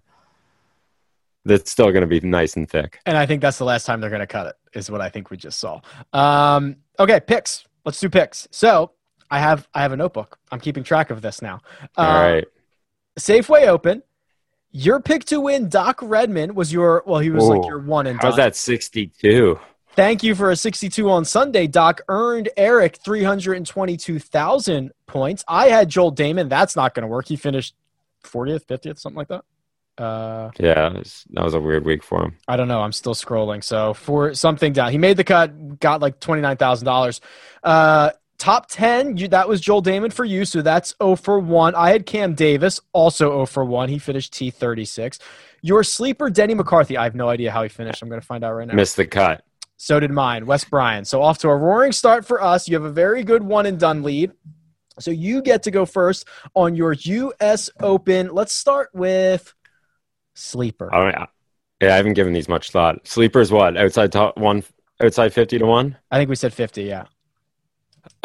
that's 1.46 1.72
still 1.72 1.92
going 1.92 2.02
to 2.02 2.08
be 2.08 2.20
nice 2.20 2.58
and 2.58 2.70
thick. 2.70 3.00
And 3.06 3.18
I 3.18 3.26
think 3.26 3.42
that's 3.42 3.58
the 3.58 3.64
last 3.64 3.86
time 3.86 4.02
they're 4.02 4.10
going 4.10 4.20
to 4.20 4.28
cut 4.28 4.48
it, 4.48 4.56
is 4.78 4.92
what 4.92 5.00
I 5.00 5.08
think 5.08 5.32
we 5.32 5.38
just 5.38 5.60
saw. 5.60 5.80
Um, 6.12 6.76
okay, 7.00 7.22
picks. 7.22 7.66
Let's 7.86 8.02
do 8.02 8.10
picks. 8.10 8.50
So 8.52 8.92
I 9.32 9.40
have 9.40 9.66
I 9.74 9.82
have 9.82 9.94
a 9.94 9.98
notebook. 9.98 10.38
I'm 10.52 10.60
keeping 10.60 10.84
track 10.84 11.10
of 11.10 11.22
this 11.22 11.42
now. 11.42 11.62
All 11.96 12.06
um, 12.06 12.22
right. 12.22 12.46
Safeway 13.18 13.68
Open. 13.68 14.04
Your 14.72 15.00
pick 15.00 15.24
to 15.26 15.40
win, 15.40 15.70
Doc 15.70 16.00
Redman, 16.02 16.54
was 16.54 16.74
your 16.74 17.02
well. 17.08 17.20
He 17.20 17.30
was 17.30 17.46
Ooh, 17.46 17.56
like 17.56 17.68
your 17.68 17.80
one 17.80 18.08
and. 18.08 18.22
How's 18.22 18.36
that 18.36 18.56
sixty-two? 18.56 19.58
Thank 19.98 20.22
you 20.22 20.36
for 20.36 20.52
a 20.52 20.56
62 20.56 21.10
on 21.10 21.26
Sunday. 21.26 21.66
Doc 21.66 22.02
earned 22.08 22.50
Eric 22.56 22.98
322,000 22.98 24.92
points. 25.08 25.44
I 25.48 25.70
had 25.70 25.90
Joel 25.90 26.14
Dahmen. 26.14 26.50
That's 26.50 26.76
not 26.76 26.94
going 26.94 27.02
to 27.02 27.08
work. 27.08 27.28
He 27.28 27.36
finished 27.36 27.74
40th, 28.24 28.68
50th, 28.68 29.00
something 29.00 29.18
like 29.18 29.30
that. 29.30 29.44
Uh, 29.98 30.52
yeah, 30.60 30.90
that 31.32 31.44
was 31.44 31.56
a 31.56 31.60
weird 31.60 31.84
week 31.84 32.04
for 32.04 32.24
him. 32.24 32.38
I 32.48 32.58
don't 32.58 32.68
know. 32.68 32.82
I'm 32.82 32.92
still 32.92 33.16
scrolling. 33.16 33.64
So 33.64 33.96
for 33.96 34.36
something 34.36 34.72
down, 34.72 34.92
he 34.92 35.00
made 35.00 35.18
the 35.18 35.24
cut, 35.24 35.80
got 35.80 36.00
like 36.00 36.20
twenty 36.20 36.44
nine 36.44 36.58
thousand 36.58 36.88
uh, 36.88 36.92
dollars. 36.92 37.22
Top 38.38 38.68
10, 38.70 39.18
you, 39.18 39.28
that 39.30 39.50
was 39.50 39.60
Joel 39.60 39.82
Dahmen 39.82 40.14
for 40.14 40.24
you. 40.24 40.46
So 40.46 40.62
that's 40.62 40.94
0 41.02 41.16
for 41.16 41.40
1. 41.40 41.74
I 41.74 41.90
had 41.90 42.06
Cam 42.06 42.36
Davis, 42.36 42.80
also 42.94 43.30
0 43.32 43.48
for 43.48 43.66
1. 43.66 43.90
He 43.90 43.98
finished 43.98 44.32
T36. 44.32 45.18
Your 45.64 45.84
sleeper, 45.84 46.30
Denny 46.30 46.54
McCarthy. 46.54 46.98
I 46.98 47.04
have 47.04 47.16
no 47.16 47.30
idea 47.30 47.50
how 47.52 47.64
he 47.64 47.70
finished. 47.70 48.04
I'm 48.04 48.10
going 48.10 48.22
to 48.22 48.28
find 48.28 48.44
out 48.44 48.54
right 48.54 48.68
now. 48.68 48.76
Missed 48.76 48.98
the 48.98 49.08
cut. 49.08 49.44
So 49.78 50.00
did 50.00 50.12
mine, 50.12 50.48
Wes 50.48 50.66
Bryan. 50.66 51.06
So 51.06 51.22
off 51.22 51.38
to 51.40 51.50
a 51.50 51.56
roaring 51.56 51.92
start 51.92 52.26
for 52.26 52.44
us. 52.44 52.68
You 52.68 52.76
have 52.76 52.84
a 52.84 52.92
very 52.92 53.24
good 53.24 53.44
one 53.44 53.68
and 53.68 53.80
done 53.80 54.02
lead. 54.02 54.32
So 55.00 55.12
you 55.12 55.44
get 55.44 55.64
to 55.64 55.72
go 55.72 55.86
first 55.86 56.28
on 56.56 56.76
your 56.76 56.94
U.S. 56.94 57.70
Open. 57.80 58.34
Let's 58.34 58.54
start 58.54 58.90
with 58.94 59.54
sleeper. 60.34 60.90
Oh, 60.94 61.08
yeah. 61.08 61.26
yeah, 61.80 61.94
I 61.94 61.98
haven't 61.98 62.14
given 62.14 62.34
these 62.34 62.50
much 62.50 62.72
thought. 62.72 63.08
Sleeper 63.08 63.40
is 63.40 63.52
what? 63.52 63.78
Outside 63.78 64.12
top 64.12 64.38
one, 64.38 64.64
outside 65.00 65.32
50 65.32 65.60
to 65.60 65.66
1? 65.66 65.98
I 66.10 66.18
think 66.18 66.30
we 66.30 66.36
said 66.36 66.54
50, 66.54 66.84
yeah. 66.84 67.06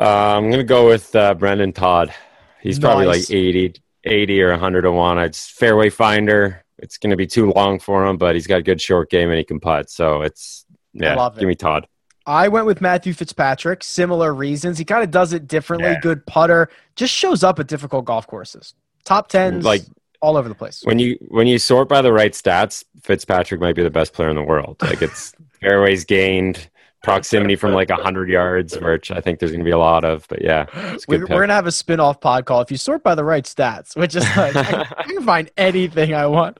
Uh, 0.00 0.36
I'm 0.36 0.44
going 0.44 0.56
to 0.56 0.64
go 0.64 0.88
with 0.88 1.14
uh, 1.14 1.34
Brendon 1.34 1.72
Todd. 1.72 2.14
He's 2.62 2.78
nice. 2.78 2.82
probably 2.82 3.06
like 3.06 3.30
80, 3.30 3.74
80 4.04 4.42
or 4.42 4.50
100 4.52 4.82
to 4.82 4.92
1. 4.92 5.18
It's 5.18 5.50
fairway 5.50 5.90
finder. 5.90 6.64
It's 6.78 6.96
going 6.96 7.10
to 7.10 7.16
be 7.16 7.26
too 7.26 7.52
long 7.52 7.78
for 7.78 8.06
him, 8.06 8.16
but 8.16 8.34
he's 8.34 8.46
got 8.46 8.60
a 8.60 8.62
good 8.62 8.80
short 8.80 9.10
game 9.10 9.28
and 9.28 9.36
he 9.36 9.44
can 9.44 9.60
putt. 9.60 9.90
So 9.90 10.22
it's, 10.22 10.64
yeah, 10.94 11.31
give 11.38 11.48
me 11.48 11.55
Todd. 11.55 11.87
I 12.26 12.48
went 12.48 12.66
with 12.66 12.81
Matthew 12.81 13.14
Fitzpatrick. 13.14 13.83
Similar 13.83 14.33
reasons. 14.33 14.78
He 14.78 14.85
kind 14.85 15.02
of 15.02 15.11
does 15.11 15.33
it 15.33 15.48
differently. 15.48 15.90
Yeah. 15.90 16.00
Good 16.00 16.24
putter. 16.26 16.68
Just 16.94 17.12
shows 17.12 17.42
up 17.42 17.59
at 17.59 17.66
difficult 17.66 18.05
golf 18.05 18.26
courses. 18.26 18.74
Top 19.05 19.28
tens, 19.28 19.64
like 19.64 19.83
all 20.20 20.37
over 20.37 20.48
the 20.48 20.55
place. 20.55 20.83
When 20.85 20.98
you 20.98 21.18
when 21.28 21.46
you 21.46 21.59
sort 21.59 21.88
by 21.88 22.00
the 22.02 22.12
right 22.12 22.33
stats, 22.33 22.85
Fitzpatrick 23.02 23.61
might 23.61 23.74
be 23.74 23.83
the 23.83 23.90
best 23.90 24.12
player 24.12 24.31
in 24.31 24.37
the 24.37 24.42
world. 24.42 24.76
Like 24.81 25.02
it's 25.02 25.33
fairways 25.61 26.05
gained, 26.05 26.68
proximity 27.02 27.57
from 27.57 27.72
like 27.72 27.90
100 27.90 28.28
yards, 28.28 28.78
which 28.81 29.11
I 29.11 29.20
think 29.20 29.40
there's 29.40 29.50
going 29.50 29.61
to 29.61 29.64
be 29.64 29.72
a 29.72 29.78
lot 29.78 30.05
of. 30.05 30.26
But 30.28 30.42
yeah, 30.42 30.66
we, 31.09 31.16
are 31.16 31.26
going 31.26 31.48
to 31.48 31.55
have 31.55 31.66
a 31.66 31.72
spin 31.72 32.00
off 32.00 32.20
pod 32.20 32.46
call 32.46 32.61
if 32.61 32.70
you 32.70 32.76
sort 32.76 33.02
by 33.02 33.14
the 33.14 33.24
right 33.24 33.44
stats, 33.44 33.96
which 33.96 34.14
is 34.14 34.24
like, 34.37 34.57
I, 34.57 34.87
I, 34.96 35.02
can, 35.02 35.22
find 35.26 35.50
anything 35.57 36.14
I 36.14 36.26
want. 36.26 36.59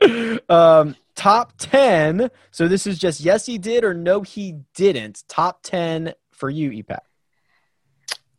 Um, 0.51 0.97
top 1.15 1.55
10. 1.59 2.31
So 2.51 2.69
this 2.69 2.87
is 2.87 2.99
just 2.99 3.21
yes, 3.21 3.47
he 3.47 3.59
did 3.59 3.85
or 3.85 3.95
no, 3.95 4.23
he 4.23 4.57
didn't. 4.75 5.25
Top 5.29 5.63
10 5.63 6.15
for 6.31 6.51
you, 6.51 6.71
EPAT. 6.71 7.01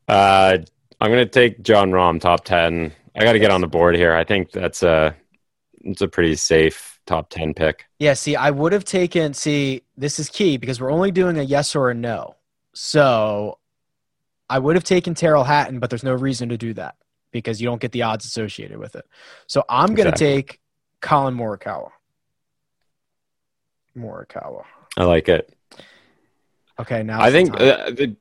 Uh, 0.07 0.57
I'm 0.99 1.11
going 1.11 1.25
to 1.25 1.29
take 1.31 1.61
Jon 1.61 1.91
Rahm 1.91 2.19
top 2.19 2.43
10. 2.45 2.91
I 3.15 3.23
got 3.23 3.33
to 3.33 3.39
get 3.39 3.51
on 3.51 3.61
the 3.61 3.67
board 3.67 3.95
here. 3.95 4.13
I 4.15 4.23
think 4.23 4.51
that's 4.51 4.83
a, 4.83 5.15
it's 5.83 6.01
a 6.01 6.07
pretty 6.07 6.35
safe 6.35 6.99
top 7.05 7.29
10 7.29 7.53
pick. 7.53 7.85
Yeah, 7.99 8.13
see, 8.13 8.35
I 8.35 8.51
would 8.51 8.73
have 8.73 8.85
taken, 8.85 9.33
see, 9.33 9.83
this 9.97 10.19
is 10.19 10.29
key 10.29 10.57
because 10.57 10.81
we're 10.81 10.91
only 10.91 11.11
doing 11.11 11.37
a 11.37 11.43
yes 11.43 11.75
or 11.75 11.89
a 11.89 11.93
no. 11.93 12.35
So 12.73 13.59
I 14.49 14.59
would 14.59 14.75
have 14.75 14.83
taken 14.83 15.13
Tyrrell 15.13 15.43
Hatton, 15.43 15.79
but 15.79 15.89
there's 15.89 16.03
no 16.03 16.13
reason 16.13 16.49
to 16.49 16.57
do 16.57 16.73
that 16.73 16.95
because 17.31 17.61
you 17.61 17.67
don't 17.67 17.81
get 17.81 17.91
the 17.91 18.03
odds 18.03 18.25
associated 18.25 18.77
with 18.77 18.95
it. 18.95 19.05
So 19.47 19.63
I'm 19.69 19.95
going 19.95 20.11
to 20.11 20.17
take 20.17 20.59
Collin 21.01 21.35
Morikawa. 21.35 21.89
Morikawa. 23.97 24.63
I 24.97 25.03
like 25.03 25.29
it. 25.29 25.53
Okay, 26.79 27.03
now 27.03 27.21
I 27.21 27.31
think 27.31 27.53
uh, 27.59 27.91
the 27.91 28.15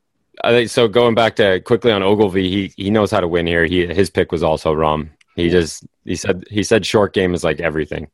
I 0.44 0.50
think 0.50 0.70
so. 0.70 0.88
Going 0.88 1.14
back 1.14 1.36
to 1.36 1.60
quickly 1.60 1.92
on 1.92 2.02
Ogilvy, 2.02 2.48
he 2.48 2.72
he 2.76 2.90
knows 2.90 3.10
how 3.10 3.20
to 3.20 3.28
win 3.28 3.46
here. 3.46 3.64
He 3.64 3.86
his 3.86 4.10
pick 4.10 4.32
was 4.32 4.42
also 4.42 4.74
Rahm. 4.74 5.10
He 5.36 5.48
just 5.48 5.84
he 6.04 6.16
said 6.16 6.44
he 6.50 6.62
said 6.62 6.84
short 6.84 7.14
game 7.14 7.34
is 7.34 7.44
like 7.44 7.60
everything. 7.60 8.08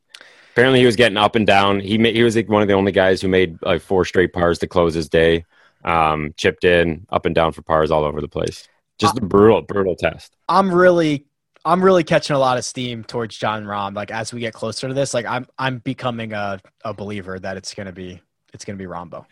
Apparently, 0.53 0.81
he 0.81 0.87
was 0.87 0.97
getting 0.97 1.16
up 1.16 1.37
and 1.37 1.47
down. 1.47 1.79
He 1.79 1.99
made, 1.99 2.16
he 2.16 2.25
was 2.25 2.35
like 2.35 2.49
one 2.49 2.62
of 2.62 2.68
the 2.68 2.75
only 2.75 2.90
guys 2.90 3.21
who 3.21 3.29
made 3.29 3.59
like 3.62 3.81
four 3.81 4.05
straight 4.05 4.33
pars 4.33 4.59
to 4.59 4.66
close 4.66 4.92
his 4.94 5.09
day. 5.09 5.44
Um, 5.85 6.35
chipped 6.37 6.64
in 6.64 7.07
up 7.11 7.27
and 7.27 7.35
down 7.35 7.53
for 7.53 7.62
pars 7.62 7.92
all 7.92 8.05
over 8.05 8.21
the 8.21 8.29
place. 8.29 8.66
Just 8.99 9.18
a 9.18 9.21
brutal 9.21 9.62
brutal 9.62 9.94
test. 9.94 10.35
I'm 10.49 10.73
really 10.73 11.28
I'm 11.68 11.85
really 11.85 12.02
catching 12.02 12.35
a 12.35 12.38
lot 12.38 12.57
of 12.57 12.64
steam 12.64 13.04
towards 13.04 13.37
Jon 13.37 13.64
Rahm. 13.64 13.94
Like 13.94 14.11
as 14.11 14.33
we 14.33 14.40
get 14.40 14.54
closer 14.54 14.88
to 14.88 14.94
this, 14.94 15.12
like 15.12 15.26
I'm 15.26 15.46
I'm 15.59 15.78
becoming 15.78 16.33
a, 16.33 16.61
a 16.85 16.94
believer 16.94 17.38
that 17.38 17.59
it's 17.59 17.74
gonna 17.74 17.92
be 17.92 18.22
it's 18.54 18.64
gonna 18.64 18.78
be 18.78 18.87
Rahmbo. 18.87 19.26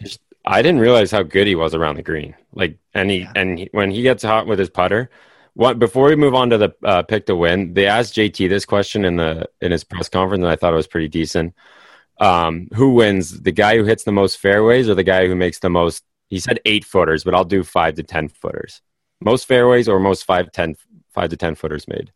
I 0.45 0.63
didn't 0.63 0.81
realize 0.81 1.11
how 1.11 1.23
good 1.23 1.47
he 1.47 1.55
was 1.55 1.75
around 1.75 1.97
the 1.97 2.03
green. 2.03 2.35
Like, 2.53 2.79
and 2.95 3.11
he 3.11 3.21
yeah. 3.21 3.33
and 3.35 3.59
he, 3.59 3.69
when 3.73 3.91
he 3.91 4.03
gets 4.03 4.23
hot 4.23 4.47
with 4.47 4.59
his 4.59 4.69
putter, 4.69 5.11
what 5.55 5.79
before 5.79 6.09
we 6.09 6.17
move 6.17 6.35
on 6.35 6.51
to 6.51 6.59
the 6.59 6.75
uh, 6.85 7.03
pick 7.03 7.25
to 7.27 7.35
win, 7.35 7.73
they 7.73 7.87
asked 7.87 8.15
JT 8.15 8.49
this 8.51 8.67
question 8.67 9.07
in 9.07 9.17
the 9.17 9.49
in 9.63 9.73
his 9.73 9.83
press 9.83 10.11
conference, 10.11 10.43
and 10.43 10.51
I 10.51 10.57
thought 10.57 10.75
it 10.75 10.77
was 10.77 10.87
pretty 10.87 11.09
decent. 11.09 11.55
Um, 12.21 12.69
who 12.75 12.93
wins, 12.93 13.41
the 13.43 13.53
guy 13.53 13.77
who 13.77 13.85
hits 13.85 14.05
the 14.05 14.13
most 14.13 14.37
fairways 14.39 14.89
or 14.89 14.95
the 14.95 15.03
guy 15.03 15.27
who 15.27 15.35
makes 15.35 15.59
the 15.59 15.71
most? 15.71 16.05
He 16.29 16.39
said 16.39 16.61
eight 16.67 16.85
footers, 16.85 17.25
but 17.25 17.35
I'll 17.35 17.45
do 17.45 17.63
five 17.63 17.95
to 17.95 18.03
ten 18.03 18.29
footers. 18.29 18.83
Most 19.23 19.49
fairways 19.49 19.89
or 19.89 19.99
most 19.99 20.25
five 20.25 20.53
ten 20.53 20.77
five 21.15 21.31
to 21.31 21.37
ten 21.37 21.55
footers 21.55 21.89
made. 21.89 22.13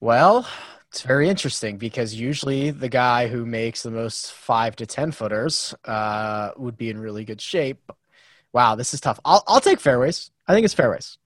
Well, 0.00 0.48
it's 0.90 1.02
very 1.02 1.28
interesting 1.28 1.76
because 1.76 2.14
usually 2.14 2.70
the 2.70 2.88
guy 2.88 3.28
who 3.28 3.44
makes 3.44 3.82
the 3.82 3.90
most 3.90 4.32
five 4.32 4.74
to 4.76 4.86
ten 4.86 5.12
footers 5.12 5.74
uh, 5.84 6.50
would 6.56 6.76
be 6.76 6.90
in 6.90 6.98
really 6.98 7.24
good 7.24 7.40
shape. 7.40 7.92
Wow, 8.52 8.74
this 8.74 8.94
is 8.94 9.00
tough. 9.00 9.20
I'll 9.24 9.44
I'll 9.46 9.60
take 9.60 9.78
fairways. 9.78 10.30
I 10.48 10.54
think 10.54 10.64
it's 10.64 10.74
fairways. 10.74 11.18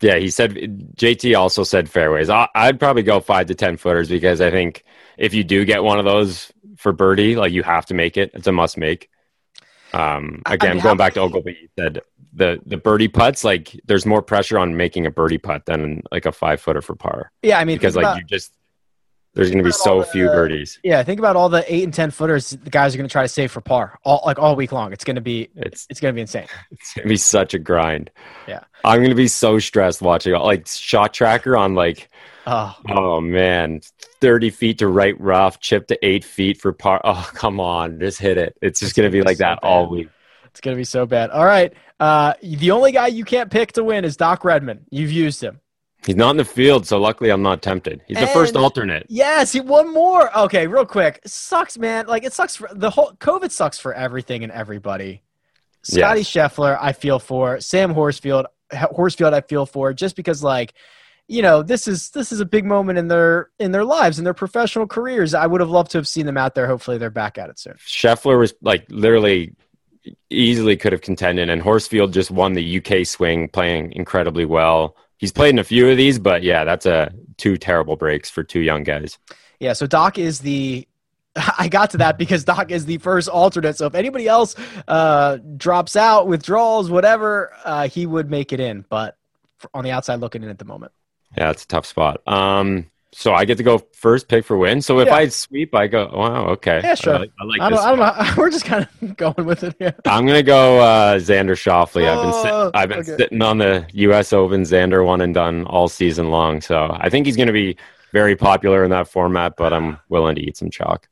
Yeah, 0.00 0.16
he 0.16 0.28
said 0.28 0.54
JT 0.96 1.38
also 1.38 1.62
said 1.62 1.88
fairways. 1.88 2.28
I, 2.28 2.48
would 2.66 2.80
probably 2.80 3.04
go 3.04 3.20
five 3.20 3.46
to 3.46 3.54
ten 3.54 3.76
footers 3.76 4.08
because 4.08 4.40
I 4.40 4.50
think 4.50 4.84
if 5.16 5.34
you 5.34 5.44
do 5.44 5.64
get 5.64 5.84
one 5.84 5.98
of 5.98 6.04
those 6.04 6.52
for 6.76 6.92
birdie, 6.92 7.36
like 7.36 7.52
you 7.52 7.62
have 7.62 7.86
to 7.86 7.94
make 7.94 8.16
it. 8.16 8.30
It's 8.34 8.46
a 8.46 8.52
must 8.52 8.76
make. 8.76 9.08
Um, 9.94 10.42
again, 10.46 10.70
I 10.70 10.74
mean, 10.74 10.82
going 10.82 10.96
back 10.96 11.14
to 11.14 11.20
Ogilvy, 11.20 11.54
he 11.54 11.68
said 11.78 12.00
the 12.32 12.60
the 12.66 12.76
birdie 12.76 13.08
putts 13.08 13.44
like 13.44 13.80
there's 13.86 14.04
more 14.04 14.22
pressure 14.22 14.58
on 14.58 14.76
making 14.76 15.06
a 15.06 15.10
birdie 15.10 15.38
putt 15.38 15.66
than 15.66 16.02
like 16.10 16.26
a 16.26 16.32
five 16.32 16.60
footer 16.60 16.82
for 16.82 16.96
par. 16.96 17.30
Yeah, 17.42 17.58
I 17.58 17.64
mean 17.64 17.76
because 17.76 17.94
like 17.94 18.02
about, 18.02 18.18
you 18.18 18.24
just 18.24 18.52
there's 19.34 19.50
going 19.50 19.58
to 19.58 19.64
be 19.64 19.72
so 19.72 20.00
the, 20.00 20.06
few 20.06 20.26
birdies. 20.26 20.80
Yeah, 20.82 21.02
think 21.04 21.20
about 21.20 21.36
all 21.36 21.48
the 21.48 21.64
eight 21.72 21.84
and 21.84 21.94
ten 21.94 22.10
footers 22.10 22.50
the 22.50 22.70
guys 22.70 22.94
are 22.94 22.98
going 22.98 23.08
to 23.08 23.12
try 23.12 23.22
to 23.22 23.28
save 23.28 23.52
for 23.52 23.60
par 23.60 23.98
all 24.04 24.22
like 24.26 24.40
all 24.40 24.56
week 24.56 24.72
long. 24.72 24.92
It's 24.92 25.04
going 25.04 25.14
to 25.14 25.22
be 25.22 25.48
it's 25.54 25.86
it's 25.88 26.00
going 26.00 26.12
to 26.12 26.16
be 26.16 26.22
insane. 26.22 26.46
It's 26.72 26.92
going 26.94 27.04
to 27.04 27.08
be 27.08 27.16
such 27.16 27.54
a 27.54 27.58
grind. 27.60 28.10
Yeah, 28.48 28.64
I'm 28.84 28.98
going 28.98 29.10
to 29.10 29.16
be 29.16 29.28
so 29.28 29.60
stressed 29.60 30.02
watching 30.02 30.32
like 30.32 30.66
shot 30.66 31.14
tracker 31.14 31.56
on 31.56 31.74
like 31.74 32.08
oh 32.46 32.76
oh 32.88 33.20
man, 33.20 33.80
thirty 34.20 34.50
feet 34.50 34.78
to 34.78 34.88
right 34.88 35.18
rough, 35.20 35.60
chip 35.60 35.86
to 35.88 36.06
eight 36.06 36.24
feet 36.24 36.60
for 36.60 36.72
par. 36.72 37.00
Oh 37.04 37.28
come 37.34 37.60
on, 37.60 37.98
just 38.00 38.18
hit 38.18 38.38
it. 38.38 38.56
It's 38.62 38.80
just 38.80 38.94
going 38.94 39.06
to 39.06 39.12
be 39.12 39.22
like 39.22 39.38
so 39.38 39.44
that 39.44 39.60
bad. 39.60 39.66
all 39.66 39.88
week. 39.88 40.08
It's 40.46 40.60
going 40.60 40.76
to 40.76 40.80
be 40.80 40.84
so 40.84 41.04
bad. 41.04 41.30
All 41.30 41.44
right. 41.44 41.72
Uh, 41.98 42.34
the 42.42 42.70
only 42.70 42.92
guy 42.92 43.08
you 43.08 43.24
can't 43.24 43.50
pick 43.50 43.72
to 43.72 43.82
win 43.82 44.04
is 44.04 44.16
Doc 44.16 44.44
Redman. 44.44 44.86
You've 44.90 45.10
used 45.10 45.42
him. 45.42 45.60
He's 46.06 46.16
not 46.16 46.30
in 46.30 46.36
the 46.36 46.44
field, 46.44 46.86
so 46.86 46.98
luckily 46.98 47.30
I'm 47.30 47.42
not 47.42 47.62
tempted. 47.62 48.02
He's 48.06 48.18
and 48.18 48.28
the 48.28 48.30
first 48.30 48.54
alternate. 48.56 49.06
Yes, 49.08 49.52
he 49.52 49.60
one 49.60 49.92
more. 49.92 50.36
Okay, 50.38 50.66
real 50.66 50.84
quick. 50.84 51.20
Sucks, 51.24 51.78
man. 51.78 52.06
Like 52.06 52.24
it 52.24 52.32
sucks 52.32 52.56
for 52.56 52.68
the 52.72 52.90
whole 52.90 53.12
COVID 53.12 53.50
sucks 53.50 53.78
for 53.78 53.94
everything 53.94 54.44
and 54.44 54.52
everybody. 54.52 55.22
Scottie 55.84 56.20
yes. 56.20 56.30
Scheffler, 56.30 56.78
I 56.80 56.92
feel 56.92 57.18
for. 57.18 57.60
Sam 57.60 57.92
Horsfield, 57.92 58.46
Horsfield, 58.72 59.34
I 59.34 59.42
feel 59.42 59.66
for. 59.66 59.92
Just 59.92 60.16
because, 60.16 60.42
like, 60.42 60.74
you 61.26 61.42
know, 61.42 61.62
this 61.62 61.88
is 61.88 62.10
this 62.10 62.32
is 62.32 62.40
a 62.40 62.44
big 62.44 62.64
moment 62.64 62.98
in 62.98 63.08
their 63.08 63.50
in 63.58 63.72
their 63.72 63.84
lives 63.84 64.18
in 64.18 64.24
their 64.24 64.34
professional 64.34 64.86
careers. 64.86 65.34
I 65.34 65.46
would 65.46 65.60
have 65.60 65.70
loved 65.70 65.90
to 65.92 65.98
have 65.98 66.08
seen 66.08 66.26
them 66.26 66.36
out 66.36 66.54
there. 66.54 66.66
Hopefully, 66.66 66.98
they're 66.98 67.10
back 67.10 67.38
at 67.38 67.48
it 67.48 67.58
soon. 67.58 67.74
Scheffler 67.74 68.38
was 68.38 68.54
like 68.60 68.84
literally 68.90 69.54
easily 70.28 70.76
could 70.76 70.92
have 70.92 71.00
contended, 71.00 71.48
and 71.48 71.62
Horsfield 71.62 72.12
just 72.12 72.30
won 72.30 72.52
the 72.52 72.78
UK 72.78 73.06
swing, 73.06 73.48
playing 73.48 73.92
incredibly 73.92 74.44
well. 74.44 74.96
He's 75.16 75.32
played 75.32 75.50
in 75.50 75.58
a 75.58 75.64
few 75.64 75.88
of 75.88 75.96
these, 75.96 76.18
but 76.18 76.42
yeah, 76.42 76.64
that's 76.64 76.84
a 76.84 77.10
two 77.38 77.56
terrible 77.56 77.96
breaks 77.96 78.28
for 78.28 78.42
two 78.42 78.60
young 78.60 78.82
guys. 78.82 79.18
Yeah, 79.60 79.72
so 79.72 79.86
Doc 79.86 80.18
is 80.18 80.40
the 80.40 80.86
I 81.58 81.68
got 81.68 81.90
to 81.90 81.98
that 81.98 82.18
because 82.18 82.44
Doc 82.44 82.70
is 82.70 82.84
the 82.84 82.98
first 82.98 83.28
alternate. 83.28 83.78
So 83.78 83.86
if 83.86 83.94
anybody 83.94 84.28
else 84.28 84.56
uh, 84.86 85.38
drops 85.56 85.96
out, 85.96 86.26
withdrawals, 86.26 86.90
whatever, 86.90 87.52
uh, 87.64 87.88
he 87.88 88.04
would 88.04 88.30
make 88.30 88.52
it 88.52 88.60
in. 88.60 88.84
But 88.90 89.16
on 89.72 89.84
the 89.84 89.90
outside 89.90 90.20
looking 90.20 90.42
in 90.42 90.50
at 90.50 90.58
the 90.58 90.64
moment. 90.66 90.92
Yeah, 91.36 91.50
it's 91.50 91.64
a 91.64 91.68
tough 91.68 91.86
spot. 91.86 92.26
Um, 92.26 92.86
so 93.16 93.32
I 93.32 93.44
get 93.44 93.58
to 93.58 93.62
go 93.62 93.78
first, 93.92 94.26
pick 94.26 94.44
for 94.44 94.56
win. 94.56 94.82
So 94.82 94.98
if 94.98 95.06
yeah. 95.06 95.14
I 95.14 95.28
sweep, 95.28 95.72
I 95.74 95.86
go, 95.86 96.10
wow, 96.12 96.46
okay. 96.48 96.80
Yeah, 96.82 96.96
sure. 96.96 97.14
I 97.14 97.18
like, 97.18 97.30
I 97.40 97.44
like 97.44 97.60
I, 97.60 97.70
don't, 97.70 97.78
I 97.78 97.88
don't, 97.90 97.98
know. 97.98 98.34
We're 98.36 98.50
just 98.50 98.64
kind 98.64 98.88
of 99.02 99.16
going 99.16 99.44
with 99.44 99.62
it. 99.62 99.76
Yeah. 99.78 99.92
I'm 100.04 100.26
gonna 100.26 100.42
go 100.42 100.80
uh, 100.80 101.18
Xander 101.18 101.54
Schauffele. 101.54 102.08
I've 102.08 102.22
been 102.22 102.42
sit- 102.42 102.52
oh, 102.52 102.70
I've 102.74 102.88
been 102.88 102.98
okay. 102.98 103.16
sitting 103.16 103.40
on 103.40 103.58
the 103.58 103.86
U.S. 103.92 104.32
Open 104.32 104.62
Xander 104.62 105.06
one 105.06 105.20
and 105.20 105.32
done 105.32 105.64
all 105.66 105.88
season 105.88 106.30
long. 106.30 106.60
So 106.60 106.96
I 106.98 107.08
think 107.08 107.26
he's 107.26 107.36
gonna 107.36 107.52
be 107.52 107.76
very 108.12 108.34
popular 108.34 108.82
in 108.82 108.90
that 108.90 109.06
format. 109.06 109.54
But 109.56 109.72
I'm 109.72 109.98
willing 110.08 110.34
to 110.34 110.42
eat 110.42 110.56
some 110.56 110.70
chalk. 110.70 111.08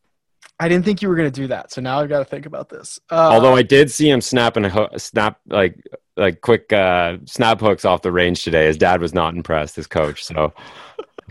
I 0.59 0.69
didn't 0.69 0.85
think 0.85 1.03
you 1.03 1.09
were 1.09 1.17
going 1.17 1.31
to 1.31 1.41
do 1.41 1.49
that, 1.49 1.73
so 1.73 1.81
now 1.81 1.99
I've 1.99 2.09
got 2.09 2.21
to 2.21 2.25
think 2.25 2.47
about 2.47 2.69
this. 2.69 3.01
Uh, 3.11 3.31
Although 3.33 3.57
I 3.57 3.63
did 3.63 3.91
see 3.91 4.09
him 4.09 4.21
snapping 4.21 4.65
a 4.65 4.69
ho- 4.69 4.91
snap 4.97 5.41
like 5.49 5.85
like 6.17 6.41
quick 6.41 6.73
uh, 6.73 7.19
snap 7.25 7.61
hooks 7.61 7.85
off 7.85 8.03
the 8.03 8.13
range 8.13 8.45
today. 8.45 8.67
His 8.67 8.77
dad 8.77 9.01
was 9.01 9.15
not 9.15 9.35
impressed. 9.35 9.77
His 9.77 9.87
coach, 9.87 10.25
so 10.25 10.53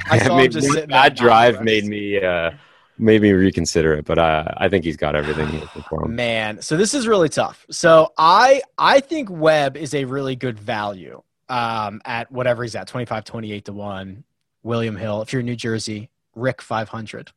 I 0.10 0.20
saw 0.20 0.38
him 0.40 0.52
just 0.52 0.72
sitting 0.72 0.90
that 0.90 1.16
drive 1.16 1.64
made 1.64 1.86
me 1.86 2.22
uh, 2.22 2.52
made 2.98 3.22
me 3.22 3.32
reconsider 3.32 3.94
it, 3.94 4.06
but 4.06 4.18
uh, 4.18 4.46
I 4.58 4.70
think 4.70 4.86
he's 4.86 4.98
got 4.98 5.16
everything 5.16 5.62
for 5.90 6.06
him. 6.06 6.16
Man, 6.16 6.62
so 6.62 6.78
this 6.78 6.94
is 6.94 7.08
really 7.08 7.30
tough. 7.30 7.66
So 7.70 8.14
I 8.18 8.62
I 8.78 9.00
think 9.00 9.30
Webb 9.30 9.78
is 9.78 9.94
a 9.94 10.06
really 10.06 10.36
good 10.36 10.60
value 10.60 11.22
um, 11.50 12.02
at 12.06 12.32
whatever 12.32 12.64
he's 12.64 12.76
at 12.76 12.88
25, 12.88 13.24
28 13.24 13.66
to 13.66 13.74
one. 13.74 14.24
William 14.64 14.96
Hill, 14.96 15.24
if 15.24 15.34
you're 15.34 15.40
in 15.40 15.48
New 15.48 15.56
Jersey, 15.56 16.10
Rick 16.36 16.62
500. 16.62 17.32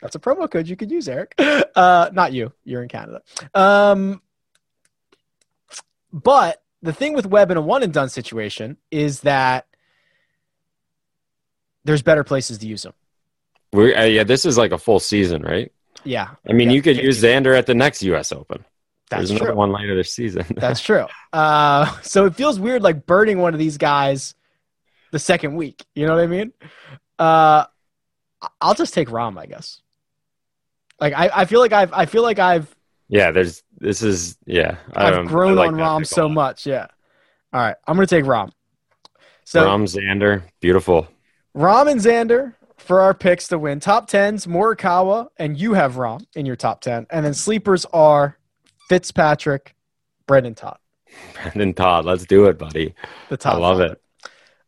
That's 0.00 0.16
a 0.16 0.18
promo 0.18 0.50
code 0.50 0.66
you 0.66 0.76
could 0.76 0.90
use, 0.90 1.08
Eric. 1.08 1.34
Uh, 1.76 2.08
not 2.12 2.32
you. 2.32 2.52
You're 2.62 2.84
in 2.84 2.88
Canada. 2.88 3.20
Um, 3.52 4.22
but 6.12 6.62
the 6.84 6.92
thing 6.92 7.14
with 7.14 7.26
Webb 7.26 7.50
in 7.50 7.56
a 7.56 7.62
one 7.62 7.82
and 7.82 7.92
done 7.92 8.10
situation 8.10 8.76
is 8.90 9.20
that 9.20 9.66
there's 11.84 12.02
better 12.02 12.22
places 12.22 12.58
to 12.58 12.66
use 12.66 12.82
them. 12.82 12.92
we 13.72 13.94
uh, 13.94 14.04
yeah, 14.04 14.24
this 14.24 14.44
is 14.44 14.58
like 14.58 14.70
a 14.70 14.78
full 14.78 15.00
season, 15.00 15.42
right? 15.42 15.72
Yeah. 16.04 16.30
I 16.46 16.52
mean, 16.52 16.68
yeah. 16.68 16.74
you 16.74 16.82
could 16.82 16.98
use 16.98 17.22
Xander 17.22 17.56
at 17.56 17.66
the 17.66 17.74
next 17.74 18.02
U.S. 18.02 18.32
Open. 18.32 18.64
That's 19.08 19.28
There's 19.28 19.40
true. 19.40 19.54
one 19.54 19.72
later 19.72 19.96
this 19.96 20.12
season. 20.12 20.44
That's 20.56 20.80
true. 20.80 21.06
Uh, 21.32 21.90
so 22.02 22.26
it 22.26 22.34
feels 22.34 22.60
weird, 22.60 22.82
like 22.82 23.06
burning 23.06 23.38
one 23.38 23.54
of 23.54 23.58
these 23.58 23.78
guys 23.78 24.34
the 25.10 25.18
second 25.18 25.56
week. 25.56 25.82
You 25.94 26.06
know 26.06 26.14
what 26.14 26.24
I 26.24 26.26
mean? 26.26 26.52
Uh, 27.18 27.64
I'll 28.60 28.74
just 28.74 28.92
take 28.92 29.08
Rahm, 29.08 29.38
I 29.38 29.46
guess. 29.46 29.80
Like 31.00 31.14
I, 31.14 31.30
I 31.32 31.44
feel 31.46 31.60
like 31.60 31.72
I've, 31.72 31.92
I 31.94 32.04
feel 32.04 32.22
like 32.22 32.38
I've. 32.38 32.74
Yeah, 33.08 33.30
there's. 33.30 33.62
This 33.84 34.02
is 34.02 34.38
yeah. 34.46 34.78
I 34.94 35.12
have 35.12 35.26
grown 35.26 35.56
like 35.56 35.68
on 35.68 35.74
Rahm 35.74 36.06
so 36.06 36.26
much. 36.26 36.64
Yeah. 36.64 36.86
All 37.52 37.60
right, 37.60 37.76
I'm 37.86 37.96
gonna 37.96 38.06
take 38.06 38.24
Rahm. 38.24 38.50
So 39.44 39.66
Rahm 39.66 39.82
Xander, 39.84 40.42
beautiful. 40.60 41.06
Rahm 41.54 41.90
and 41.90 42.00
Xander 42.00 42.54
for 42.78 43.02
our 43.02 43.12
picks 43.12 43.48
to 43.48 43.58
win. 43.58 43.80
Top 43.80 44.08
tens, 44.08 44.46
Morikawa, 44.46 45.28
and 45.36 45.60
you 45.60 45.74
have 45.74 45.96
Rahm 45.96 46.24
in 46.34 46.46
your 46.46 46.56
top 46.56 46.80
ten. 46.80 47.06
And 47.10 47.26
then 47.26 47.34
sleepers 47.34 47.84
are 47.92 48.38
Fitzpatrick, 48.88 49.74
Brendan 50.26 50.54
Todd. 50.54 50.78
Brendan 51.34 51.74
Todd, 51.74 52.06
let's 52.06 52.24
do 52.24 52.46
it, 52.46 52.56
buddy. 52.56 52.94
The 53.28 53.36
top. 53.36 53.56
I 53.56 53.58
love 53.58 53.78
five. 53.80 53.90
it. 53.90 54.02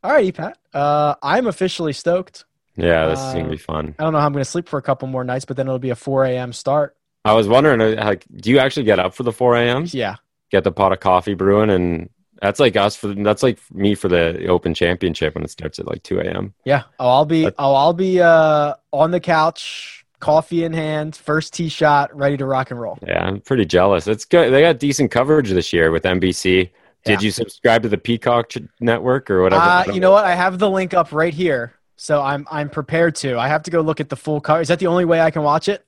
All 0.05 0.13
righty, 0.13 0.33
Pat. 0.33 0.59
Uh, 0.75 1.15
I'm 1.23 1.47
officially 1.47 1.95
stoked. 1.95 2.45
Yeah, 2.77 3.07
this 3.07 3.19
uh, 3.19 3.29
is 3.29 3.35
gonna 3.35 3.49
be 3.49 3.57
fun. 3.57 3.95
I 3.99 4.05
don't 4.05 4.13
know 4.13 4.21
how 4.21 4.27
I'm 4.27 4.35
gonna 4.35 4.45
sleep 4.45 4.69
for 4.69 4.79
a 4.79 4.83
couple 4.83 5.09
more 5.09 5.25
nights, 5.25 5.47
but 5.47 5.57
then 5.57 5.67
it'll 5.67 5.79
be 5.79 5.89
a 5.89 5.97
4 5.97 6.27
a.m. 6.27 6.53
start. 6.53 6.95
I 7.27 7.33
was 7.33 7.49
wondering, 7.49 7.81
uh, 7.81 8.05
like, 8.05 8.25
do 8.37 8.51
you 8.51 8.59
actually 8.59 8.85
get 8.85 8.99
up 8.99 9.15
for 9.15 9.25
the 9.25 9.33
4 9.33 9.57
a.m.? 9.57 9.87
Yeah. 9.89 10.17
Get 10.51 10.65
the 10.65 10.73
pot 10.73 10.93
of 10.93 11.01
coffee 11.01 11.35
brewing 11.35 11.71
and 11.71 12.09
that's 12.41 12.61
like 12.61 12.77
us 12.77 12.97
for 12.97 13.09
that's 13.09 13.43
like 13.43 13.59
me 13.73 13.95
for 13.95 14.09
the 14.09 14.47
Open 14.47 14.75
Championship 14.75 15.35
when 15.35 15.45
it 15.45 15.51
starts 15.51 15.79
at 15.79 15.87
like 15.87 16.03
two 16.03 16.21
a.m. 16.21 16.55
Yeah, 16.65 16.85
oh, 16.99 17.09
I'll 17.09 17.25
be 17.25 17.47
oh, 17.47 17.75
I'll 17.75 17.93
be 17.93 18.21
uh, 18.21 18.75
on 18.93 19.11
the 19.11 19.21
couch, 19.21 20.05
coffee 20.21 20.65
in 20.65 20.73
hand, 20.73 21.17
first 21.17 21.55
tee 21.55 21.69
shot, 21.69 22.15
ready 22.15 22.37
to 22.37 22.45
rock 22.45 22.71
and 22.71 22.81
roll. 22.81 22.99
Yeah, 23.07 23.25
I'm 23.25 23.41
pretty 23.41 23.65
jealous. 23.65 24.07
It's 24.07 24.25
good. 24.25 24.53
They 24.53 24.61
got 24.61 24.79
decent 24.79 25.11
coverage 25.11 25.51
this 25.51 25.73
year 25.73 25.91
with 25.91 26.05
NBC. 26.05 26.71
Did 27.05 27.21
yeah. 27.21 27.21
you 27.21 27.31
subscribe 27.31 27.83
to 27.85 27.89
the 27.89 27.99
Peacock 27.99 28.53
network 28.81 29.31
or 29.31 29.43
whatever? 29.43 29.63
Uh, 29.63 29.85
you 29.93 30.01
know 30.01 30.11
what? 30.11 30.25
I 30.25 30.35
have 30.35 30.59
the 30.59 30.69
link 30.69 30.93
up 30.93 31.13
right 31.13 31.33
here, 31.33 31.75
so 31.97 32.21
I'm 32.21 32.47
I'm 32.51 32.69
prepared 32.69 33.15
to. 33.17 33.39
I 33.39 33.49
have 33.49 33.63
to 33.65 33.71
go 33.71 33.81
look 33.81 34.01
at 34.01 34.09
the 34.09 34.17
full 34.17 34.41
cover. 34.41 34.61
Is 34.61 34.69
that 34.69 34.79
the 34.79 34.89
only 34.89 35.05
way 35.05 35.21
I 35.21 35.31
can 35.31 35.43
watch 35.43 35.69
it? 35.69 35.87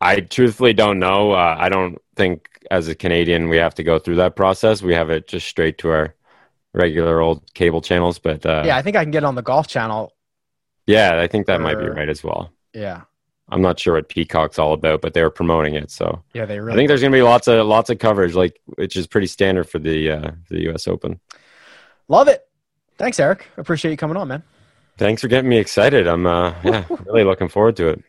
I 0.00 0.20
truthfully 0.20 0.72
don't 0.72 0.98
know. 0.98 1.32
Uh, 1.32 1.56
I 1.58 1.68
don't 1.68 1.98
think 2.16 2.48
as 2.70 2.88
a 2.88 2.94
Canadian 2.94 3.48
we 3.48 3.56
have 3.58 3.74
to 3.74 3.82
go 3.82 3.98
through 3.98 4.16
that 4.16 4.36
process. 4.36 4.82
We 4.82 4.94
have 4.94 5.10
it 5.10 5.28
just 5.28 5.46
straight 5.46 5.78
to 5.78 5.90
our 5.90 6.14
regular 6.72 7.20
old 7.20 7.52
cable 7.54 7.80
channels. 7.80 8.18
But 8.18 8.44
uh, 8.46 8.62
yeah, 8.64 8.76
I 8.76 8.82
think 8.82 8.96
I 8.96 9.04
can 9.04 9.10
get 9.10 9.24
on 9.24 9.34
the 9.34 9.42
Golf 9.42 9.66
Channel. 9.66 10.12
Yeah, 10.86 11.20
I 11.20 11.26
think 11.26 11.46
that 11.46 11.60
or, 11.60 11.62
might 11.62 11.78
be 11.78 11.86
right 11.86 12.08
as 12.08 12.24
well. 12.24 12.52
Yeah, 12.72 13.02
I'm 13.48 13.62
not 13.62 13.78
sure 13.78 13.94
what 13.94 14.08
Peacock's 14.08 14.58
all 14.58 14.72
about, 14.72 15.02
but 15.02 15.14
they 15.14 15.22
were 15.22 15.30
promoting 15.30 15.74
it. 15.74 15.90
So 15.90 16.22
yeah, 16.32 16.46
they 16.46 16.60
really. 16.60 16.72
I 16.72 16.76
think 16.76 16.88
there's 16.88 17.00
going 17.00 17.12
to 17.12 17.16
be 17.16 17.22
lots 17.22 17.48
of 17.48 17.66
lots 17.66 17.90
of 17.90 17.98
coverage, 17.98 18.34
like 18.34 18.60
which 18.64 18.96
is 18.96 19.06
pretty 19.06 19.26
standard 19.26 19.68
for 19.68 19.78
the 19.78 20.10
uh, 20.10 20.30
the 20.48 20.62
U.S. 20.62 20.88
Open. 20.88 21.20
Love 22.08 22.28
it. 22.28 22.46
Thanks, 22.98 23.20
Eric. 23.20 23.46
Appreciate 23.56 23.90
you 23.90 23.96
coming 23.96 24.16
on, 24.16 24.28
man. 24.28 24.42
Thanks 25.00 25.22
for 25.22 25.28
getting 25.28 25.48
me 25.48 25.56
excited. 25.56 26.06
I'm 26.06 26.26
uh, 26.26 26.54
yeah, 26.62 26.84
really 27.06 27.24
looking 27.24 27.48
forward 27.48 27.74
to 27.76 27.88
it. 27.88 28.04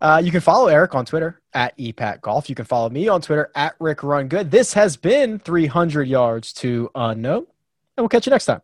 Uh, 0.00 0.20
you 0.22 0.32
can 0.32 0.40
follow 0.40 0.66
Eric 0.66 0.92
on 0.96 1.06
Twitter 1.06 1.40
at 1.52 1.78
epat 1.78 2.22
golf. 2.22 2.48
You 2.48 2.56
can 2.56 2.64
follow 2.64 2.90
me 2.90 3.06
on 3.06 3.20
Twitter 3.20 3.52
at 3.54 3.76
Rick 3.78 4.02
Run 4.02 4.26
Good. 4.26 4.50
This 4.50 4.72
has 4.72 4.96
been 4.96 5.38
300 5.38 6.08
yards 6.08 6.52
to 6.54 6.90
unknown, 6.96 7.46
and 7.96 8.02
we'll 8.02 8.08
catch 8.08 8.26
you 8.26 8.30
next 8.30 8.46
time. 8.46 8.62